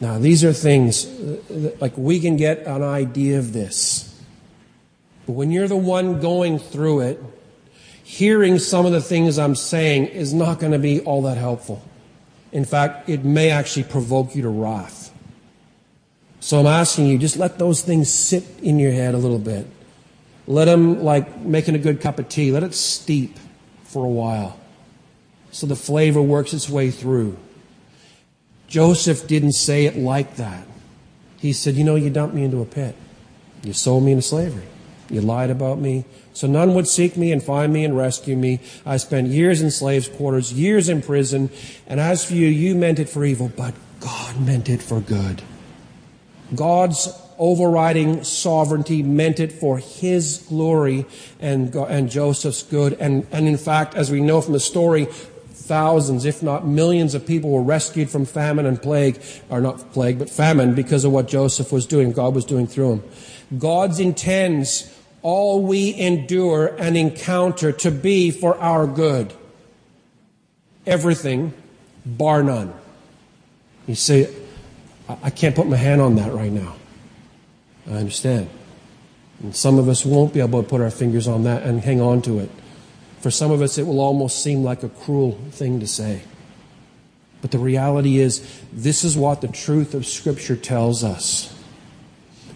Now, 0.00 0.18
these 0.18 0.44
are 0.44 0.52
things 0.52 1.06
uh, 1.06 1.70
like 1.80 1.96
we 1.96 2.20
can 2.20 2.36
get 2.36 2.66
an 2.66 2.82
idea 2.82 3.38
of 3.38 3.52
this. 3.52 4.15
But 5.26 5.32
when 5.32 5.50
you're 5.50 5.68
the 5.68 5.76
one 5.76 6.20
going 6.20 6.58
through 6.58 7.00
it, 7.00 7.22
hearing 8.04 8.58
some 8.58 8.86
of 8.86 8.92
the 8.92 9.00
things 9.00 9.38
I'm 9.38 9.54
saying 9.54 10.06
is 10.06 10.32
not 10.32 10.60
going 10.60 10.72
to 10.72 10.78
be 10.78 11.00
all 11.00 11.22
that 11.22 11.36
helpful. 11.36 11.82
In 12.52 12.64
fact, 12.64 13.08
it 13.08 13.24
may 13.24 13.50
actually 13.50 13.84
provoke 13.84 14.34
you 14.34 14.42
to 14.42 14.48
wrath. 14.48 15.12
So 16.38 16.60
I'm 16.60 16.66
asking 16.66 17.06
you, 17.06 17.18
just 17.18 17.36
let 17.36 17.58
those 17.58 17.82
things 17.82 18.12
sit 18.12 18.44
in 18.62 18.78
your 18.78 18.92
head 18.92 19.14
a 19.14 19.18
little 19.18 19.40
bit. 19.40 19.66
Let 20.46 20.66
them, 20.66 21.02
like 21.02 21.40
making 21.40 21.74
a 21.74 21.78
good 21.78 22.00
cup 22.00 22.20
of 22.20 22.28
tea, 22.28 22.52
let 22.52 22.62
it 22.62 22.72
steep 22.72 23.36
for 23.82 24.04
a 24.04 24.08
while 24.08 24.58
so 25.56 25.66
the 25.66 25.74
flavor 25.74 26.20
works 26.20 26.52
its 26.52 26.68
way 26.68 26.90
through. 26.90 27.34
Joseph 28.68 29.26
didn't 29.26 29.52
say 29.52 29.86
it 29.86 29.96
like 29.96 30.36
that. 30.36 30.66
He 31.38 31.54
said, 31.54 31.76
You 31.76 31.84
know, 31.84 31.94
you 31.94 32.10
dumped 32.10 32.34
me 32.34 32.44
into 32.44 32.60
a 32.60 32.66
pit. 32.66 32.94
You 33.62 33.72
sold 33.72 34.04
me 34.04 34.12
into 34.12 34.22
slavery. 34.22 34.66
You 35.08 35.20
lied 35.20 35.50
about 35.50 35.78
me. 35.78 36.04
So 36.32 36.46
none 36.46 36.74
would 36.74 36.86
seek 36.86 37.16
me 37.16 37.32
and 37.32 37.42
find 37.42 37.72
me 37.72 37.84
and 37.84 37.96
rescue 37.96 38.36
me. 38.36 38.60
I 38.84 38.96
spent 38.96 39.28
years 39.28 39.62
in 39.62 39.70
slaves' 39.70 40.08
quarters, 40.08 40.52
years 40.52 40.88
in 40.88 41.02
prison. 41.02 41.50
And 41.86 42.00
as 42.00 42.24
for 42.24 42.34
you, 42.34 42.48
you 42.48 42.74
meant 42.74 42.98
it 42.98 43.08
for 43.08 43.24
evil, 43.24 43.50
but 43.56 43.74
God 44.00 44.40
meant 44.40 44.68
it 44.68 44.82
for 44.82 45.00
good. 45.00 45.42
God's 46.54 47.08
overriding 47.38 48.24
sovereignty 48.24 49.02
meant 49.02 49.40
it 49.40 49.52
for 49.52 49.78
his 49.78 50.44
glory 50.48 51.06
and, 51.40 51.74
and 51.74 52.10
Joseph's 52.10 52.62
good. 52.62 52.94
And, 52.94 53.26
and 53.30 53.46
in 53.46 53.56
fact, 53.56 53.94
as 53.94 54.10
we 54.10 54.20
know 54.20 54.40
from 54.40 54.52
the 54.52 54.60
story, 54.60 55.06
thousands, 55.06 56.24
if 56.24 56.42
not 56.42 56.66
millions 56.66 57.14
of 57.14 57.26
people 57.26 57.50
were 57.50 57.62
rescued 57.62 58.08
from 58.08 58.24
famine 58.24 58.66
and 58.66 58.80
plague, 58.80 59.20
or 59.48 59.60
not 59.60 59.92
plague, 59.92 60.18
but 60.18 60.30
famine 60.30 60.74
because 60.74 61.04
of 61.04 61.12
what 61.12 61.28
Joseph 61.28 61.72
was 61.72 61.86
doing, 61.86 62.12
God 62.12 62.34
was 62.34 62.44
doing 62.44 62.66
through 62.66 62.92
him. 62.94 63.02
God's 63.58 64.00
intends 64.00 64.92
all 65.22 65.62
we 65.62 65.94
endure 65.94 66.74
and 66.78 66.96
encounter 66.96 67.72
to 67.72 67.90
be 67.90 68.30
for 68.30 68.56
our 68.58 68.86
good. 68.86 69.32
Everything, 70.86 71.52
bar 72.04 72.42
none. 72.42 72.72
You 73.86 73.94
say, 73.94 74.32
I 75.08 75.30
can't 75.30 75.54
put 75.54 75.66
my 75.66 75.76
hand 75.76 76.00
on 76.00 76.16
that 76.16 76.32
right 76.32 76.52
now. 76.52 76.76
I 77.88 77.94
understand. 77.94 78.48
And 79.42 79.54
some 79.54 79.78
of 79.78 79.88
us 79.88 80.04
won't 80.04 80.32
be 80.32 80.40
able 80.40 80.62
to 80.62 80.68
put 80.68 80.80
our 80.80 80.90
fingers 80.90 81.28
on 81.28 81.44
that 81.44 81.62
and 81.62 81.80
hang 81.80 82.00
on 82.00 82.22
to 82.22 82.38
it. 82.40 82.50
For 83.20 83.30
some 83.30 83.50
of 83.50 83.62
us, 83.62 83.78
it 83.78 83.86
will 83.86 84.00
almost 84.00 84.42
seem 84.42 84.62
like 84.62 84.82
a 84.82 84.88
cruel 84.88 85.32
thing 85.50 85.80
to 85.80 85.86
say. 85.86 86.22
But 87.42 87.50
the 87.50 87.58
reality 87.58 88.18
is, 88.18 88.62
this 88.72 89.04
is 89.04 89.16
what 89.16 89.40
the 89.40 89.48
truth 89.48 89.94
of 89.94 90.06
Scripture 90.06 90.56
tells 90.56 91.04
us. 91.04 91.55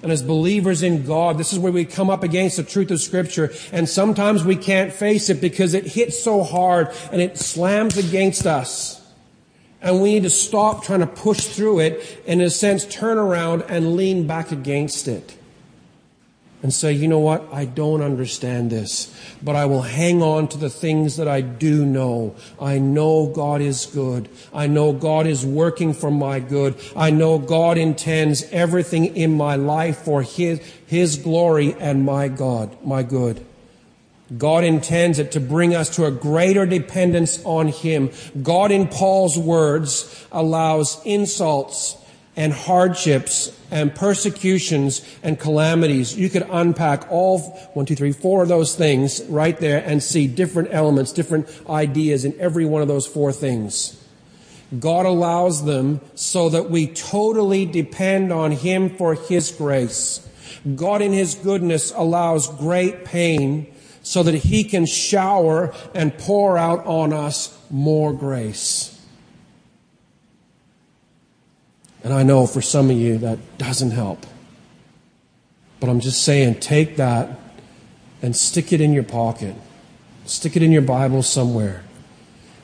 And 0.02 0.10
as 0.10 0.22
believers 0.22 0.82
in 0.82 1.04
God, 1.04 1.36
this 1.36 1.52
is 1.52 1.58
where 1.58 1.72
we 1.72 1.84
come 1.84 2.08
up 2.08 2.22
against 2.22 2.56
the 2.56 2.62
truth 2.62 2.90
of 2.90 3.00
Scripture. 3.00 3.52
And 3.72 3.88
sometimes 3.88 4.44
we 4.44 4.56
can't 4.56 4.92
face 4.92 5.28
it 5.28 5.40
because 5.40 5.74
it 5.74 5.86
hits 5.86 6.22
so 6.22 6.42
hard 6.42 6.88
and 7.12 7.20
it 7.20 7.38
slams 7.38 7.96
against 7.98 8.46
us. 8.46 8.96
And 9.82 10.02
we 10.02 10.14
need 10.14 10.22
to 10.24 10.30
stop 10.30 10.84
trying 10.84 11.00
to 11.00 11.06
push 11.06 11.46
through 11.46 11.80
it 11.80 12.22
and, 12.26 12.40
in 12.40 12.46
a 12.46 12.50
sense, 12.50 12.84
turn 12.86 13.18
around 13.18 13.62
and 13.68 13.96
lean 13.96 14.26
back 14.26 14.52
against 14.52 15.08
it 15.08 15.36
and 16.62 16.72
say, 16.74 16.92
you 16.92 17.08
know 17.08 17.18
what, 17.18 17.46
I 17.52 17.64
don't 17.64 18.02
understand 18.02 18.70
this, 18.70 19.14
but 19.42 19.56
I 19.56 19.64
will 19.64 19.82
hang 19.82 20.22
on 20.22 20.48
to 20.48 20.58
the 20.58 20.68
things 20.68 21.16
that 21.16 21.26
I 21.26 21.40
do 21.40 21.86
know. 21.86 22.34
I 22.60 22.78
know 22.78 23.26
God 23.26 23.60
is 23.60 23.86
good. 23.86 24.28
I 24.52 24.66
know 24.66 24.92
God 24.92 25.26
is 25.26 25.44
working 25.46 25.94
for 25.94 26.10
my 26.10 26.40
good. 26.40 26.74
I 26.94 27.10
know 27.10 27.38
God 27.38 27.78
intends 27.78 28.44
everything 28.50 29.16
in 29.16 29.36
my 29.36 29.56
life 29.56 29.98
for 29.98 30.22
His, 30.22 30.60
His 30.86 31.16
glory 31.16 31.74
and 31.80 32.04
my 32.04 32.28
God, 32.28 32.76
my 32.84 33.02
good. 33.02 33.44
God 34.36 34.62
intends 34.62 35.18
it 35.18 35.32
to 35.32 35.40
bring 35.40 35.74
us 35.74 35.96
to 35.96 36.04
a 36.04 36.10
greater 36.10 36.64
dependence 36.64 37.42
on 37.44 37.68
Him. 37.68 38.10
God, 38.42 38.70
in 38.70 38.86
Paul's 38.86 39.36
words, 39.36 40.26
allows 40.30 41.00
insults 41.04 41.96
and 42.36 42.52
hardships 42.52 43.56
and 43.70 43.94
persecutions 43.94 45.04
and 45.22 45.38
calamities. 45.38 46.16
You 46.16 46.28
could 46.28 46.46
unpack 46.50 47.10
all 47.10 47.40
one, 47.74 47.86
two, 47.86 47.94
three, 47.94 48.12
four 48.12 48.42
of 48.42 48.48
those 48.48 48.74
things 48.74 49.22
right 49.24 49.58
there 49.58 49.82
and 49.84 50.02
see 50.02 50.26
different 50.26 50.68
elements, 50.72 51.12
different 51.12 51.48
ideas 51.68 52.24
in 52.24 52.38
every 52.40 52.64
one 52.64 52.82
of 52.82 52.88
those 52.88 53.06
four 53.06 53.32
things. 53.32 53.96
God 54.78 55.04
allows 55.04 55.64
them 55.64 56.00
so 56.14 56.48
that 56.48 56.70
we 56.70 56.86
totally 56.86 57.66
depend 57.66 58.32
on 58.32 58.52
Him 58.52 58.88
for 58.96 59.14
His 59.14 59.50
grace. 59.50 60.26
God 60.76 61.02
in 61.02 61.12
His 61.12 61.34
goodness 61.34 61.92
allows 61.94 62.48
great 62.58 63.04
pain 63.04 63.72
so 64.02 64.22
that 64.22 64.34
He 64.34 64.62
can 64.62 64.86
shower 64.86 65.74
and 65.94 66.16
pour 66.16 66.56
out 66.56 66.86
on 66.86 67.12
us 67.12 67.58
more 67.68 68.12
grace. 68.12 68.99
And 72.02 72.12
I 72.12 72.22
know 72.22 72.46
for 72.46 72.62
some 72.62 72.90
of 72.90 72.96
you 72.96 73.18
that 73.18 73.38
doesn't 73.58 73.90
help. 73.90 74.26
But 75.80 75.88
I'm 75.88 76.00
just 76.00 76.22
saying, 76.22 76.60
take 76.60 76.96
that 76.96 77.38
and 78.22 78.36
stick 78.36 78.72
it 78.72 78.80
in 78.80 78.92
your 78.92 79.02
pocket. 79.02 79.54
Stick 80.26 80.56
it 80.56 80.62
in 80.62 80.72
your 80.72 80.82
Bible 80.82 81.22
somewhere. 81.22 81.82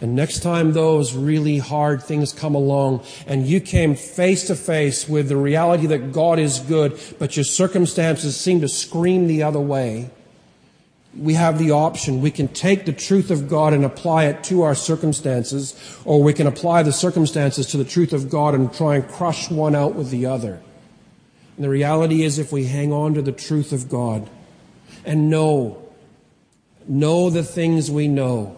And 0.01 0.15
next 0.15 0.41
time 0.41 0.73
those 0.73 1.15
really 1.15 1.59
hard 1.59 2.03
things 2.03 2.33
come 2.33 2.55
along 2.55 3.03
and 3.27 3.47
you 3.47 3.61
came 3.61 3.95
face 3.95 4.47
to 4.49 4.55
face 4.55 5.09
with 5.09 5.29
the 5.29 5.37
reality 5.37 5.87
that 5.87 6.13
God 6.13 6.39
is 6.39 6.61
good, 6.61 7.01
but 7.19 7.37
your 7.37 7.45
circumstances 7.45 8.37
seem 8.37 8.61
to 8.61 8.69
scream 8.69 9.27
the 9.27 9.43
other 9.43 9.61
way, 9.61 10.11
we 11.19 11.35
have 11.35 11.59
the 11.59 11.71
option. 11.71 12.21
We 12.21 12.31
can 12.31 12.49
take 12.49 12.85
the 12.85 12.93
truth 12.93 13.31
of 13.31 13.49
God 13.49 13.73
and 13.73 13.85
apply 13.85 14.25
it 14.25 14.45
to 14.45 14.63
our 14.63 14.75
circumstances, 14.75 15.75
or 16.05 16.23
we 16.23 16.33
can 16.33 16.47
apply 16.47 16.83
the 16.83 16.93
circumstances 16.93 17.67
to 17.69 17.77
the 17.77 17.85
truth 17.85 18.13
of 18.13 18.29
God 18.29 18.55
and 18.55 18.73
try 18.73 18.97
and 18.97 19.09
crush 19.09 19.51
one 19.51 19.75
out 19.75 19.95
with 19.95 20.11
the 20.11 20.27
other. 20.27 20.61
And 21.57 21.65
the 21.65 21.71
reality 21.71 22.23
is, 22.23 22.39
if 22.39 22.53
we 22.53 22.65
hang 22.65 22.93
on 22.93 23.15
to 23.15 23.23
the 23.23 23.33
truth 23.33 23.73
of 23.73 23.89
God 23.89 24.29
and 25.05 25.31
know, 25.31 25.83
know 26.87 27.31
the 27.31 27.43
things 27.43 27.91
we 27.91 28.09
know, 28.09 28.57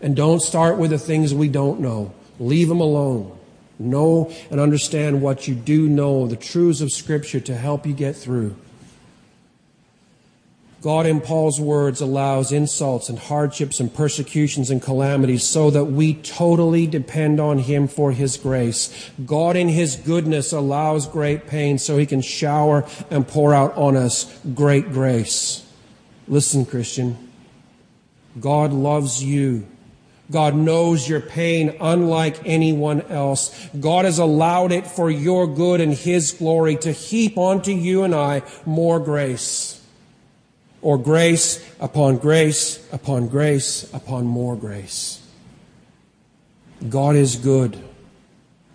and 0.00 0.14
don't 0.14 0.40
start 0.40 0.78
with 0.78 0.90
the 0.90 0.98
things 0.98 1.34
we 1.34 1.48
don't 1.48 1.80
know, 1.80 2.12
leave 2.38 2.68
them 2.68 2.80
alone. 2.80 3.36
Know 3.80 4.32
and 4.50 4.58
understand 4.60 5.22
what 5.22 5.46
you 5.46 5.54
do 5.54 5.88
know, 5.88 6.26
the 6.26 6.36
truths 6.36 6.80
of 6.80 6.90
Scripture 6.90 7.40
to 7.40 7.54
help 7.54 7.86
you 7.86 7.92
get 7.92 8.16
through. 8.16 8.56
God, 10.80 11.06
in 11.06 11.20
Paul's 11.20 11.60
words, 11.60 12.00
allows 12.00 12.52
insults 12.52 13.08
and 13.08 13.18
hardships 13.18 13.80
and 13.80 13.92
persecutions 13.92 14.70
and 14.70 14.80
calamities 14.80 15.42
so 15.42 15.70
that 15.70 15.86
we 15.86 16.14
totally 16.14 16.86
depend 16.86 17.40
on 17.40 17.58
Him 17.58 17.88
for 17.88 18.12
His 18.12 18.36
grace. 18.36 19.10
God, 19.26 19.56
in 19.56 19.68
His 19.68 19.96
goodness, 19.96 20.52
allows 20.52 21.08
great 21.08 21.48
pain 21.48 21.78
so 21.78 21.98
He 21.98 22.06
can 22.06 22.20
shower 22.20 22.86
and 23.10 23.26
pour 23.26 23.52
out 23.52 23.76
on 23.76 23.96
us 23.96 24.38
great 24.54 24.92
grace. 24.92 25.66
Listen, 26.28 26.64
Christian. 26.64 27.28
God 28.38 28.72
loves 28.72 29.22
you. 29.22 29.66
God 30.30 30.54
knows 30.54 31.08
your 31.08 31.20
pain 31.20 31.76
unlike 31.80 32.46
anyone 32.46 33.02
else. 33.02 33.68
God 33.80 34.04
has 34.04 34.20
allowed 34.20 34.70
it 34.70 34.86
for 34.86 35.10
your 35.10 35.48
good 35.48 35.80
and 35.80 35.92
His 35.92 36.30
glory 36.30 36.76
to 36.76 36.92
heap 36.92 37.36
onto 37.36 37.72
you 37.72 38.04
and 38.04 38.14
I 38.14 38.42
more 38.64 39.00
grace 39.00 39.77
or 40.82 40.98
grace 40.98 41.64
upon 41.80 42.16
grace 42.18 42.86
upon 42.92 43.28
grace 43.28 43.92
upon 43.92 44.24
more 44.24 44.56
grace. 44.56 45.20
God 46.88 47.16
is 47.16 47.36
good 47.36 47.82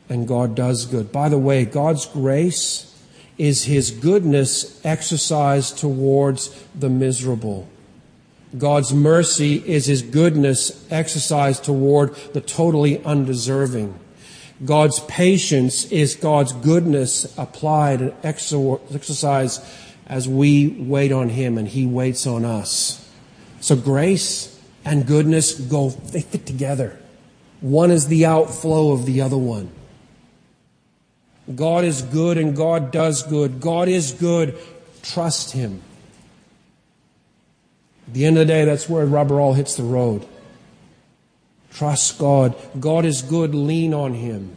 and 0.09 0.27
God 0.27 0.55
does 0.55 0.85
good. 0.85 1.11
By 1.11 1.29
the 1.29 1.37
way, 1.37 1.65
God's 1.65 2.05
grace 2.05 2.89
is 3.37 3.63
His 3.63 3.91
goodness 3.91 4.83
exercised 4.85 5.77
towards 5.77 6.49
the 6.75 6.89
miserable. 6.89 7.67
God's 8.57 8.93
mercy 8.93 9.55
is 9.65 9.85
His 9.87 10.01
goodness 10.01 10.85
exercised 10.91 11.63
toward 11.63 12.15
the 12.33 12.41
totally 12.41 13.03
undeserving. 13.03 13.99
God's 14.63 14.99
patience 15.01 15.91
is 15.91 16.15
God's 16.15 16.53
goodness 16.53 17.35
applied 17.37 18.01
and 18.01 18.13
exercised 18.23 19.63
as 20.07 20.27
we 20.27 20.67
wait 20.67 21.11
on 21.11 21.29
Him 21.29 21.57
and 21.57 21.67
He 21.67 21.85
waits 21.85 22.27
on 22.27 22.45
us. 22.45 23.09
So 23.61 23.75
grace 23.75 24.59
and 24.83 25.05
goodness 25.05 25.59
go, 25.59 25.89
they 25.89 26.21
fit 26.21 26.45
together. 26.45 26.99
One 27.61 27.91
is 27.91 28.07
the 28.07 28.25
outflow 28.25 28.91
of 28.91 29.05
the 29.05 29.21
other 29.21 29.37
one. 29.37 29.71
God 31.55 31.85
is 31.85 32.01
good 32.01 32.37
and 32.37 32.55
God 32.55 32.91
does 32.91 33.23
good. 33.23 33.59
God 33.59 33.87
is 33.87 34.11
good. 34.11 34.57
Trust 35.01 35.51
Him. 35.51 35.81
At 38.07 38.13
the 38.13 38.25
end 38.25 38.37
of 38.37 38.47
the 38.47 38.53
day, 38.53 38.65
that's 38.65 38.89
where 38.89 39.05
rubber 39.05 39.39
all 39.39 39.53
hits 39.53 39.75
the 39.75 39.83
road. 39.83 40.25
Trust 41.71 42.19
God. 42.19 42.55
God 42.79 43.05
is 43.05 43.21
good. 43.21 43.55
Lean 43.55 43.93
on 43.93 44.13
Him 44.13 44.55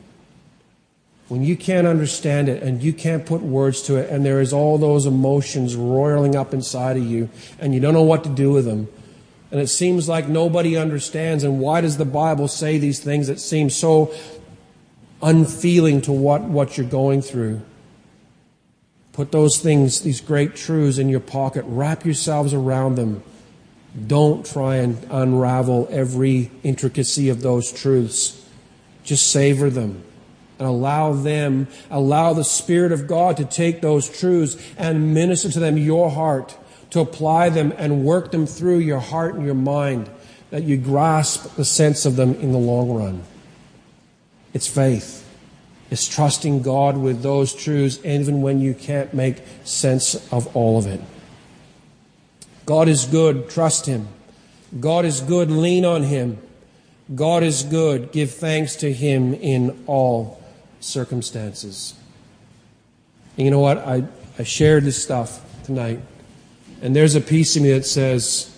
when 1.29 1.43
you 1.43 1.57
can't 1.57 1.87
understand 1.87 2.49
it 2.49 2.63
and 2.63 2.83
you 2.83 2.93
can't 2.93 3.27
put 3.27 3.43
words 3.43 3.83
to 3.83 3.97
it 3.97 4.09
and 4.11 4.25
there 4.25 4.41
is 4.41 4.53
all 4.53 4.79
those 4.79 5.07
emotions 5.07 5.75
roiling 5.75 6.37
up 6.37 6.55
inside 6.55 6.97
of 6.97 7.05
you 7.05 7.29
and 7.59 7.75
you 7.75 7.81
don't 7.81 7.95
know 7.95 8.03
what 8.03 8.23
to 8.25 8.31
do 8.31 8.53
with 8.53 8.65
them 8.65 8.89
and 9.51 9.61
it 9.61 9.69
seems 9.69 10.09
like 10.09 10.29
nobody 10.29 10.77
understands 10.77 11.43
and 11.45 11.61
why 11.61 11.81
does 11.81 11.97
the 11.97 12.05
bible 12.05 12.49
say 12.49 12.79
these 12.79 13.01
things 13.01 13.27
that 13.27 13.41
seem 13.41 13.71
so 13.71 14.13
unfeeling 15.23 16.01
to 16.03 16.13
what, 16.13 16.43
what 16.43 16.77
you're 16.77 16.89
going 16.89 17.23
through? 17.23 17.61
Put 19.13 19.33
those 19.33 19.59
things 19.59 20.01
these 20.03 20.21
great 20.21 20.55
truths 20.55 20.99
in 20.99 21.09
your 21.09 21.21
pocket. 21.21 21.65
Wrap 21.67 22.05
yourselves 22.05 22.53
around 22.53 22.97
them. 22.97 23.23
Don't 24.07 24.45
try 24.45 24.77
and 24.77 25.03
unravel 25.11 25.89
every 25.91 26.51
intricacy 26.63 27.31
of 27.31 27.41
those 27.41 27.73
truths. 27.73 28.47
Just 29.05 29.31
savor 29.31 29.71
them 29.71 30.03
and 30.59 30.67
allow 30.67 31.13
them, 31.13 31.69
allow 31.91 32.33
the 32.33 32.45
Spirit 32.45 32.93
of 32.93 33.07
God 33.07 33.37
to 33.37 33.45
take 33.45 33.81
those 33.81 34.09
truths 34.09 34.57
and 34.77 35.15
minister 35.15 35.51
to 35.51 35.61
them 35.61 35.77
your 35.77 36.11
heart, 36.11 36.57
to 36.91 37.01
apply 37.01 37.51
them 37.51 37.73
and 37.77 38.05
work 38.05 38.31
them 38.31 38.47
through 38.47 38.79
your 38.79 39.01
heart 39.01 39.35
and 39.35 39.45
your 39.45 39.55
mind, 39.55 40.09
that 40.51 40.63
you 40.63 40.77
grasp 40.77 41.57
the 41.57 41.65
sense 41.65 42.07
of 42.07 42.17
them 42.17 42.35
in 42.37 42.53
the 42.53 42.59
long 42.59 42.91
run. 42.91 43.23
It's 44.55 44.67
faith. 44.67 45.23
It's 45.91 46.09
trusting 46.09 46.63
God 46.63 46.97
with 46.97 47.23
those 47.23 47.55
truths 47.55 48.01
even 48.05 48.43
when 48.43 48.61
you 48.61 48.75
can't 48.75 49.13
make 49.15 49.43
sense 49.65 50.15
of 50.33 50.55
all 50.57 50.79
of 50.79 50.87
it. 50.87 51.01
God 52.65 52.89
is 52.89 53.05
good. 53.05 53.49
Trust 53.49 53.87
Him. 53.87 54.09
God 54.81 55.05
is 55.05 55.21
good. 55.21 55.51
Lean 55.51 55.85
on 55.85 56.03
Him. 56.03 56.39
God 57.15 57.45
is 57.45 57.63
good. 57.63 58.11
Give 58.11 58.31
thanks 58.31 58.75
to 58.77 58.93
him 58.93 59.33
in 59.35 59.85
all 59.87 60.43
circumstances. 60.87 61.95
And 63.37 63.45
you 63.45 63.51
know 63.51 63.61
what? 63.61 63.79
I, 63.79 64.05
I 64.39 64.45
shared 64.45 64.85
this 64.85 65.03
stuff 65.03 65.43
tonight, 65.65 66.01
and 66.81 66.95
there's 66.95 67.15
a 67.15 67.21
piece 67.21 67.57
of 67.57 67.63
me 67.63 67.73
that 67.73 67.85
says, 67.85 68.57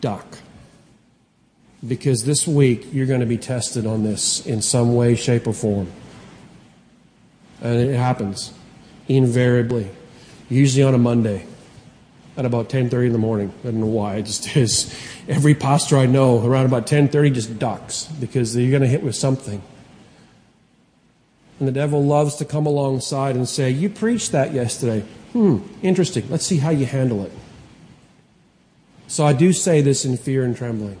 duck. 0.00 0.38
Because 1.86 2.24
this 2.24 2.46
week 2.46 2.86
you're 2.92 3.06
going 3.06 3.20
to 3.20 3.26
be 3.26 3.36
tested 3.36 3.86
on 3.86 4.04
this 4.04 4.46
in 4.46 4.62
some 4.62 4.94
way, 4.94 5.14
shape, 5.14 5.46
or 5.46 5.52
form. 5.52 5.92
And 7.60 7.78
it 7.78 7.96
happens 7.96 8.54
invariably, 9.06 9.90
usually 10.48 10.82
on 10.82 10.94
a 10.94 10.98
Monday 10.98 11.46
at 12.36 12.44
about 12.44 12.68
10:30 12.68 13.06
in 13.06 13.12
the 13.12 13.18
morning. 13.18 13.52
I 13.62 13.66
don't 13.66 13.80
know 13.80 13.86
why. 13.86 14.16
It 14.16 14.22
just 14.22 14.56
is. 14.56 14.94
Every 15.28 15.54
pastor 15.54 15.98
I 15.98 16.06
know 16.06 16.44
around 16.44 16.66
about 16.66 16.86
10:30 16.86 17.34
just 17.34 17.58
ducks 17.58 18.04
because 18.20 18.56
you're 18.56 18.70
going 18.70 18.82
to 18.82 18.88
hit 18.88 19.02
with 19.02 19.14
something. 19.14 19.62
And 21.58 21.68
the 21.68 21.72
devil 21.72 22.04
loves 22.04 22.36
to 22.36 22.44
come 22.44 22.66
alongside 22.66 23.36
and 23.36 23.48
say, 23.48 23.70
"You 23.70 23.88
preached 23.88 24.32
that 24.32 24.52
yesterday. 24.52 25.04
Hmm, 25.32 25.58
interesting. 25.82 26.24
Let's 26.28 26.46
see 26.46 26.58
how 26.58 26.70
you 26.70 26.86
handle 26.86 27.22
it." 27.24 27.32
So 29.06 29.24
I 29.24 29.32
do 29.32 29.52
say 29.52 29.80
this 29.80 30.04
in 30.04 30.16
fear 30.16 30.44
and 30.44 30.56
trembling. 30.56 30.96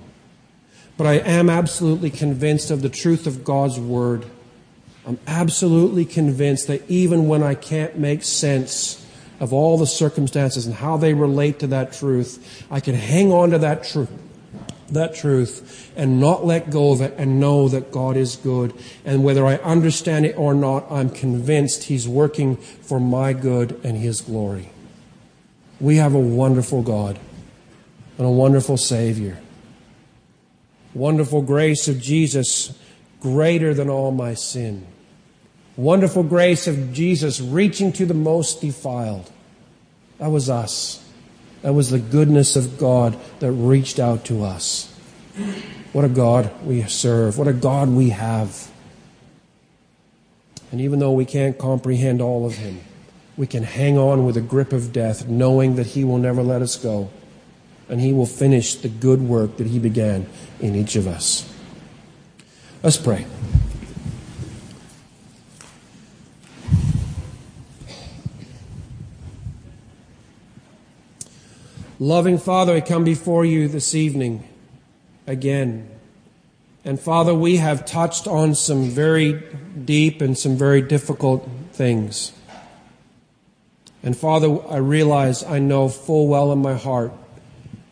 But 0.96 1.06
I 1.06 1.14
am 1.14 1.50
absolutely 1.50 2.10
convinced 2.10 2.70
of 2.70 2.82
the 2.82 2.88
truth 2.88 3.26
of 3.26 3.44
God's 3.44 3.80
word. 3.80 4.26
I'm 5.06 5.18
absolutely 5.26 6.04
convinced 6.04 6.68
that 6.68 6.82
even 6.88 7.26
when 7.26 7.42
I 7.42 7.54
can't 7.54 7.98
make 7.98 8.22
sense 8.22 9.04
of 9.40 9.52
all 9.52 9.76
the 9.76 9.86
circumstances 9.86 10.66
and 10.66 10.76
how 10.76 10.96
they 10.96 11.12
relate 11.12 11.58
to 11.58 11.66
that 11.66 11.92
truth, 11.92 12.64
I 12.70 12.78
can 12.78 12.94
hang 12.94 13.32
on 13.32 13.50
to 13.50 13.58
that 13.58 13.82
truth 13.82 14.08
that 14.90 15.14
truth 15.14 15.92
and 15.96 16.20
not 16.20 16.44
let 16.44 16.70
go 16.70 16.92
of 16.92 17.00
it 17.00 17.14
and 17.16 17.40
know 17.40 17.68
that 17.68 17.90
God 17.92 18.16
is 18.16 18.36
good. 18.36 18.74
And 19.04 19.24
whether 19.24 19.46
I 19.46 19.56
understand 19.56 20.26
it 20.26 20.36
or 20.36 20.54
not, 20.54 20.90
I'm 20.90 21.10
convinced 21.10 21.84
He's 21.84 22.08
working 22.08 22.56
for 22.56 23.00
my 23.00 23.32
good 23.32 23.80
and 23.84 23.96
His 23.96 24.20
glory. 24.20 24.70
We 25.80 25.96
have 25.96 26.14
a 26.14 26.20
wonderful 26.20 26.82
God 26.82 27.18
and 28.18 28.26
a 28.26 28.30
wonderful 28.30 28.76
Savior. 28.76 29.40
Wonderful 30.94 31.42
grace 31.42 31.88
of 31.88 32.00
Jesus, 32.00 32.78
greater 33.20 33.74
than 33.74 33.90
all 33.90 34.12
my 34.12 34.34
sin. 34.34 34.86
Wonderful 35.76 36.22
grace 36.22 36.68
of 36.68 36.92
Jesus 36.92 37.40
reaching 37.40 37.92
to 37.94 38.06
the 38.06 38.14
most 38.14 38.60
defiled. 38.60 39.30
That 40.18 40.28
was 40.28 40.48
us. 40.48 41.03
That 41.64 41.72
was 41.72 41.88
the 41.88 41.98
goodness 41.98 42.56
of 42.56 42.76
God 42.76 43.18
that 43.40 43.50
reached 43.50 43.98
out 43.98 44.26
to 44.26 44.44
us. 44.44 44.94
What 45.94 46.04
a 46.04 46.10
God 46.10 46.50
we 46.62 46.82
serve. 46.82 47.38
What 47.38 47.48
a 47.48 47.54
God 47.54 47.88
we 47.88 48.10
have. 48.10 48.70
And 50.70 50.82
even 50.82 50.98
though 50.98 51.12
we 51.12 51.24
can't 51.24 51.56
comprehend 51.56 52.20
all 52.20 52.44
of 52.44 52.56
Him, 52.56 52.80
we 53.38 53.46
can 53.46 53.62
hang 53.62 53.96
on 53.96 54.26
with 54.26 54.36
a 54.36 54.42
grip 54.42 54.74
of 54.74 54.92
death, 54.92 55.26
knowing 55.26 55.76
that 55.76 55.86
He 55.86 56.04
will 56.04 56.18
never 56.18 56.42
let 56.42 56.60
us 56.60 56.76
go. 56.76 57.08
And 57.88 57.98
He 57.98 58.12
will 58.12 58.26
finish 58.26 58.74
the 58.74 58.90
good 58.90 59.22
work 59.22 59.56
that 59.56 59.66
He 59.66 59.78
began 59.78 60.26
in 60.60 60.74
each 60.74 60.96
of 60.96 61.06
us. 61.06 61.50
Let's 62.82 62.98
pray. 62.98 63.24
Loving 72.04 72.36
Father, 72.36 72.74
I 72.74 72.82
come 72.82 73.02
before 73.02 73.46
you 73.46 73.66
this 73.66 73.94
evening 73.94 74.46
again. 75.26 75.88
And 76.84 77.00
Father, 77.00 77.34
we 77.34 77.56
have 77.56 77.86
touched 77.86 78.26
on 78.28 78.54
some 78.54 78.90
very 78.90 79.42
deep 79.86 80.20
and 80.20 80.36
some 80.36 80.54
very 80.54 80.82
difficult 80.82 81.48
things. 81.72 82.32
And 84.02 84.14
Father, 84.14 84.58
I 84.68 84.76
realize, 84.76 85.42
I 85.44 85.60
know 85.60 85.88
full 85.88 86.28
well 86.28 86.52
in 86.52 86.58
my 86.58 86.74
heart 86.74 87.10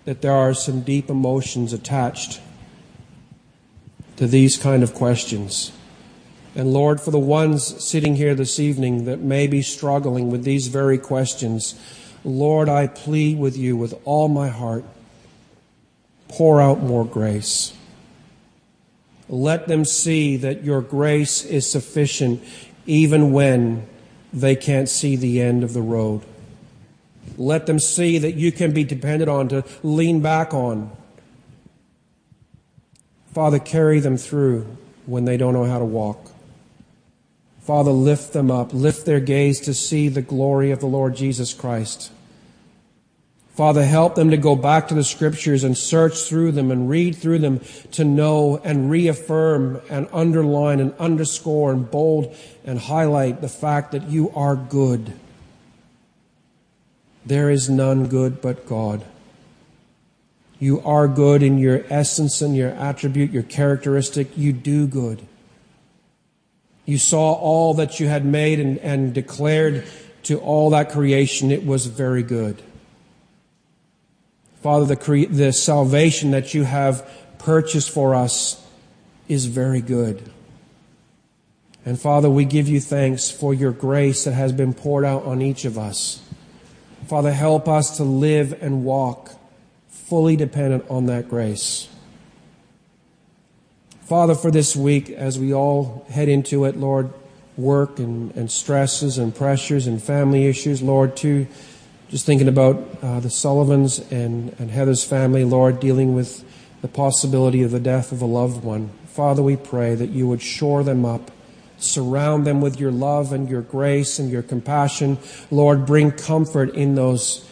that 0.05 0.21
there 0.21 0.35
are 0.35 0.53
some 0.53 0.83
deep 0.83 1.09
emotions 1.09 1.73
attached 1.73 2.39
to 4.17 4.27
these 4.27 4.59
kind 4.59 4.83
of 4.83 4.93
questions. 4.93 5.73
And 6.55 6.75
Lord, 6.75 7.01
for 7.01 7.13
the 7.13 7.19
ones 7.19 7.83
sitting 7.83 8.17
here 8.17 8.35
this 8.35 8.61
evening 8.61 9.07
that 9.07 9.21
may 9.21 9.47
be 9.47 9.63
struggling 9.63 10.31
with 10.31 10.45
these 10.45 10.67
very 10.67 10.99
questions, 10.99 11.81
Lord, 12.25 12.69
I 12.69 12.87
plead 12.87 13.39
with 13.39 13.57
you 13.57 13.77
with 13.77 13.95
all 14.05 14.29
my 14.29 14.49
heart 14.49 14.85
pour 16.29 16.61
out 16.61 16.83
more 16.83 17.05
grace. 17.05 17.75
Let 19.29 19.69
them 19.69 19.85
see 19.85 20.37
that 20.39 20.65
your 20.65 20.81
grace 20.81 21.45
is 21.45 21.69
sufficient 21.69 22.43
even 22.87 23.33
when 23.33 23.87
they 24.33 24.57
can't 24.57 24.89
see 24.89 25.17
the 25.17 25.41
end 25.41 25.63
of 25.63 25.73
the 25.73 25.83
road. 25.83 26.23
Let 27.37 27.67
them 27.67 27.79
see 27.79 28.19
that 28.19 28.33
you 28.33 28.53
can 28.53 28.73
be 28.73 28.85
depended 28.85 29.29
on 29.29 29.49
to 29.49 29.65
lean 29.83 30.21
back 30.21 30.53
on. 30.55 30.91
Father, 33.33 33.59
carry 33.59 34.01
them 34.01 34.17
through 34.17 34.77
when 35.07 35.25
they 35.25 35.37
don't 35.37 35.55
know 35.55 35.65
how 35.65 35.79
to 35.79 35.85
walk. 35.85 36.31
Father, 37.73 37.91
lift 37.91 38.35
them 38.35 38.51
up, 38.51 38.75
lift 38.75 39.07
their 39.07 39.19
gaze 39.19 39.59
to 39.61 39.73
see 39.73 40.11
the 40.11 40.21
glory 40.21 40.73
of 40.73 40.81
the 40.81 40.87
Lord 40.87 41.17
Jesus 41.17 41.55
Christ. 41.55 42.13
Father, 43.53 43.83
help 43.83 44.15
them 44.15 44.31
to 44.31 44.37
go 44.37 44.55
back 44.55 44.89
to 44.89 44.95
the 44.95 45.03
scriptures 45.03 45.65
and 45.65 45.75
search 45.75 46.25
through 46.25 46.53
them 46.53 46.71
and 46.71 46.91
read 46.91 47.17
through 47.17 47.39
them 47.39 47.61
to 47.93 48.05
know 48.05 48.59
and 48.63 48.91
reaffirm 48.91 49.81
and 49.89 50.07
underline 50.13 50.81
and 50.81 50.93
underscore 50.99 51.73
and 51.73 51.91
bold 51.91 52.37
and 52.67 52.79
highlight 52.79 53.41
the 53.41 53.49
fact 53.49 53.93
that 53.93 54.07
you 54.07 54.31
are 54.33 54.55
good. 54.55 55.15
There 57.25 57.49
is 57.49 57.71
none 57.71 58.07
good 58.09 58.43
but 58.43 58.67
God. 58.67 59.03
You 60.59 60.83
are 60.83 61.09
good 61.09 61.43
in 61.43 61.57
your 61.57 61.87
essence 61.89 62.43
and 62.43 62.55
your 62.55 62.73
attribute, 62.73 63.31
your 63.31 63.45
characteristic. 63.45 64.37
You 64.37 64.53
do 64.53 64.87
good. 64.87 65.27
You 66.85 66.99
saw 66.99 67.33
all 67.33 67.75
that 67.75 68.01
you 68.01 68.09
had 68.09 68.25
made 68.25 68.59
and, 68.59 68.79
and 68.79 69.15
declared 69.15 69.85
to 70.25 70.39
all 70.39 70.71
that 70.71 70.91
creation 70.91 71.51
it 71.51 71.65
was 71.65 71.87
very 71.87 72.23
good. 72.23 72.63
Father, 74.63 74.87
the, 74.87 74.97
cre- 74.97 75.27
the 75.27 75.53
salvation 75.53 76.31
that 76.31 76.55
you 76.55 76.65
have 76.65 77.09
purchased 77.39 77.91
for 77.91 78.15
us 78.15 78.65
is 79.29 79.47
very 79.47 79.81
good. 79.81 80.31
And 81.85 82.01
Father, 82.01 82.31
we 82.31 82.45
give 82.45 82.69
you 82.69 82.81
thanks 82.81 83.31
for 83.31 83.53
your 83.53 83.73
grace 83.73 84.25
that 84.25 84.33
has 84.35 84.53
been 84.53 84.73
poured 84.73 85.05
out 85.05 85.25
on 85.25 85.43
each 85.43 85.65
of 85.65 85.77
us. 85.77 86.23
Father, 87.09 87.33
help 87.33 87.69
us 87.69 87.97
to 87.97 88.05
live 88.05 88.63
and 88.63 88.85
walk 88.85 89.33
fully 89.89 90.37
dependent 90.37 90.85
on 90.89 91.07
that 91.07 91.29
grace. 91.29 91.89
Father, 94.13 94.35
for 94.35 94.51
this 94.51 94.77
week, 94.77 95.09
as 95.09 95.39
we 95.39 95.55
all 95.55 96.05
head 96.11 96.29
into 96.29 96.67
it, 96.67 96.77
Lord, 96.77 97.11
work 97.57 97.99
and, 97.99 98.31
and 98.37 98.51
stresses 98.51 99.17
and 99.17 99.35
pressures 99.35 99.87
and 99.87 100.03
family 100.03 100.45
issues, 100.45 100.83
Lord, 100.83 101.17
to 101.17 101.47
just 102.11 102.27
thinking 102.27 102.47
about 102.47 102.77
uh, 103.01 103.21
the 103.21 103.31
Sullivans 103.31 104.01
and, 104.13 104.55
and 104.59 104.71
Heather's 104.71 105.03
family, 105.03 105.45
Lord, 105.45 105.81
dealing 105.81 106.15
with 106.15 106.45
the 106.83 106.89
possibility 106.89 107.63
of 107.63 107.71
the 107.71 107.81
death 107.81 108.13
of 108.13 108.21
a 108.21 108.27
loved 108.27 108.63
one. 108.63 108.91
Father, 109.07 109.43
we 109.43 109.57
pray 109.57 109.95
that 109.95 110.11
you 110.11 110.29
would 110.29 110.43
shore 110.43 110.85
them 110.85 111.07
up, 111.07 111.31
surround 111.79 112.47
them 112.47 112.61
with 112.61 112.79
your 112.79 112.93
love 112.93 113.33
and 113.33 113.49
your 113.49 113.63
grace 113.63 114.19
and 114.19 114.31
your 114.31 114.43
compassion. 114.43 115.17
Lord, 115.51 115.87
bring 115.87 116.11
comfort 116.11 116.75
in 116.75 116.97
those, 116.97 117.49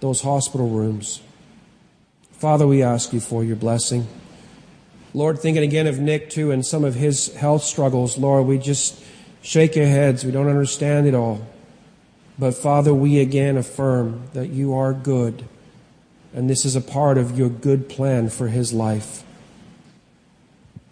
those 0.00 0.20
hospital 0.20 0.68
rooms. 0.68 1.22
Father, 2.32 2.66
we 2.66 2.82
ask 2.82 3.14
you 3.14 3.20
for 3.20 3.42
your 3.42 3.56
blessing. 3.56 4.06
Lord, 5.14 5.38
thinking 5.38 5.62
again 5.62 5.86
of 5.86 5.98
Nick 5.98 6.30
too 6.30 6.50
and 6.50 6.64
some 6.64 6.84
of 6.84 6.94
his 6.94 7.34
health 7.34 7.62
struggles, 7.62 8.16
Lord, 8.16 8.46
we 8.46 8.58
just 8.58 9.02
shake 9.42 9.76
our 9.76 9.84
heads. 9.84 10.24
We 10.24 10.32
don't 10.32 10.48
understand 10.48 11.06
it 11.06 11.14
all. 11.14 11.46
But 12.38 12.54
Father, 12.54 12.94
we 12.94 13.20
again 13.20 13.56
affirm 13.56 14.28
that 14.32 14.48
you 14.48 14.72
are 14.74 14.94
good, 14.94 15.44
and 16.32 16.48
this 16.48 16.64
is 16.64 16.74
a 16.74 16.80
part 16.80 17.18
of 17.18 17.38
your 17.38 17.50
good 17.50 17.88
plan 17.88 18.30
for 18.30 18.48
his 18.48 18.72
life. 18.72 19.22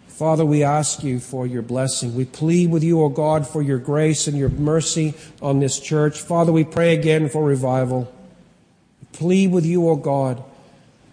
Father, 0.06 0.44
we 0.44 0.62
ask 0.62 1.02
you 1.02 1.18
for 1.18 1.46
your 1.46 1.62
blessing. 1.62 2.14
We 2.14 2.26
plead 2.26 2.70
with 2.70 2.84
you, 2.84 3.00
O 3.00 3.08
God, 3.08 3.46
for 3.46 3.62
your 3.62 3.78
grace 3.78 4.26
and 4.26 4.36
your 4.36 4.50
mercy 4.50 5.14
on 5.40 5.60
this 5.60 5.80
church. 5.80 6.20
Father, 6.20 6.52
we 6.52 6.62
pray 6.62 6.92
again 6.94 7.30
for 7.30 7.42
revival. 7.42 8.12
We 9.00 9.06
plead 9.18 9.50
with 9.50 9.64
you, 9.64 9.88
O 9.88 9.96
God, 9.96 10.44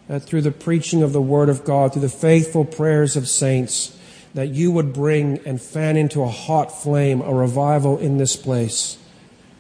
that 0.08 0.24
through 0.24 0.42
the 0.42 0.52
preaching 0.52 1.04
of 1.04 1.14
the 1.14 1.22
Word 1.22 1.50
of 1.50 1.64
God, 1.64 1.94
through 1.94 2.02
the 2.02 2.10
faithful 2.10 2.66
prayers 2.66 3.16
of 3.16 3.28
saints, 3.28 3.98
that 4.34 4.50
you 4.50 4.72
would 4.72 4.94
bring 4.94 5.40
and 5.46 5.62
fan 5.62 5.98
into 5.98 6.22
a 6.22 6.30
hot 6.30 6.68
flame 6.68 7.22
a 7.22 7.34
revival 7.34 7.98
in 7.98 8.18
this 8.18 8.36
place, 8.36 8.98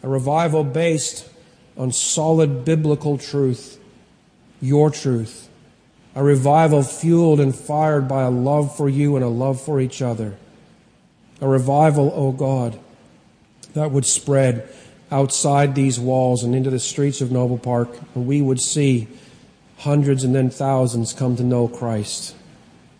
a 0.03 0.07
revival 0.07 0.63
based 0.63 1.27
on 1.77 1.91
solid 1.91 2.63
biblical 2.63 3.17
truth, 3.17 3.79
your 4.61 4.89
truth, 4.89 5.49
a 6.15 6.23
revival 6.23 6.81
fueled 6.81 7.39
and 7.39 7.55
fired 7.55 8.07
by 8.07 8.23
a 8.23 8.29
love 8.29 8.75
for 8.75 8.89
you 8.89 9.15
and 9.15 9.23
a 9.23 9.29
love 9.29 9.61
for 9.61 9.79
each 9.79 10.01
other. 10.01 10.35
A 11.39 11.47
revival, 11.47 12.11
O 12.15 12.27
oh 12.27 12.31
God, 12.31 12.79
that 13.73 13.91
would 13.91 14.05
spread 14.05 14.67
outside 15.11 15.75
these 15.75 15.99
walls 15.99 16.43
and 16.43 16.55
into 16.55 16.71
the 16.71 16.79
streets 16.79 17.21
of 17.21 17.31
Noble 17.31 17.59
Park, 17.59 17.89
and 18.15 18.25
we 18.25 18.41
would 18.41 18.59
see 18.59 19.07
hundreds 19.77 20.23
and 20.23 20.33
then 20.33 20.49
thousands 20.49 21.13
come 21.13 21.35
to 21.35 21.43
know 21.43 21.67
Christ. 21.67 22.35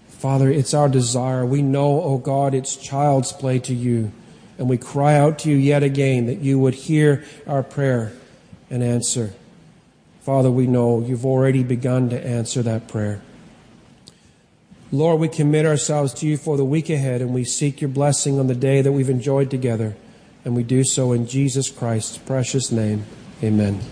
Father, 0.10 0.50
it's 0.50 0.74
our 0.74 0.90
desire. 0.90 1.46
We 1.46 1.62
know, 1.62 2.02
O 2.02 2.04
oh 2.04 2.18
God, 2.18 2.54
it's 2.54 2.76
child's 2.76 3.32
play 3.32 3.60
to 3.60 3.74
you. 3.74 4.12
And 4.58 4.68
we 4.68 4.78
cry 4.78 5.16
out 5.16 5.40
to 5.40 5.50
you 5.52 5.56
yet 5.56 5.84
again 5.84 6.26
that 6.26 6.40
you 6.40 6.58
would 6.58 6.74
hear 6.74 7.24
our 7.46 7.62
prayer 7.62 8.14
and 8.70 8.84
answer. 8.84 9.34
Father, 10.22 10.50
we 10.50 10.66
know 10.66 11.02
you've 11.02 11.26
already 11.26 11.64
begun 11.64 12.10
to 12.10 12.26
answer 12.26 12.64
that 12.64 12.88
prayer. 12.88 13.22
Lord, 14.92 15.20
we 15.20 15.28
commit 15.28 15.66
ourselves 15.66 16.14
to 16.16 16.28
you 16.28 16.38
for 16.38 16.58
the 16.58 16.66
week 16.66 16.90
ahead 16.90 17.22
and 17.22 17.34
we 17.34 17.44
seek 17.44 17.82
your 17.82 17.90
blessing 17.90 18.40
on 18.40 18.48
the 18.48 18.56
day 18.56 18.82
that 18.82 18.92
we've 18.92 19.10
enjoyed 19.10 19.52
together. 19.52 19.96
And 20.44 20.56
we 20.56 20.64
do 20.64 20.84
so 20.84 21.12
in 21.12 21.28
Jesus 21.28 21.70
Christ's 21.70 22.18
precious 22.18 22.72
name. 22.72 23.06
Amen. 23.44 23.82